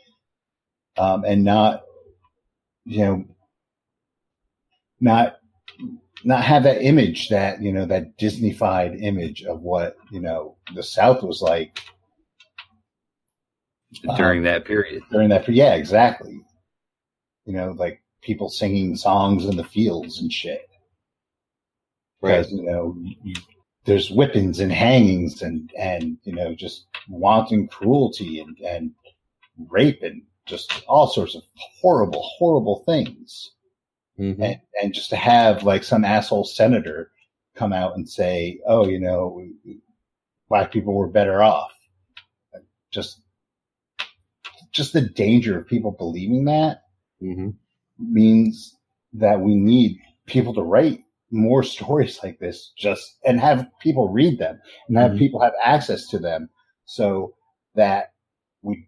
um, 0.98 1.24
and 1.26 1.44
not 1.44 1.84
you 2.86 3.00
know 3.00 3.26
not 5.00 5.38
not 6.24 6.44
have 6.44 6.64
that 6.64 6.82
image 6.82 7.30
that 7.30 7.62
you 7.62 7.72
know 7.72 7.86
that 7.86 8.18
disneyfied 8.18 9.02
image 9.02 9.44
of 9.44 9.62
what 9.62 9.98
you 10.12 10.20
know 10.20 10.56
the 10.76 10.84
south 10.84 11.24
was 11.24 11.42
like 11.42 11.80
During 14.18 14.42
that 14.44 14.66
period, 14.66 15.04
during 15.12 15.30
that 15.30 15.46
period 15.46 15.58
yeah 15.58 15.76
exactly. 15.76 16.40
You 17.46 17.54
know 17.54 17.72
like 17.78 18.02
people 18.22 18.50
singing 18.50 18.96
songs 18.96 19.46
in 19.46 19.56
the 19.58 19.64
fields 19.64 20.22
and 20.22 20.32
shit. 20.32 20.70
Because 22.22 22.52
you 22.52 22.64
know 22.64 22.96
you, 23.24 23.36
there's 23.86 24.10
whippings 24.10 24.60
and 24.60 24.72
hangings 24.72 25.42
and 25.42 25.72
and 25.78 26.18
you 26.24 26.34
know 26.34 26.54
just 26.54 26.86
wanton 27.10 27.68
cruelty 27.68 28.40
and 28.40 28.58
and 28.60 28.92
rape 29.70 30.02
and 30.04 30.22
just 30.46 30.84
all 30.88 31.08
sorts 31.08 31.36
of 31.36 31.44
horrible 31.82 32.22
horrible 32.38 32.84
things 32.86 33.52
mm-hmm. 34.20 34.42
and, 34.42 34.60
and 34.82 34.94
just 34.94 35.10
to 35.10 35.16
have 35.16 35.64
like 35.64 35.84
some 35.84 36.06
asshole 36.06 36.44
senator 36.44 37.12
come 37.56 37.74
out 37.74 37.96
and 37.96 38.10
say 38.10 38.60
oh 38.66 38.88
you 38.88 39.00
know 39.00 39.42
black 40.54 40.72
people 40.72 40.94
were 40.94 41.08
better 41.08 41.42
off. 41.42 41.72
Just, 42.92 43.22
just 44.72 44.94
the 44.94 45.02
danger 45.02 45.58
of 45.58 45.68
people 45.68 45.92
believing 45.92 46.46
that 46.46 46.82
Mm-hmm. 47.24 47.52
means 47.98 48.76
that 49.14 49.40
we 49.40 49.56
need 49.56 49.98
people 50.26 50.54
to 50.56 50.62
write 50.62 51.06
more 51.34 51.64
stories 51.64 52.20
like 52.24 52.38
this 52.40 52.72
just 52.78 53.18
and 53.26 53.40
have 53.40 53.68
people 53.82 54.08
read 54.10 54.38
them 54.38 54.62
and 54.88 54.98
have 54.98 55.12
Mhm. 55.12 55.18
people 55.18 55.40
have 55.42 55.54
access 55.62 56.08
to 56.10 56.20
them 56.20 56.50
so 56.86 57.36
that 57.76 58.14
we 58.62 58.88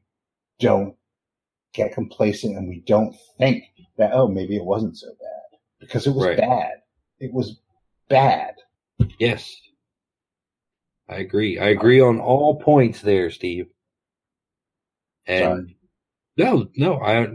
don't 0.60 0.96
get 1.74 1.91
complacent 1.93 2.56
and 2.56 2.70
we 2.70 2.82
don't 2.82 3.16
think 3.39 3.64
that 3.98 4.12
oh 4.14 4.28
maybe 4.28 4.56
it 4.56 4.64
wasn't 4.64 4.96
so 4.96 5.08
bad 5.20 5.60
because 5.80 6.06
it 6.08 6.12
was 6.12 6.26
Right. 6.28 6.38
bad 6.38 6.82
it 7.20 7.34
was 7.34 7.60
bad 8.10 8.54
Yes. 9.20 9.54
I 11.10 11.18
agree. 11.18 11.60
I 11.60 11.68
agree 11.68 12.00
on 12.00 12.20
all 12.20 12.60
points 12.60 13.02
there, 13.02 13.30
Steve. 13.30 13.68
And 15.28 15.76
no, 16.38 16.68
no, 16.76 17.00
I 17.00 17.28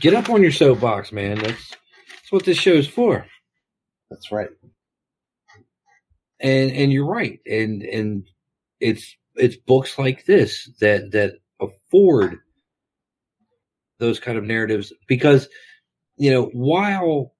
get 0.00 0.14
up 0.14 0.28
on 0.28 0.42
your 0.42 0.50
soapbox, 0.52 1.12
man. 1.12 1.38
That's 1.38 1.70
that's 1.70 2.32
what 2.32 2.44
this 2.44 2.58
show's 2.58 2.88
for. 2.88 3.26
That's 4.10 4.32
right 4.32 4.50
And 6.40 6.72
and 6.72 6.92
you're 6.92 7.06
right. 7.06 7.40
And 7.46 7.82
and 7.82 8.28
it's 8.80 9.16
it's 9.36 9.56
books 9.56 9.98
like 9.98 10.26
this 10.26 10.70
that 10.80 11.12
that 11.12 11.34
afford 11.60 12.38
those 14.00 14.20
kind 14.20 14.38
of 14.38 14.44
narratives 14.44 14.92
because 15.08 15.48
you 16.16 16.30
know 16.30 16.46
while 16.54 17.34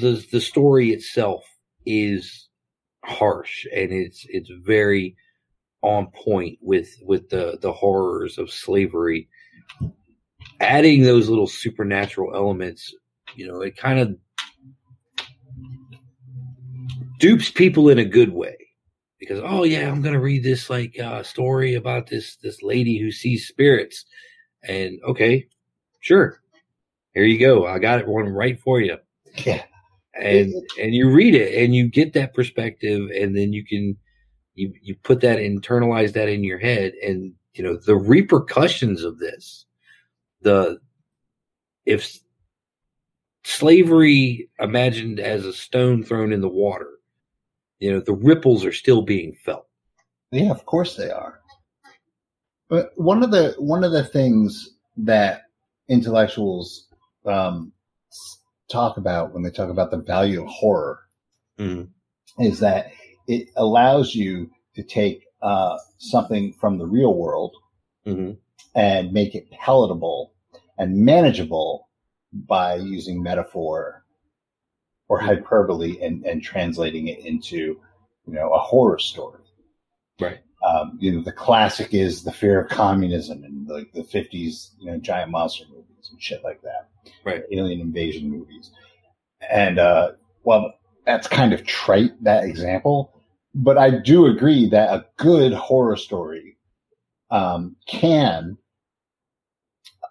the 0.00 0.24
the 0.32 0.40
story 0.40 0.90
itself 0.90 1.44
is 1.86 2.48
harsh 3.04 3.66
and 3.74 3.92
it's 3.92 4.26
it's 4.28 4.50
very 4.64 5.16
on 5.82 6.08
point 6.24 6.58
with 6.62 6.88
with 7.02 7.30
the 7.30 7.58
the 7.62 7.72
horrors 7.72 8.38
of 8.38 8.50
slavery 8.50 9.28
adding 10.60 11.02
those 11.02 11.28
little 11.28 11.46
supernatural 11.48 12.34
elements 12.34 12.94
you 13.36 13.46
know 13.46 13.60
it 13.62 13.76
kind 13.76 14.00
of 14.00 14.16
dupes 17.18 17.50
people 17.50 17.88
in 17.88 17.98
a 17.98 18.04
good 18.04 18.32
way. 18.32 18.56
Because 19.18 19.40
oh 19.42 19.64
yeah 19.64 19.90
i'm 19.90 20.02
gonna 20.02 20.20
read 20.20 20.44
this 20.44 20.68
like 20.68 20.98
uh 21.00 21.22
story 21.22 21.74
about 21.74 22.06
this 22.06 22.36
this 22.36 22.62
lady 22.62 22.98
who 22.98 23.10
sees 23.10 23.48
spirits. 23.48 24.04
And 24.62 24.98
okay 25.08 25.46
sure. 26.00 26.40
Here 27.14 27.24
you 27.24 27.38
go. 27.38 27.66
I 27.66 27.78
got 27.78 27.98
it 27.98 28.06
one 28.06 28.28
right 28.28 28.60
for 28.60 28.80
you. 28.80 28.98
Yeah. 29.44 29.64
And 30.14 30.54
and 30.80 30.94
you 30.94 31.10
read 31.10 31.34
it 31.34 31.62
and 31.62 31.74
you 31.74 31.88
get 31.88 32.12
that 32.14 32.32
perspective 32.32 33.10
and 33.10 33.36
then 33.36 33.52
you 33.52 33.66
can 33.66 33.96
you 34.54 34.72
you 34.82 34.94
put 35.02 35.20
that 35.20 35.38
internalize 35.38 36.12
that 36.14 36.28
in 36.28 36.42
your 36.42 36.58
head 36.58 36.94
and 37.02 37.34
you 37.52 37.62
know 37.62 37.76
the 37.76 37.96
repercussions 37.96 39.04
of 39.04 39.18
this 39.18 39.66
the 40.40 40.78
if 41.84 42.18
slavery 43.44 44.48
imagined 44.58 45.20
as 45.20 45.44
a 45.44 45.52
stone 45.52 46.02
thrown 46.02 46.32
in 46.32 46.40
the 46.40 46.48
water 46.48 46.95
you 47.78 47.92
know 47.92 48.00
the 48.00 48.12
ripples 48.12 48.64
are 48.64 48.72
still 48.72 49.02
being 49.02 49.34
felt 49.44 49.66
Yeah, 50.30 50.50
of 50.50 50.64
course 50.66 50.96
they 50.96 51.10
are. 51.10 51.40
But 52.68 52.92
one 52.96 53.22
of 53.22 53.30
the 53.30 53.54
one 53.58 53.84
of 53.84 53.92
the 53.92 54.04
things 54.04 54.70
that 54.98 55.42
intellectuals 55.88 56.88
um, 57.24 57.72
talk 58.70 58.96
about 58.96 59.32
when 59.32 59.42
they 59.42 59.50
talk 59.50 59.70
about 59.70 59.90
the 59.90 59.98
value 59.98 60.42
of 60.42 60.48
horror 60.48 61.00
mm. 61.58 61.88
is 62.40 62.58
that 62.60 62.90
it 63.28 63.48
allows 63.56 64.14
you 64.14 64.50
to 64.74 64.82
take 64.82 65.24
uh, 65.42 65.76
something 65.98 66.52
from 66.54 66.78
the 66.78 66.86
real 66.86 67.14
world 67.14 67.54
hmm 68.04 68.32
and 68.74 69.10
make 69.10 69.34
it 69.34 69.50
palatable 69.50 70.34
and 70.76 70.94
manageable 70.94 71.88
by 72.32 72.74
using 72.74 73.22
metaphor 73.22 74.04
or 75.08 75.18
hyperbole 75.18 76.00
and, 76.02 76.24
and 76.24 76.42
translating 76.42 77.08
it 77.08 77.20
into 77.20 77.56
you 78.26 78.32
know 78.32 78.52
a 78.52 78.58
horror 78.58 78.98
story 78.98 79.42
right 80.20 80.40
um, 80.66 80.98
you 81.00 81.12
know, 81.12 81.22
the 81.22 81.32
classic 81.32 81.94
is 81.94 82.24
the 82.24 82.32
fear 82.32 82.60
of 82.60 82.68
communism 82.68 83.44
and 83.44 83.68
like 83.68 83.92
the 83.92 84.02
fifties, 84.02 84.72
you 84.78 84.90
know, 84.90 84.98
giant 84.98 85.30
monster 85.30 85.64
movies 85.70 86.08
and 86.10 86.20
shit 86.20 86.42
like 86.42 86.60
that. 86.62 86.88
Right. 87.24 87.44
Alien 87.52 87.80
invasion 87.80 88.30
movies. 88.30 88.72
And, 89.48 89.78
uh, 89.78 90.12
well, 90.42 90.74
that's 91.04 91.28
kind 91.28 91.52
of 91.52 91.64
trite, 91.64 92.22
that 92.24 92.44
example, 92.44 93.12
but 93.54 93.78
I 93.78 93.90
do 93.90 94.26
agree 94.26 94.68
that 94.70 94.92
a 94.92 95.06
good 95.16 95.52
horror 95.52 95.96
story, 95.96 96.56
um, 97.30 97.76
can, 97.86 98.58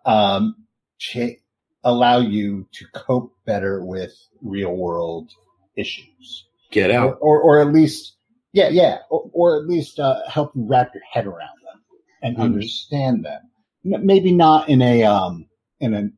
um, 0.06 0.56
cha- 1.00 1.40
allow 1.86 2.20
you 2.20 2.68
to 2.74 2.86
cope 2.94 3.32
better 3.46 3.84
with 3.86 4.14
real 4.42 4.76
world 4.76 5.32
issues 5.78 6.48
get 6.72 6.92
out 6.92 7.18
or, 7.22 7.40
or 7.40 7.62
at 7.62 7.72
least, 7.72 8.16
yeah, 8.54 8.70
yeah, 8.70 8.98
or, 9.10 9.30
or 9.34 9.58
at 9.58 9.68
least 9.68 10.00
uh, 10.00 10.28
help 10.28 10.52
you 10.56 10.66
wrap 10.68 10.92
your 10.94 11.04
head 11.10 11.26
around 11.26 11.58
them 11.64 11.82
and 12.22 12.38
Mhm. 12.38 12.42
understand 12.42 13.24
them. 13.24 13.42
Maybe 13.84 14.32
not 14.32 14.68
in 14.68 14.82
a 14.82 15.04
um, 15.04 15.48
in 15.80 15.94
an 15.94 16.14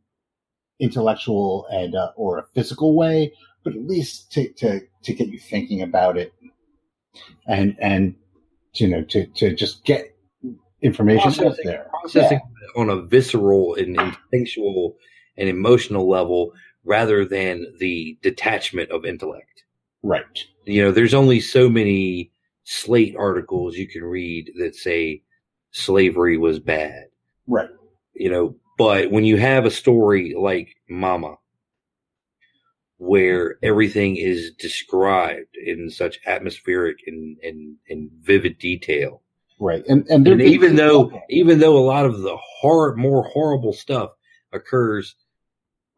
intellectual 0.79 1.67
and 1.69 1.95
uh, 1.95 2.11
or 2.15 2.37
a 2.39 2.45
physical 2.53 2.95
way, 2.95 3.33
but 3.63 3.73
at 3.73 3.81
least 3.81 4.31
to, 4.33 4.51
to 4.53 4.81
to 5.03 5.13
get 5.13 5.27
you 5.27 5.39
thinking 5.39 5.81
about 5.81 6.17
it 6.17 6.33
and 7.47 7.75
and 7.81 8.15
you 8.75 8.87
know 8.87 9.03
to 9.03 9.25
to 9.25 9.53
just 9.53 9.83
get 9.83 10.15
information 10.81 11.45
out 11.45 11.57
there. 11.63 11.87
processing 11.89 12.39
on 12.75 12.89
a 12.89 13.01
visceral 13.01 13.75
and 13.75 13.99
instinctual 13.99 14.95
and 15.37 15.49
emotional 15.49 16.09
level 16.09 16.51
rather 16.83 17.25
than 17.25 17.65
the 17.79 18.17
detachment 18.21 18.89
of 18.91 19.05
intellect 19.05 19.63
Right. 20.03 20.23
you 20.65 20.81
know, 20.83 20.91
there's 20.91 21.13
only 21.13 21.39
so 21.39 21.69
many 21.69 22.31
slate 22.63 23.15
articles 23.17 23.75
you 23.75 23.87
can 23.87 24.03
read 24.03 24.51
that 24.57 24.75
say 24.75 25.21
slavery 25.71 26.37
was 26.37 26.59
bad, 26.59 27.05
Right. 27.47 27.69
you 28.13 28.29
know, 28.29 28.55
but 28.77 29.11
when 29.11 29.25
you 29.25 29.37
have 29.37 29.65
a 29.65 29.71
story 29.71 30.33
like 30.37 30.75
Mama, 30.89 31.37
where 32.97 33.57
everything 33.63 34.17
is 34.17 34.51
described 34.59 35.55
in 35.55 35.89
such 35.89 36.19
atmospheric 36.25 36.97
and, 37.05 37.37
and, 37.43 37.75
and 37.89 38.09
vivid 38.21 38.57
detail. 38.57 39.21
Right. 39.59 39.83
And 39.87 40.07
and, 40.09 40.27
And 40.27 40.41
even 40.41 40.75
though, 40.75 41.11
even 41.29 41.59
though 41.59 41.77
a 41.77 41.85
lot 41.85 42.05
of 42.05 42.21
the 42.21 42.37
hor- 42.37 42.95
more 42.95 43.23
horrible 43.23 43.73
stuff 43.73 44.11
occurs 44.53 45.15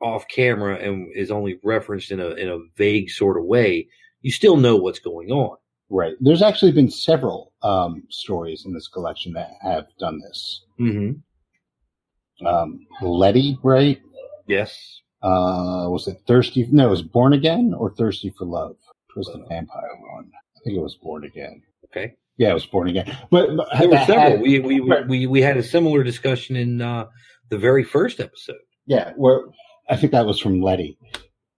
off 0.02 0.28
camera 0.28 0.76
and 0.76 1.08
is 1.16 1.32
only 1.32 1.60
referenced 1.64 2.12
in 2.12 2.20
a, 2.20 2.30
in 2.32 2.50
a 2.50 2.58
vague 2.78 3.10
sort 3.10 3.38
of 3.38 3.46
way, 3.46 3.88
you 4.22 4.32
still 4.32 4.58
know 4.58 4.76
what's 4.76 5.00
going 5.00 5.30
on. 5.32 5.58
right, 5.90 6.14
there's 6.22 6.42
actually 6.42 6.72
been 6.72 6.90
several 6.90 7.52
um, 7.64 8.04
stories 8.10 8.64
in 8.66 8.74
this 8.74 8.88
collection 8.88 9.34
that 9.34 9.50
have 9.62 9.86
done 10.00 10.20
this. 10.22 10.62
Mm-hmm. 10.80 12.46
um, 12.48 12.86
Letty, 13.02 13.58
right? 13.64 14.00
Yes. 14.48 15.02
Uh, 15.22 15.88
was 15.90 16.08
it 16.08 16.18
Thirsty? 16.28 16.68
No, 16.72 16.88
it 16.88 16.92
was 16.92 17.02
Born 17.02 17.34
Again 17.34 17.74
or 17.78 17.92
Thirsty 17.94 18.34
for 18.38 18.46
Love. 18.46 18.72
It 19.10 19.18
was 19.18 19.28
the 19.28 19.44
vampire 19.50 19.90
one. 20.16 20.30
I 20.56 20.60
think 20.64 20.78
it 20.78 20.82
was 20.82 20.96
Born 20.96 21.26
Again. 21.26 21.62
Okay. 21.86 22.14
Yeah, 22.38 22.52
it 22.52 22.54
was 22.54 22.66
Born 22.66 22.88
Again. 22.88 23.06
But, 23.30 23.50
but 23.58 23.68
There 23.78 23.90
were 23.90 23.98
several. 23.98 24.20
had- 24.32 24.42
we, 24.42 24.60
we, 24.60 24.80
we, 24.80 25.28
we 25.28 25.42
had 25.42 25.58
a 25.58 25.64
similar 25.64 26.04
discussion 26.04 26.56
in 26.56 26.82
uh, 26.82 27.08
the 27.50 27.58
very 27.58 27.84
first 27.84 28.20
episode. 28.22 28.56
yeah, 28.86 29.12
where 29.18 29.42
I 29.90 29.96
think 29.98 30.12
that 30.12 30.26
was 30.26 30.40
from 30.40 30.62
Letty. 30.62 30.98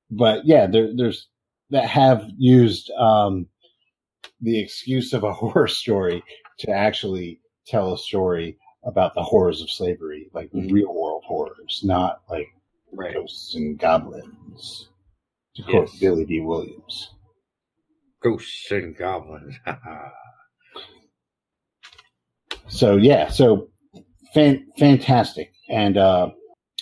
But 0.09 0.45
yeah, 0.45 0.67
there, 0.67 0.89
there's 0.95 1.27
that 1.69 1.85
have 1.85 2.25
used 2.37 2.89
um, 2.91 3.47
the 4.41 4.59
excuse 4.59 5.13
of 5.13 5.23
a 5.23 5.33
horror 5.41 5.67
story 5.67 6.23
to 6.59 6.71
actually 6.71 7.39
tell 7.67 7.93
a 7.93 7.97
story 7.97 8.57
about 8.83 9.13
the 9.13 9.23
horrors 9.23 9.61
of 9.61 9.69
slavery, 9.69 10.29
like 10.33 10.51
Mhm. 10.51 10.71
real 10.71 10.93
world 10.93 11.23
horrors, 11.25 11.81
not 11.83 12.21
like 12.29 12.47
Right. 12.93 13.13
ghosts 13.13 13.55
and 13.55 13.77
goblins. 13.79 14.89
To 15.55 15.63
quote 15.63 15.89
Yes. 15.91 15.99
Billy 15.99 16.25
Dee 16.25 16.41
Williams. 16.41 17.11
Ghosts 18.21 18.69
and 18.71 18.95
goblins. 18.95 19.55
So 22.67 22.95
yeah, 22.95 23.29
so 23.29 23.69
fan, 24.33 24.65
fantastic, 24.77 25.51
and 25.69 25.97
uh, 25.97 26.29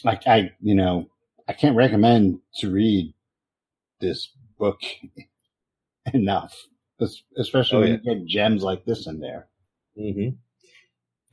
I, 0.06 0.20
I, 0.28 0.52
you 0.62 0.76
know, 0.76 1.10
I 1.50 1.54
can't 1.54 1.76
recommend 1.78 2.40
to 2.60 2.72
read 2.72 3.14
this 4.02 4.30
book 4.60 4.80
enough, 6.14 6.56
especially 7.38 7.78
Oh, 7.78 7.82
when 7.82 7.92
you 7.92 7.98
get 8.16 8.26
gems 8.28 8.64
like 8.64 8.86
this 8.86 9.08
in 9.08 9.20
there. 9.20 9.48
hmm 9.98 10.30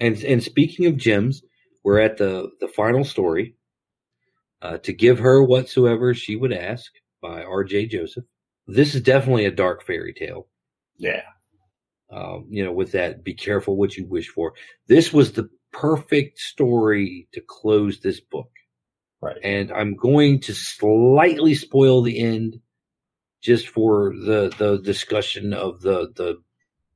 And 0.01 0.17
and 0.25 0.43
speaking 0.43 0.87
of 0.87 0.97
gems, 0.97 1.43
we're 1.85 2.01
at 2.01 2.19
the 2.19 2.51
the 2.61 2.69
final 2.69 3.05
story. 3.05 3.57
Uh, 4.63 4.79
to 4.79 4.93
give 4.93 5.19
her 5.21 5.43
whatsoever 5.43 6.15
she 6.15 6.37
would 6.37 6.53
ask 6.53 6.93
by 7.23 7.43
R.J. 7.45 7.87
Joseph. 7.89 8.25
This 8.67 8.95
is 8.95 9.03
definitely 9.03 9.45
a 9.45 9.51
dark 9.53 9.85
fairy 9.87 10.15
tale. 10.15 10.49
Yeah, 10.99 11.23
Um, 12.11 12.47
you 12.51 12.65
know, 12.65 12.73
with 12.73 12.93
that, 12.93 13.25
be 13.25 13.35
careful 13.35 13.77
what 13.77 13.97
you 13.97 14.07
wish 14.07 14.29
for. 14.29 14.55
This 14.89 15.13
was 15.13 15.33
the 15.33 15.51
perfect 15.73 16.39
story 16.39 17.29
to 17.33 17.43
close 17.47 18.01
this 18.01 18.21
book. 18.21 18.51
Right. 19.21 19.37
And 19.43 19.73
I'm 19.73 19.97
going 19.97 20.41
to 20.41 20.55
slightly 20.55 21.55
spoil 21.55 22.03
the 22.03 22.19
end 22.19 22.61
just 23.43 23.69
for 23.69 24.13
the, 24.15 24.53
the 24.59 24.79
discussion 24.79 25.53
of 25.53 25.81
the, 25.81 26.13
the, 26.15 26.43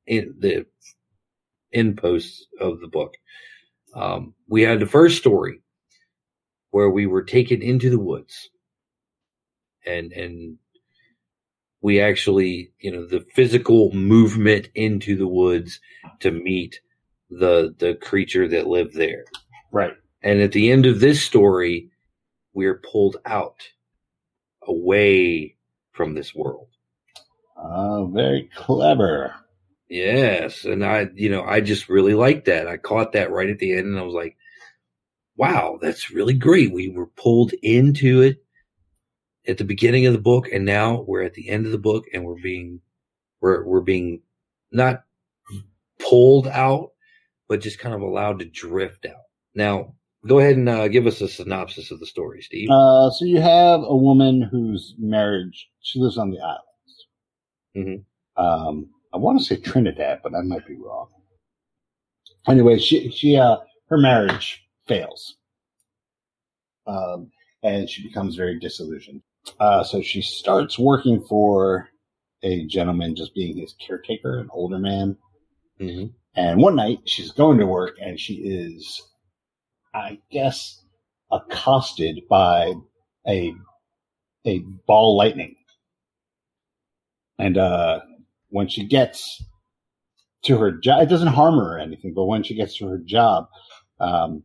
in 0.07 0.35
the 0.39 0.66
end 1.73 1.97
posts 1.97 2.47
of 2.61 2.81
the 2.81 2.89
book. 2.89 3.14
Um, 3.95 4.35
we 4.49 4.62
had 4.62 4.81
the 4.81 4.87
first 4.87 5.18
story 5.18 5.61
where 6.71 6.91
we 6.91 7.07
were 7.07 7.23
taken 7.23 7.62
into 7.62 7.91
the 7.91 7.99
woods 7.99 8.51
and, 9.87 10.12
and 10.12 10.59
we 11.81 12.01
actually, 12.01 12.73
you 12.79 12.93
know, 12.93 13.07
the 13.07 13.25
physical 13.35 13.93
movement 13.93 14.68
into 14.75 15.16
the 15.16 15.27
woods 15.27 15.81
to 16.21 16.31
meet 16.31 16.81
the, 17.31 17.75
the 17.79 17.95
creature 17.95 18.47
that 18.49 18.66
lived 18.66 18.95
there. 18.95 19.25
Right. 19.73 19.95
And 20.23 20.41
at 20.41 20.53
the 20.53 20.71
end 20.71 20.87
of 20.87 21.01
this 21.01 21.23
story, 21.23 21.89
we're 22.53 22.79
pulled 22.79 23.17
out 23.25 23.61
away 24.67 25.57
from 25.93 26.15
this 26.15 26.35
world. 26.35 26.69
Uh, 27.57 28.05
very 28.07 28.51
clever. 28.55 29.35
Yes. 29.89 30.65
And 30.65 30.85
I, 30.85 31.09
you 31.15 31.29
know, 31.29 31.43
I 31.43 31.61
just 31.61 31.89
really 31.89 32.15
liked 32.15 32.47
that. 32.47 32.69
I 32.69 32.77
caught 32.77 33.13
that 33.13 33.31
right 33.31 33.51
at 33.51 33.59
the 33.59 33.73
end 33.73 33.87
and 33.87 33.99
I 33.99 34.03
was 34.03 34.15
like, 34.15 34.37
wow, 35.37 35.79
that's 35.81 36.11
really 36.11 36.35
great. 36.35 36.73
We 36.73 36.89
were 36.89 37.07
pulled 37.07 37.53
into 37.63 38.23
it 38.23 38.43
at 39.47 39.59
the 39.59 39.65
beginning 39.65 40.07
of 40.07 40.13
the 40.13 40.21
book 40.21 40.47
and 40.53 40.65
now 40.65 41.01
we're 41.01 41.23
at 41.23 41.35
the 41.35 41.49
end 41.49 41.67
of 41.67 41.73
the 41.73 41.79
book 41.79 42.05
and 42.13 42.25
we're 42.25 42.41
being, 42.41 42.81
we're, 43.41 43.65
we're 43.65 43.81
being 43.81 44.23
not 44.71 45.05
pulled 45.99 46.47
out, 46.47 46.93
but 47.49 47.61
just 47.61 47.79
kind 47.79 47.95
of 47.95 48.01
allowed 48.01 48.39
to 48.39 48.45
drift 48.45 49.07
out. 49.07 49.25
Now, 49.55 49.95
go 50.27 50.39
ahead 50.39 50.57
and 50.57 50.68
uh, 50.68 50.89
give 50.89 51.07
us 51.07 51.21
a 51.21 51.29
synopsis 51.29 51.91
of 51.91 52.01
the 52.01 52.07
story, 52.07 52.43
Steve. 52.43 52.68
Uh, 52.71 53.11
so 53.11 53.25
you 53.25 53.41
have 53.41 53.81
a 53.83 53.97
woman 53.97 54.43
whose 54.43 54.95
marriage, 54.99 55.68
she 55.81 55.99
lives 55.99 56.18
on 56.18 56.31
the 56.31 56.39
islands. 56.41 57.07
Mhm. 57.77 58.05
Um, 58.37 58.91
I 59.12 59.16
want 59.16 59.39
to 59.39 59.45
say 59.45 59.57
Trinidad, 59.57 60.21
but 60.23 60.35
I 60.35 60.43
might 60.43 60.66
be 60.66 60.77
wrong. 60.77 61.09
Anyway, 62.49 62.79
she, 62.79 63.11
she, 63.11 63.37
uh, 63.37 63.59
her 63.89 63.99
marriage 63.99 64.62
fails. 64.87 65.37
Um, 66.87 67.31
and 67.62 67.89
she 67.89 68.03
becomes 68.03 68.37
very 68.37 68.59
disillusioned. 68.59 69.23
Uh, 69.59 69.83
so 69.85 70.01
she 70.01 70.23
starts 70.23 70.79
working 70.79 71.23
for 71.29 71.89
a 72.43 72.64
gentleman 72.66 73.14
just 73.14 73.35
being 73.35 73.57
his 73.57 73.75
caretaker, 73.75 74.39
an 74.39 74.49
older 74.53 74.79
man. 74.79 75.16
hmm 75.79 76.07
And 76.35 76.61
one 76.61 76.77
night 76.77 77.01
she's 77.05 77.33
going 77.33 77.59
to 77.59 77.66
work 77.66 77.97
and 78.01 78.18
she 78.18 78.35
is, 78.35 79.03
I 79.95 80.18
guess, 80.30 80.82
accosted 81.30 82.20
by 82.28 82.74
a, 83.26 83.55
a 84.47 84.61
ball 84.86 85.16
lightning. 85.16 85.57
And, 87.38 87.57
uh, 87.59 88.01
when 88.51 88.68
she 88.68 88.86
gets 88.86 89.43
to 90.45 90.59
her 90.59 90.72
job, 90.72 91.03
it 91.03 91.09
doesn't 91.09 91.28
harm 91.28 91.57
her 91.57 91.76
or 91.76 91.78
anything, 91.78 92.14
but 92.14 92.24
when 92.24 92.43
she 92.43 92.55
gets 92.55 92.76
to 92.76 92.86
her 92.86 92.99
job, 92.99 93.47
um, 94.01 94.43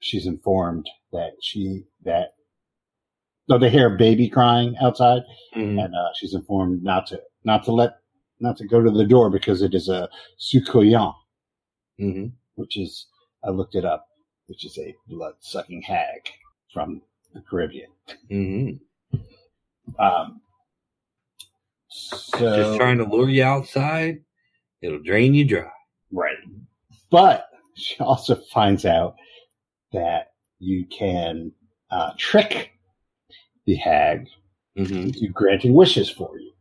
she's 0.00 0.26
informed 0.26 0.88
that 1.12 1.32
she, 1.40 1.84
that, 2.04 2.34
no, 3.48 3.58
they 3.58 3.70
hear 3.70 3.94
a 3.94 3.98
baby 3.98 4.28
crying 4.28 4.76
outside 4.80 5.22
hmm 5.54 5.78
and, 5.78 5.94
uh, 5.94 6.08
she's 6.18 6.34
informed 6.34 6.82
not 6.82 7.06
to, 7.08 7.20
not 7.44 7.64
to 7.64 7.72
let, 7.72 7.98
not 8.40 8.56
to 8.56 8.66
go 8.66 8.82
to 8.82 8.90
the 8.90 9.04
door 9.06 9.30
because 9.30 9.62
it 9.62 9.74
is 9.74 9.88
a 9.88 10.08
soucouyant 10.38 11.14
hmm 11.98 12.26
which 12.54 12.78
is 12.78 13.06
I 13.44 13.50
looked 13.50 13.74
it 13.74 13.84
up, 13.84 14.06
which 14.50 14.64
is 14.66 14.76
a 14.78 14.92
blood 15.06 15.34
sucking 15.38 15.80
hag 15.80 16.28
from 16.74 17.00
the 17.32 17.40
Caribbean. 17.48 17.88
hmm 18.28 18.70
Um, 19.96 20.40
so 21.88 22.56
Just 22.56 22.76
trying 22.76 22.98
to 22.98 23.04
lure 23.04 23.28
you 23.28 23.44
outside. 23.44 24.24
It'll 24.82 25.02
drain 25.02 25.34
you 25.34 25.44
dry. 25.44 25.70
right, 26.10 26.36
but 27.10 27.46
she 27.76 27.96
also 28.00 28.34
finds 28.52 28.84
out 28.84 29.14
that 29.92 30.32
you 30.58 30.84
can 30.86 31.52
uh, 31.92 32.10
trick 32.18 32.72
the 33.66 33.76
hag 33.76 34.26
hmm 34.76 34.82
into 34.82 35.28
granting 35.28 35.74
wishes 35.74 36.10
for 36.10 36.38
you 36.40 36.52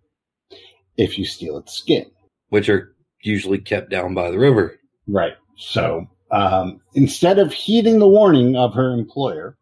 if 0.96 1.18
you 1.18 1.26
steal 1.26 1.58
its 1.58 1.74
skin. 1.74 2.06
Which 2.50 2.70
are 2.70 2.96
usually 3.24 3.58
kept 3.58 3.90
down 3.90 4.14
by 4.14 4.30
the 4.30 4.38
river. 4.38 4.78
Right. 5.08 5.34
So 5.58 6.08
um, 6.32 6.82
instead 6.94 7.40
of 7.40 7.52
heeding 7.54 8.00
the 8.00 8.08
warning 8.08 8.56
of 8.56 8.74
her 8.74 8.92
employer, 8.94 9.58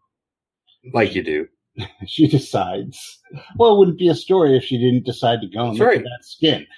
Like 0.94 1.16
you 1.16 1.24
do. 1.24 1.48
she 2.08 2.28
decides, 2.28 3.20
well, 3.58 3.76
it 3.76 3.80
wouldn't 3.80 4.00
be 4.00 4.10
a 4.10 4.16
story 4.16 4.58
if 4.58 4.64
she 4.64 4.78
didn't 4.78 5.06
decide 5.06 5.42
to 5.42 5.48
go 5.48 5.62
and 5.70 5.72
That's 5.72 5.80
look 5.80 5.88
right. 5.90 5.98
at 6.00 6.04
that 6.04 6.26
skin. 6.26 6.66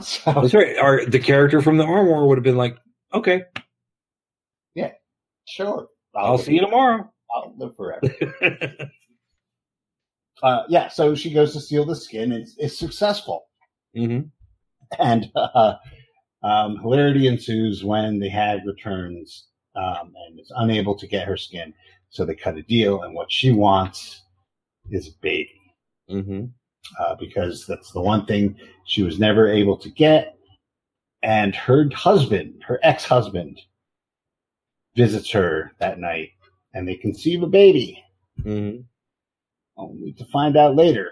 So, 0.00 0.32
That's 0.32 0.54
right. 0.54 0.76
Our, 0.76 1.06
the 1.06 1.18
character 1.18 1.60
from 1.62 1.76
the 1.78 1.84
armor 1.84 2.26
would 2.26 2.38
have 2.38 2.44
been 2.44 2.56
like, 2.58 2.76
okay, 3.12 3.42
yeah, 4.74 4.92
sure. 5.46 5.88
I'll 6.14 6.38
see 6.38 6.54
you 6.54 6.60
tomorrow. 6.60 7.10
I'll 7.34 7.54
live 7.56 7.74
forever. 7.74 8.02
uh, 10.42 10.62
yeah, 10.68 10.88
so 10.88 11.14
she 11.14 11.32
goes 11.32 11.52
to 11.54 11.60
steal 11.60 11.84
the 11.84 11.96
skin. 11.96 12.32
It's, 12.32 12.54
it's 12.58 12.78
successful. 12.78 13.46
hmm 13.94 14.20
And 14.98 15.30
uh, 15.34 15.74
um, 16.42 16.78
hilarity 16.78 17.26
ensues 17.26 17.84
when 17.84 18.18
the 18.18 18.28
hag 18.28 18.60
returns 18.66 19.48
um, 19.76 20.12
and 20.26 20.40
is 20.40 20.52
unable 20.56 20.96
to 20.96 21.06
get 21.06 21.26
her 21.26 21.36
skin. 21.36 21.74
So 22.10 22.24
they 22.24 22.34
cut 22.34 22.56
a 22.56 22.62
deal, 22.62 23.02
and 23.02 23.14
what 23.14 23.30
she 23.30 23.52
wants 23.52 24.22
is 24.90 25.08
a 25.08 25.12
baby. 25.20 25.60
hmm 26.08 26.46
uh, 26.98 27.14
because 27.16 27.66
that's 27.66 27.92
the 27.92 28.00
one 28.00 28.24
thing 28.26 28.56
she 28.86 29.02
was 29.02 29.18
never 29.18 29.48
able 29.48 29.76
to 29.76 29.90
get. 29.90 30.36
And 31.22 31.54
her 31.54 31.88
husband, 31.94 32.62
her 32.66 32.78
ex 32.82 33.04
husband, 33.04 33.60
visits 34.96 35.30
her 35.30 35.72
that 35.80 35.98
night 35.98 36.30
and 36.74 36.86
they 36.86 36.94
conceive 36.94 37.42
a 37.42 37.46
baby, 37.46 38.02
hmm 38.42 38.78
only 39.76 40.12
to 40.12 40.24
find 40.26 40.56
out 40.56 40.74
later 40.74 41.10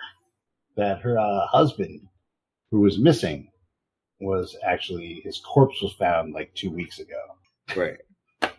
that 0.77 1.01
her 1.01 1.19
uh, 1.19 1.47
husband, 1.47 2.01
who 2.71 2.81
was 2.81 2.99
missing, 2.99 3.49
was 4.21 4.57
actually 4.65 5.21
his 5.25 5.41
corpse 5.41 5.81
was 5.83 5.93
found 5.95 6.33
like 6.35 6.55
two 6.55 6.71
weeks 6.71 6.99
ago. 6.99 7.21
Right. 7.75 7.99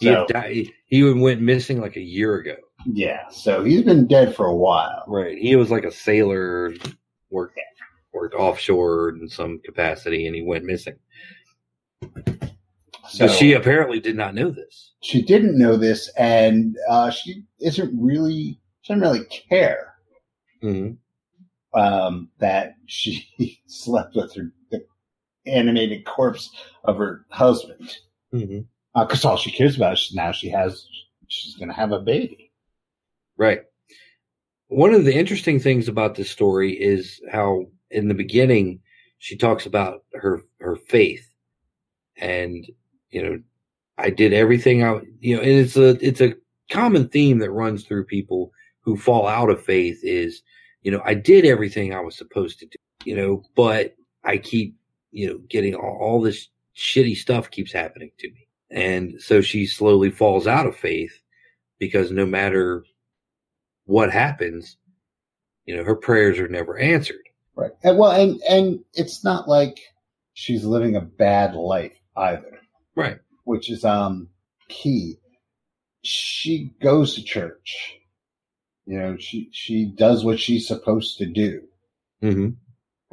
He, 0.00 0.06
So, 0.06 0.26
died, 0.28 0.72
he 0.86 1.04
went 1.04 1.40
missing 1.40 1.80
like 1.80 1.94
a 1.94 2.00
year 2.00 2.34
ago. 2.34 2.56
yeah, 2.84 3.28
so 3.30 3.62
he's 3.62 3.82
been 3.82 4.08
dead 4.08 4.34
for 4.34 4.46
a 4.46 4.56
while. 4.56 5.04
Right. 5.06 5.38
He 5.38 5.54
was 5.54 5.70
like 5.70 5.84
a 5.84 5.92
sailor, 5.92 6.74
worked 7.30 7.56
worked 8.12 8.34
offshore 8.34 9.10
in 9.10 9.28
some 9.28 9.60
capacity, 9.64 10.26
and 10.26 10.34
he 10.34 10.42
went 10.42 10.64
missing. 10.64 10.96
So 13.08 13.26
So 13.26 13.28
she 13.28 13.52
apparently 13.52 14.00
did 14.00 14.16
not 14.16 14.34
know 14.34 14.50
this. 14.50 14.94
she 15.00 15.22
didn't 15.22 15.56
know 15.58 15.76
this, 15.76 16.10
and 16.18 16.76
uh, 16.88 17.10
she 17.10 17.44
isn't 17.60 17.92
really, 17.96 18.60
she 18.82 18.92
doesn't 18.94 19.00
really 19.08 19.24
care. 19.48 19.94
hmm 20.60 20.90
um, 21.74 22.30
that 22.38 22.74
she 22.86 23.28
slept 23.68 24.14
with 24.16 24.34
her 24.36 24.52
animated 25.46 26.04
corpse 26.04 26.50
of 26.84 26.96
her 26.96 27.24
husband. 27.30 27.90
Mm-hmm. 28.32 28.60
Uh, 28.94 29.04
because 29.04 29.24
all 29.24 29.36
she 29.36 29.50
cares 29.50 29.76
about 29.76 29.94
is 29.94 30.12
now 30.14 30.32
she 30.32 30.48
has 30.48 30.86
she's 31.28 31.56
going 31.56 31.68
to 31.68 31.74
have 31.74 31.92
a 31.92 32.00
baby. 32.00 32.52
Right. 33.36 33.62
One 34.68 34.94
of 34.94 35.04
the 35.04 35.14
interesting 35.14 35.58
things 35.58 35.88
about 35.88 36.14
this 36.14 36.30
story 36.30 36.72
is 36.72 37.20
how 37.30 37.66
in 37.90 38.08
the 38.08 38.14
beginning 38.14 38.80
she 39.18 39.36
talks 39.36 39.66
about 39.66 40.04
her 40.14 40.42
her 40.60 40.76
faith 40.76 41.26
and 42.16 42.66
you 43.10 43.22
know 43.22 43.40
I 43.98 44.10
did 44.10 44.32
everything 44.32 44.84
I 44.84 45.00
you 45.20 45.36
know 45.36 45.42
and 45.42 45.50
it's 45.50 45.76
a 45.76 45.90
it's 46.06 46.20
a 46.20 46.34
common 46.70 47.08
theme 47.08 47.38
that 47.38 47.50
runs 47.50 47.84
through 47.84 48.04
people 48.04 48.52
who 48.80 48.96
fall 48.96 49.26
out 49.26 49.50
of 49.50 49.64
faith 49.64 49.98
is 50.02 50.42
you 50.82 50.90
know 50.90 51.00
I 51.04 51.14
did 51.14 51.44
everything 51.44 51.94
I 51.94 52.00
was 52.00 52.16
supposed 52.16 52.58
to 52.60 52.66
do 52.66 52.76
you 53.04 53.16
know 53.16 53.42
but 53.54 53.94
I 54.24 54.38
keep 54.38 54.76
you 55.14 55.26
know 55.28 55.38
getting 55.48 55.74
all, 55.74 55.98
all 56.00 56.20
this 56.20 56.48
shitty 56.76 57.16
stuff 57.16 57.50
keeps 57.50 57.72
happening 57.72 58.10
to 58.18 58.28
me 58.30 58.46
and 58.70 59.20
so 59.20 59.40
she 59.40 59.64
slowly 59.66 60.10
falls 60.10 60.46
out 60.46 60.66
of 60.66 60.76
faith 60.76 61.12
because 61.78 62.10
no 62.10 62.26
matter 62.26 62.84
what 63.86 64.10
happens, 64.10 64.76
you 65.66 65.76
know, 65.76 65.84
her 65.84 65.94
prayers 65.94 66.38
are 66.38 66.48
never 66.48 66.78
answered. 66.78 67.20
Right. 67.54 67.70
And, 67.82 67.98
well, 67.98 68.10
and 68.12 68.40
and 68.48 68.80
it's 68.94 69.22
not 69.22 69.46
like 69.48 69.78
she's 70.32 70.64
living 70.64 70.96
a 70.96 71.00
bad 71.02 71.54
life 71.54 71.92
either, 72.16 72.58
Right. 72.96 73.18
which 73.44 73.70
is 73.70 73.84
um 73.84 74.28
key. 74.68 75.18
She 76.02 76.70
goes 76.82 77.14
to 77.14 77.22
church. 77.22 77.98
You 78.86 78.98
know, 78.98 79.16
she 79.18 79.48
she 79.52 79.84
does 79.84 80.24
what 80.24 80.40
she's 80.40 80.66
supposed 80.66 81.18
to 81.18 81.26
do, 81.26 81.62
Mm-hmm. 82.22 82.50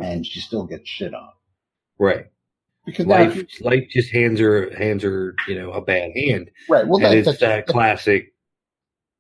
and 0.04 0.26
she 0.26 0.40
still 0.40 0.66
gets 0.66 0.90
shit 0.90 1.14
on. 1.14 1.30
Right. 2.02 2.26
because 2.86 3.06
life 3.06 3.36
you- 3.36 3.48
life 3.62 3.88
just 3.92 4.12
hands 4.12 4.40
her 4.40 4.76
hands 4.76 5.04
her 5.04 5.36
you 5.48 5.54
know 5.56 5.72
a 5.72 5.82
bad 5.82 6.12
hand, 6.16 6.50
right. 6.68 6.88
Well, 6.88 7.00
that, 7.00 7.16
it's 7.16 7.28
that's 7.28 7.40
that 7.42 7.68
classic. 7.68 8.34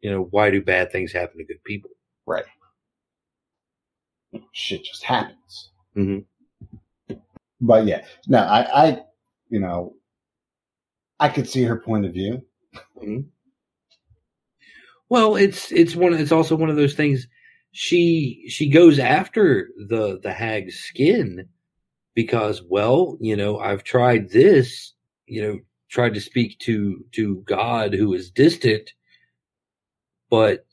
You 0.01 0.09
know, 0.09 0.23
why 0.32 0.49
do 0.49 0.63
bad 0.63 0.91
things 0.91 1.11
happen 1.13 1.38
to 1.38 1.45
good 1.45 1.63
people? 1.63 1.91
right. 2.25 2.45
Shit 4.51 4.84
just 4.84 5.03
happens. 5.03 5.71
Mhm. 5.95 6.25
But 7.59 7.86
yeah, 7.86 8.03
no, 8.27 8.39
I, 8.39 8.88
I, 8.88 9.01
you 9.49 9.59
know, 9.59 9.93
I 11.19 11.29
could 11.29 11.47
see 11.47 11.63
her 11.63 11.75
point 11.77 12.05
of 12.05 12.13
view. 12.13 12.41
Well, 15.09 15.36
it's 15.36 15.71
it's 15.71 15.95
one. 15.95 16.13
It's 16.15 16.32
also 16.32 16.55
one 16.55 16.69
of 16.71 16.77
those 16.77 16.95
things. 16.95 17.27
She 17.73 18.45
she 18.47 18.69
goes 18.69 18.97
after 18.97 19.69
the 19.88 20.19
the 20.23 20.34
hag's 20.34 20.79
skin 20.79 21.47
because, 22.14 22.62
well, 22.68 23.18
you 23.20 23.36
know, 23.36 23.59
I've 23.59 23.84
tried 23.84 24.30
this. 24.30 24.93
You 25.26 25.41
know, 25.41 25.59
tried 25.89 26.14
to 26.14 26.22
speak 26.22 26.59
to 26.59 27.05
to 27.14 27.43
God 27.47 27.93
who 27.93 28.14
is 28.14 28.32
distant, 28.32 28.91
but 30.30 30.66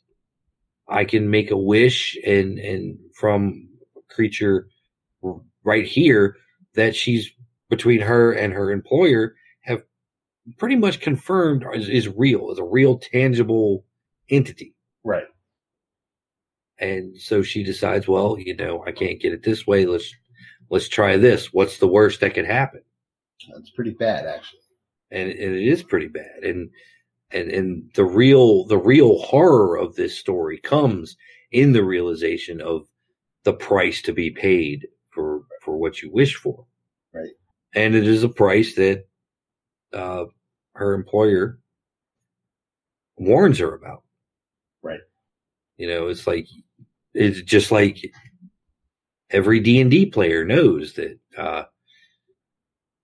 I 0.88 1.04
can 1.04 1.30
make 1.30 1.50
a 1.50 1.56
wish 1.56 2.16
and 2.26 2.58
and 2.58 2.98
from 3.14 3.68
a 3.96 4.12
creature 4.12 4.68
right 5.64 5.86
here 5.86 6.36
that 6.74 6.96
she's 6.96 7.30
between 7.68 8.00
her 8.00 8.32
and 8.32 8.52
her 8.52 8.70
employer 8.70 9.34
have 9.62 9.82
pretty 10.58 10.76
much 10.76 11.00
confirmed 11.00 11.64
is, 11.74 11.88
is 11.88 12.08
real, 12.08 12.50
is 12.50 12.58
a 12.58 12.64
real 12.64 12.98
tangible 12.98 13.84
entity. 14.30 14.74
Right. 15.04 15.26
And 16.78 17.20
so 17.20 17.42
she 17.42 17.64
decides, 17.64 18.06
well, 18.06 18.38
you 18.38 18.56
know, 18.56 18.84
I 18.86 18.92
can't 18.92 19.20
get 19.20 19.32
it 19.32 19.42
this 19.42 19.66
way. 19.66 19.84
Let's 19.84 20.14
let's 20.70 20.88
try 20.88 21.16
this. 21.16 21.52
What's 21.52 21.78
the 21.78 21.88
worst 21.88 22.20
that 22.20 22.34
could 22.34 22.46
happen? 22.46 22.82
That's 23.52 23.70
pretty 23.70 23.92
bad, 23.92 24.26
actually. 24.26 24.60
And, 25.10 25.30
and 25.30 25.54
it 25.54 25.66
is 25.66 25.82
pretty 25.82 26.08
bad. 26.08 26.42
And 26.42 26.70
and 27.30 27.50
and 27.50 27.90
the 27.94 28.04
real 28.04 28.64
the 28.64 28.78
real 28.78 29.18
horror 29.18 29.76
of 29.76 29.96
this 29.96 30.18
story 30.18 30.58
comes 30.58 31.16
in 31.52 31.72
the 31.72 31.84
realization 31.84 32.60
of 32.60 32.86
the 33.44 33.52
price 33.52 34.02
to 34.02 34.12
be 34.12 34.30
paid 34.30 34.86
for 35.10 35.42
for 35.62 35.76
what 35.76 36.02
you 36.02 36.10
wish 36.10 36.34
for. 36.36 36.66
Right. 37.12 37.32
And 37.74 37.94
it 37.94 38.06
is 38.06 38.22
a 38.22 38.28
price 38.28 38.74
that 38.74 39.06
uh, 39.92 40.24
her 40.74 40.94
employer 40.94 41.58
warns 43.16 43.58
her 43.58 43.74
about. 43.74 44.02
Right. 44.82 45.00
You 45.76 45.88
know, 45.88 46.08
it's 46.08 46.26
like 46.26 46.46
it's 47.14 47.42
just 47.42 47.70
like 47.70 48.12
every 49.30 49.60
D 49.60 49.80
and 49.80 49.90
D 49.90 50.06
player 50.06 50.44
knows 50.44 50.94
that. 50.94 51.18
Uh, 51.36 51.64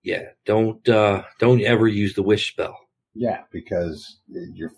yeah, 0.03 0.29
don't 0.45 0.87
uh, 0.87 1.23
don't 1.39 1.61
ever 1.61 1.87
use 1.87 2.13
the 2.13 2.21
wish 2.23 2.51
spell. 2.51 2.77
Yeah, 3.13 3.41
because 3.51 4.19
you're. 4.27 4.71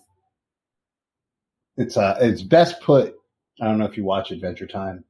It's 1.76 1.96
uh, 1.96 2.16
it's 2.20 2.42
best 2.42 2.80
put. 2.80 3.14
I 3.60 3.66
don't 3.66 3.78
know 3.78 3.84
if 3.84 3.96
you 3.96 4.04
watch 4.04 4.30
Adventure 4.30 4.66
Time, 4.66 5.04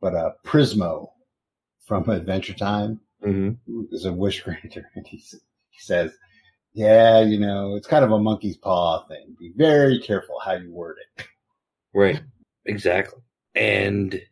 but 0.00 0.14
uh, 0.14 0.32
Prismo 0.44 1.10
from 1.86 2.08
Adventure 2.08 2.54
Time 2.54 3.00
Mm-hmm. 3.22 3.82
is 3.92 4.06
a 4.06 4.12
wish 4.12 4.42
granter, 4.44 4.90
and 4.94 5.06
he 5.06 5.18
he 5.18 5.78
says, 5.80 6.12
"Yeah, 6.72 7.20
you 7.20 7.38
know, 7.38 7.76
it's 7.76 7.86
kind 7.86 8.04
of 8.04 8.12
a 8.12 8.18
monkey's 8.18 8.56
paw 8.56 9.04
thing. 9.08 9.36
Be 9.38 9.52
very 9.56 9.98
careful 10.00 10.38
how 10.42 10.52
you 10.52 10.72
word 10.72 10.96
it." 11.18 11.26
Right. 11.92 12.22
Exactly. 12.64 13.20
And 13.54 14.22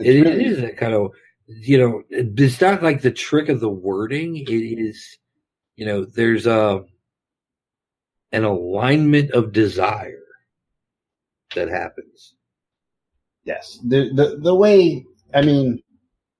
it, 0.00 0.24
really- 0.24 0.44
it 0.44 0.52
is 0.52 0.60
that 0.60 0.76
kind 0.76 0.94
of, 0.94 1.12
you 1.46 1.78
know, 1.78 2.02
it's 2.10 2.60
not 2.60 2.82
like 2.82 3.02
the 3.02 3.10
trick 3.10 3.48
of 3.48 3.60
the 3.60 3.68
wording. 3.68 4.36
It 4.36 4.48
is, 4.50 5.18
you 5.76 5.84
know, 5.86 6.04
there's 6.04 6.46
a, 6.46 6.84
an 8.32 8.44
alignment 8.44 9.32
of 9.32 9.52
desire 9.52 10.16
that 11.54 11.68
happens. 11.68 12.34
Yes, 13.44 13.80
the 13.84 14.10
the 14.14 14.38
the 14.40 14.54
way 14.54 15.04
I 15.34 15.42
mean, 15.42 15.82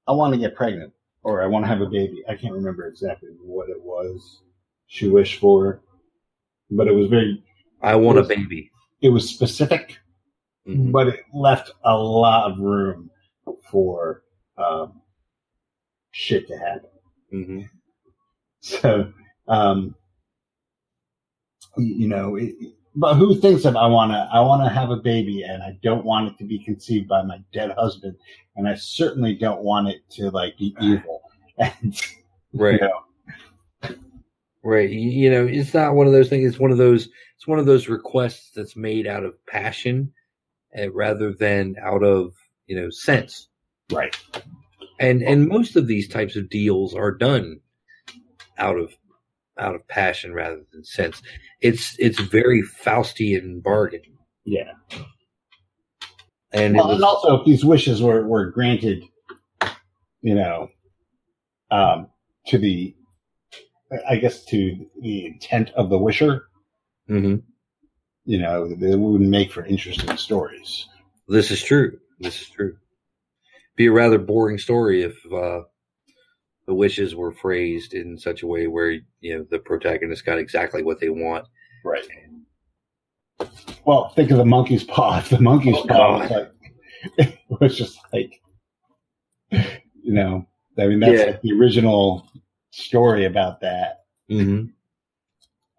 I 0.06 0.12
want 0.12 0.32
to 0.34 0.38
get 0.38 0.54
pregnant 0.54 0.92
or 1.24 1.42
I 1.42 1.46
want 1.46 1.64
to 1.64 1.68
have 1.68 1.80
a 1.80 1.86
baby. 1.86 2.22
I 2.28 2.36
can't 2.36 2.52
remember 2.54 2.86
exactly 2.86 3.30
what 3.42 3.68
it 3.70 3.82
was 3.82 4.42
she 4.86 5.08
wished 5.08 5.40
for, 5.40 5.80
but 6.70 6.86
it 6.86 6.94
was 6.94 7.08
very 7.08 7.42
I 7.82 7.96
want 7.96 8.18
a 8.18 8.22
baby. 8.22 8.70
it 9.00 9.08
was 9.08 9.28
specific, 9.28 9.98
Mhm. 10.68 10.92
but 10.92 11.08
it 11.08 11.20
left 11.34 11.72
a 11.84 11.96
lot 11.96 12.52
of 12.52 12.58
room 12.60 13.10
for 13.70 14.22
um, 14.58 15.00
shit 16.12 16.46
to 16.48 16.56
happen. 16.58 16.90
Mhm. 17.32 17.68
So, 18.62 19.10
um, 19.48 19.94
you 21.78 22.08
know, 22.08 22.36
it, 22.36 22.54
but 22.94 23.14
who 23.14 23.34
thinks 23.40 23.64
of 23.64 23.74
I 23.74 23.86
want 23.86 24.12
to 24.12 24.28
I 24.30 24.40
want 24.40 24.62
to 24.64 24.68
have 24.68 24.90
a 24.90 24.96
baby 24.96 25.44
and 25.44 25.62
I 25.62 25.78
don't 25.82 26.04
want 26.04 26.28
it 26.28 26.36
to 26.38 26.44
be 26.44 26.62
conceived 26.62 27.08
by 27.08 27.22
my 27.22 27.38
dead 27.54 27.70
husband 27.78 28.16
and 28.56 28.68
I 28.68 28.74
certainly 28.74 29.34
don't 29.34 29.62
want 29.62 29.88
it 29.88 30.02
to 30.16 30.30
like 30.30 30.58
be 30.58 30.76
evil 30.82 31.22
and 31.56 31.98
Right. 32.52 32.80
you 32.82 32.88
know, 32.88 33.00
Right. 34.62 34.90
You, 34.90 35.08
you 35.10 35.30
know, 35.30 35.46
it's 35.46 35.72
not 35.72 35.94
one 35.94 36.06
of 36.06 36.12
those 36.12 36.28
things. 36.28 36.46
It's 36.50 36.60
one 36.60 36.70
of 36.70 36.76
those, 36.78 37.08
it's 37.36 37.46
one 37.46 37.58
of 37.58 37.64
those 37.66 37.88
requests 37.88 38.50
that's 38.54 38.76
made 38.76 39.06
out 39.06 39.24
of 39.24 39.34
passion 39.46 40.12
uh, 40.78 40.90
rather 40.92 41.32
than 41.32 41.76
out 41.82 42.02
of, 42.02 42.34
you 42.70 42.80
know, 42.80 42.88
sense. 42.88 43.48
right. 43.90 44.16
And 45.00 45.22
and 45.22 45.48
most 45.48 45.74
of 45.74 45.88
these 45.88 46.06
types 46.06 46.36
of 46.36 46.48
deals 46.48 46.94
are 46.94 47.10
done 47.10 47.60
out 48.58 48.78
of 48.78 48.92
out 49.58 49.74
of 49.74 49.88
passion 49.88 50.32
rather 50.32 50.62
than 50.72 50.84
sense. 50.84 51.20
It's 51.60 51.96
it's 51.98 52.20
very 52.20 52.62
faustian 52.62 53.60
bargain. 53.60 54.02
Yeah. 54.44 54.72
And 56.52 56.76
well 56.76 56.92
it 56.92 56.94
and 56.94 57.04
also 57.04 57.40
if 57.40 57.44
these 57.44 57.64
wishes 57.64 58.00
were 58.00 58.24
were 58.24 58.50
granted 58.50 59.02
you 60.22 60.36
know 60.36 60.68
um 61.72 62.06
to 62.46 62.58
the 62.58 62.94
I 64.08 64.16
guess 64.16 64.44
to 64.44 64.86
the 65.02 65.26
intent 65.26 65.70
of 65.70 65.90
the 65.90 65.98
wisher 65.98 66.46
Mm-hmm. 67.08 67.38
you 68.26 68.38
know 68.38 68.72
they 68.76 68.94
wouldn't 68.94 69.28
make 69.28 69.50
for 69.50 69.64
interesting 69.64 70.16
stories. 70.16 70.86
This 71.26 71.50
is 71.50 71.60
true 71.60 71.98
this 72.20 72.40
is 72.42 72.48
true 72.48 72.76
be 73.76 73.86
a 73.86 73.92
rather 73.92 74.18
boring 74.18 74.58
story 74.58 75.02
if 75.02 75.16
uh 75.32 75.62
the 76.66 76.74
wishes 76.74 77.14
were 77.16 77.32
phrased 77.32 77.94
in 77.94 78.16
such 78.16 78.42
a 78.42 78.46
way 78.46 78.66
where 78.68 78.90
you 79.20 79.36
know 79.38 79.44
the 79.50 79.58
protagonist 79.58 80.24
got 80.24 80.38
exactly 80.38 80.82
what 80.82 81.00
they 81.00 81.08
want 81.08 81.46
Right. 81.84 82.04
Well, 83.84 84.10
think 84.10 84.30
of 84.30 84.36
the 84.38 84.44
monkey's 84.44 84.84
paw. 84.84 85.20
The 85.20 85.40
monkey's 85.40 85.76
Oh, 85.76 85.86
paw 85.86 86.18
was 86.20 86.30
like, 86.30 86.52
it 87.18 87.38
was 87.60 87.76
just 87.78 87.98
like, 88.12 88.40
you 89.50 90.12
know, 90.12 90.46
I 90.78 90.86
mean, 90.86 91.00
that's 91.00 91.20
Yeah. 91.20 91.26
like 91.26 91.42
the 91.42 91.52
original 91.52 92.28
story 92.70 93.24
about 93.24 93.60
that. 93.60 94.04
mm-hmm. 94.30 94.66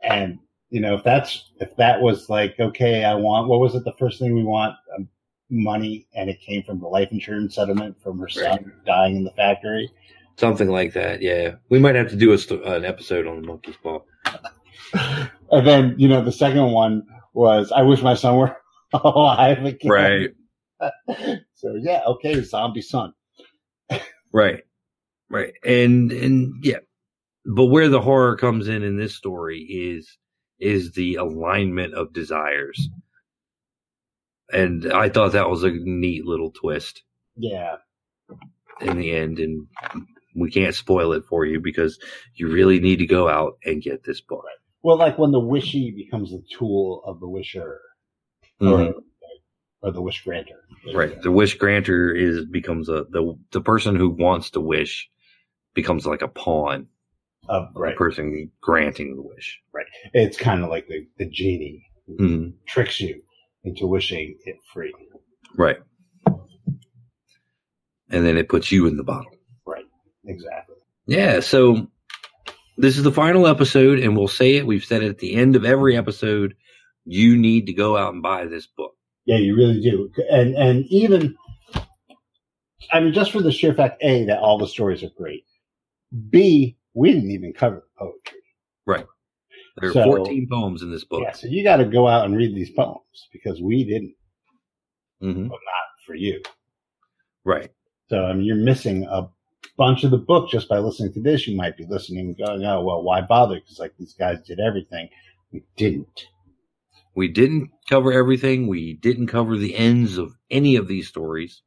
And, 0.04 0.40
you 0.72 0.82
know, 0.82 0.96
if 0.96 1.04
that's, 1.04 1.52
if 1.60 1.76
that 1.76 2.02
was 2.02 2.30
like, 2.30 2.60
okay, 2.60 3.04
I 3.06 3.14
want, 3.14 3.48
what 3.48 3.60
was 3.60 3.76
it? 3.76 3.84
The 3.84 3.94
first 3.94 4.20
thing 4.20 4.34
we 4.36 4.44
want? 4.44 4.76
Um, 4.98 5.08
money. 5.52 6.08
And 6.16 6.30
it 6.30 6.40
came 6.42 6.64
from 6.64 6.80
the 6.80 6.88
life 6.88 7.10
insurance 7.12 7.56
settlement 7.56 8.02
from 8.02 8.18
her 8.20 8.30
son 8.30 8.72
dying 8.86 9.18
in 9.18 9.24
the 9.24 9.32
factory. 9.32 9.92
something 10.38 10.70
like 10.70 10.94
that 10.94 11.22
yeah 11.22 11.56
we 11.70 11.78
might 11.78 11.94
have 11.96 12.10
to 12.10 12.16
do 12.16 12.32
a 12.34 12.38
st- 12.38 12.64
an 12.66 12.86
episode 12.86 13.28
on 13.28 13.42
the 13.42 13.46
monkey's 13.48 13.76
paw 13.84 14.00
And 15.52 15.68
then, 15.68 15.96
you 15.98 16.08
know, 16.08 16.24
the 16.24 16.32
second 16.32 16.72
one 16.72 17.04
was, 17.34 17.72
I 17.72 17.82
wish 17.82 18.02
my 18.02 18.14
son 18.16 18.38
were 18.38 18.56
alive 18.94 19.64
again. 19.66 19.92
Right. 19.92 20.30
so 21.56 21.76
yeah, 21.82 22.02
okay, 22.08 22.42
zombie 22.42 22.82
son. 22.82 23.14
Right. 24.34 24.64
Right. 25.30 25.54
And 25.66 26.12
and 26.12 26.54
yeah. 26.64 26.78
But 27.46 27.66
where 27.66 27.90
the 27.90 28.02
horror 28.02 28.36
comes 28.38 28.68
in 28.68 28.84
in 28.84 28.98
this 28.98 29.16
story 29.16 29.60
is 29.60 30.18
is 30.60 30.94
the 30.94 31.16
alignment 31.16 31.94
of 31.94 32.14
desires. 32.14 32.90
And 34.54 34.92
I 34.92 35.10
thought 35.10 35.32
that 35.34 35.50
was 35.50 35.64
a 35.64 35.72
neat 35.72 36.26
little 36.26 36.52
twist 36.52 37.04
Yeah. 37.38 37.78
in 38.82 38.98
the 38.98 39.12
end 39.16 39.40
and 39.40 39.68
we 40.36 40.50
can't 40.52 40.74
spoil 40.76 41.14
it 41.14 41.24
for 41.26 41.46
you 41.46 41.60
because 41.60 42.00
you 42.36 42.48
really 42.50 42.80
need 42.80 42.98
to 42.98 43.06
go 43.06 43.28
out 43.30 43.58
and 43.66 43.82
get 43.82 44.04
this 44.04 44.22
book. 44.22 44.46
Well, 44.84 44.98
like 44.98 45.18
when 45.18 45.32
the 45.32 45.40
wishy 45.40 45.92
becomes 45.96 46.32
the 46.32 46.44
tool 46.58 47.04
of 47.06 47.20
the 47.20 47.28
wisher, 47.30 47.80
Mhm. 48.62 48.94
or, 48.94 49.02
or 49.82 49.92
the 49.92 50.02
wish 50.02 50.24
granter. 50.24 50.64
Right. 50.94 51.22
The 51.22 51.32
wish 51.32 51.56
granter 51.56 52.14
is 52.16 52.46
becomes 52.46 52.90
a 52.90 53.06
the 53.10 53.38
the 53.52 53.62
person 53.62 53.96
who 53.96 54.10
wants 54.10 54.52
to 54.52 54.60
wish 54.62 55.10
becomes 55.74 56.06
like 56.06 56.22
a 56.22 56.28
pawn. 56.28 56.88
Of, 57.50 57.64
of 57.64 57.76
right. 57.76 57.94
The 57.94 57.98
person 57.98 58.52
granting 58.62 59.16
the 59.16 59.22
wish. 59.22 59.60
Right. 59.74 59.86
It's 60.14 60.38
kind 60.38 60.64
of 60.64 60.70
like 60.70 60.88
the, 60.88 61.08
the 61.18 61.26
genie 61.30 61.84
who 62.08 62.18
Mhm. 62.18 62.54
tricks 62.68 63.00
you 63.02 63.22
into 63.64 63.88
wishing 63.88 64.38
it 64.46 64.58
free. 64.74 64.94
Right. 65.58 65.78
And 68.10 68.26
then 68.26 68.38
it 68.38 68.50
puts 68.50 68.72
you 68.72 68.88
in 68.88 68.98
the 68.98 69.04
bottle. 69.04 69.32
Right. 69.66 69.86
Exactly. 70.26 70.76
Yeah, 71.06 71.40
so 71.40 71.88
this 72.78 72.98
is 72.98 73.04
the 73.04 73.12
final 73.12 73.48
episode, 73.48 74.00
and 74.00 74.16
we'll 74.16 74.28
say 74.28 74.56
it. 74.56 74.66
We've 74.66 74.86
said 74.86 75.04
it 75.04 75.10
at 75.10 75.20
the 75.20 75.36
end 75.36 75.56
of 75.56 75.66
every 75.66 75.98
episode. 75.98 76.56
You 77.06 77.38
need 77.38 77.66
to 77.68 77.74
go 77.74 77.98
out 77.98 78.14
and 78.14 78.22
buy 78.22 78.46
this 78.46 78.68
book. 78.68 78.96
Yeah, 79.26 79.38
you 79.38 79.56
really 79.56 79.82
do. 79.82 80.12
And 80.30 80.56
and 80.56 80.86
even 80.88 81.36
I 82.92 83.00
mean, 83.00 83.14
just 83.14 83.32
for 83.32 83.42
the 83.42 83.52
sheer 83.52 83.74
fact, 83.74 84.02
A, 84.02 84.26
that 84.26 84.40
all 84.40 84.58
the 84.58 84.68
stories 84.68 85.04
are 85.04 85.12
great. 85.16 85.46
B, 86.30 86.78
we 86.94 87.14
didn't 87.14 87.32
even 87.32 87.54
cover 87.54 87.76
the 87.76 88.06
poetry. 88.06 88.41
There 89.82 89.90
are 89.90 89.94
So- 89.94 90.04
14 90.06 90.48
poems 90.50 90.82
in 90.84 90.92
this 90.92 91.04
book. 91.04 91.22
Yeah, 91.24 91.32
so 91.34 91.48
you 91.48 91.64
got 91.64 91.78
to 91.78 91.86
go 91.86 92.08
out 92.08 92.26
and 92.26 92.36
read 92.38 92.56
these 92.56 92.70
poems 92.72 93.28
because 93.34 93.62
we 93.62 93.84
didn't, 93.84 94.16
hmm 95.20 95.48
but 95.48 95.60
not 95.66 95.86
for 96.06 96.16
you. 96.16 96.42
Right. 97.44 97.72
So 98.10 98.26
I 98.26 98.34
mean, 98.34 98.46
you're 98.46 98.56
missing 98.56 99.06
a 99.06 99.28
bunch 99.78 100.04
of 100.04 100.12
the 100.12 100.18
book 100.18 100.50
just 100.50 100.70
by 100.70 100.78
listening 100.80 101.14
to 101.14 101.22
this. 101.22 101.48
You 101.48 101.56
might 101.56 101.78
be 101.78 101.86
listening 101.86 102.28
and 102.28 102.38
going, 102.38 102.64
"Oh, 102.64 102.84
well, 102.84 103.02
why 103.04 103.22
bother?" 103.22 103.56
Because 103.56 103.80
like 103.80 103.96
these 103.98 104.14
guys 104.14 104.42
did 104.46 104.60
everything. 104.60 105.10
We 105.52 105.64
didn't. 105.76 106.28
We 107.16 107.28
didn't 107.28 107.72
cover 107.90 108.12
everything. 108.14 108.68
We 108.68 108.94
didn't 108.94 109.28
cover 109.28 109.58
the 109.58 109.76
ends 109.76 110.18
of 110.18 110.34
any 110.50 110.76
of 110.76 110.88
these 110.88 111.08
stories. 111.08 111.62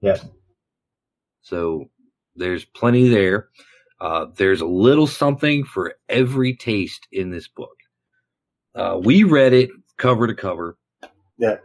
Yes. 0.00 0.24
So 1.42 1.90
there's 2.36 2.64
plenty 2.64 3.08
there. 3.08 3.48
Uh, 4.02 4.26
there's 4.36 4.60
a 4.60 4.66
little 4.66 5.06
something 5.06 5.62
for 5.62 5.94
every 6.08 6.56
taste 6.56 7.06
in 7.12 7.30
this 7.30 7.46
book. 7.46 7.76
Uh, 8.74 8.98
we 9.00 9.22
read 9.22 9.52
it 9.52 9.70
cover 9.96 10.26
to 10.26 10.34
cover. 10.34 10.76
Yeah. 11.38 11.58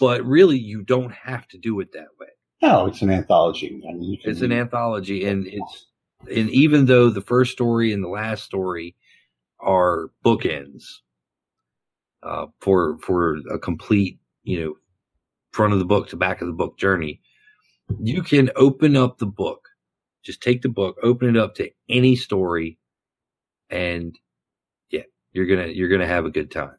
But 0.00 0.24
really, 0.26 0.58
you 0.58 0.82
don't 0.82 1.12
have 1.12 1.46
to 1.46 1.58
do 1.58 1.78
it 1.78 1.92
that 1.92 2.08
way. 2.18 2.26
No, 2.60 2.86
it's 2.86 3.02
an 3.02 3.10
anthology. 3.10 3.80
I 3.88 3.92
mean, 3.92 4.18
can 4.20 4.32
It's 4.32 4.40
an 4.40 4.50
anthology, 4.50 5.24
and 5.24 5.46
it's 5.46 5.86
and 6.28 6.50
even 6.50 6.86
though 6.86 7.08
the 7.08 7.20
first 7.20 7.52
story 7.52 7.92
and 7.92 8.02
the 8.02 8.08
last 8.08 8.42
story 8.42 8.96
are 9.60 10.10
bookends 10.24 10.82
uh, 12.24 12.46
for 12.60 12.98
for 12.98 13.36
a 13.48 13.60
complete, 13.60 14.18
you 14.42 14.60
know, 14.60 14.74
front 15.52 15.72
of 15.72 15.78
the 15.78 15.84
book 15.84 16.08
to 16.08 16.16
back 16.16 16.40
of 16.40 16.48
the 16.48 16.52
book 16.52 16.76
journey, 16.76 17.20
you 18.00 18.24
can 18.24 18.50
open 18.56 18.96
up 18.96 19.18
the 19.18 19.26
book. 19.26 19.69
Just 20.22 20.42
take 20.42 20.62
the 20.62 20.68
book, 20.68 20.96
open 21.02 21.28
it 21.28 21.36
up 21.36 21.54
to 21.56 21.70
any 21.88 22.16
story, 22.16 22.78
and 23.70 24.18
yeah, 24.90 25.02
you're 25.32 25.46
gonna 25.46 25.68
you're 25.68 25.88
gonna 25.88 26.06
have 26.06 26.26
a 26.26 26.30
good 26.30 26.50
time. 26.50 26.76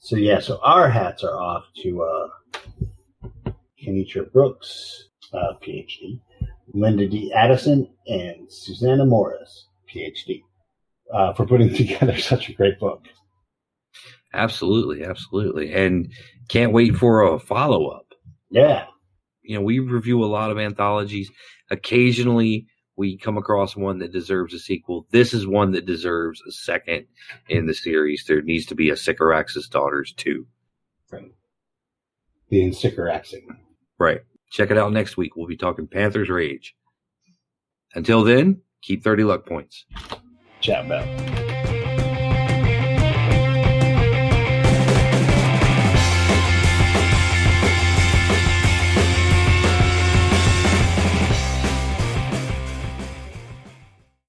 So 0.00 0.16
yeah, 0.16 0.40
so 0.40 0.58
our 0.62 0.88
hats 0.88 1.24
are 1.24 1.38
off 1.38 1.64
to 1.82 2.02
uh, 2.02 3.50
Kinitra 3.82 4.30
Brooks, 4.32 5.08
uh, 5.32 5.54
PhD, 5.62 6.20
Linda 6.74 7.08
D. 7.08 7.32
Addison, 7.32 7.88
and 8.06 8.50
Susana 8.50 9.04
Morris, 9.04 9.66
PhD, 9.92 10.42
uh, 11.12 11.32
for 11.34 11.46
putting 11.46 11.74
together 11.74 12.18
such 12.18 12.48
a 12.48 12.52
great 12.52 12.78
book. 12.78 13.06
Absolutely, 14.32 15.04
absolutely, 15.04 15.72
and 15.72 16.12
can't 16.48 16.72
wait 16.72 16.96
for 16.96 17.22
a 17.22 17.38
follow 17.38 17.88
up. 17.88 18.12
Yeah, 18.50 18.86
you 19.46 19.56
know, 19.56 19.62
we 19.62 19.78
review 19.78 20.22
a 20.24 20.26
lot 20.26 20.50
of 20.50 20.58
anthologies. 20.58 21.30
Occasionally, 21.70 22.66
we 22.96 23.18
come 23.18 23.36
across 23.36 23.76
one 23.76 23.98
that 23.98 24.12
deserves 24.12 24.54
a 24.54 24.58
sequel. 24.58 25.06
This 25.10 25.34
is 25.34 25.46
one 25.46 25.72
that 25.72 25.86
deserves 25.86 26.40
a 26.48 26.52
second 26.52 27.06
in 27.48 27.66
the 27.66 27.74
series. 27.74 28.24
There 28.26 28.42
needs 28.42 28.66
to 28.66 28.74
be 28.74 28.90
a 28.90 28.96
Sycorax's 28.96 29.68
Daughters 29.68 30.12
too. 30.16 30.46
the 32.48 32.60
Insycoraxing. 32.60 33.46
Right. 33.98 34.20
Check 34.50 34.70
it 34.70 34.78
out 34.78 34.92
next 34.92 35.16
week. 35.16 35.36
We'll 35.36 35.48
be 35.48 35.56
talking 35.56 35.86
Panther's 35.86 36.28
Rage. 36.28 36.74
Until 37.94 38.22
then, 38.24 38.62
keep 38.82 39.02
30 39.02 39.24
luck 39.24 39.46
points. 39.46 39.84
Ciao, 40.60 40.86
Bell. 40.86 41.45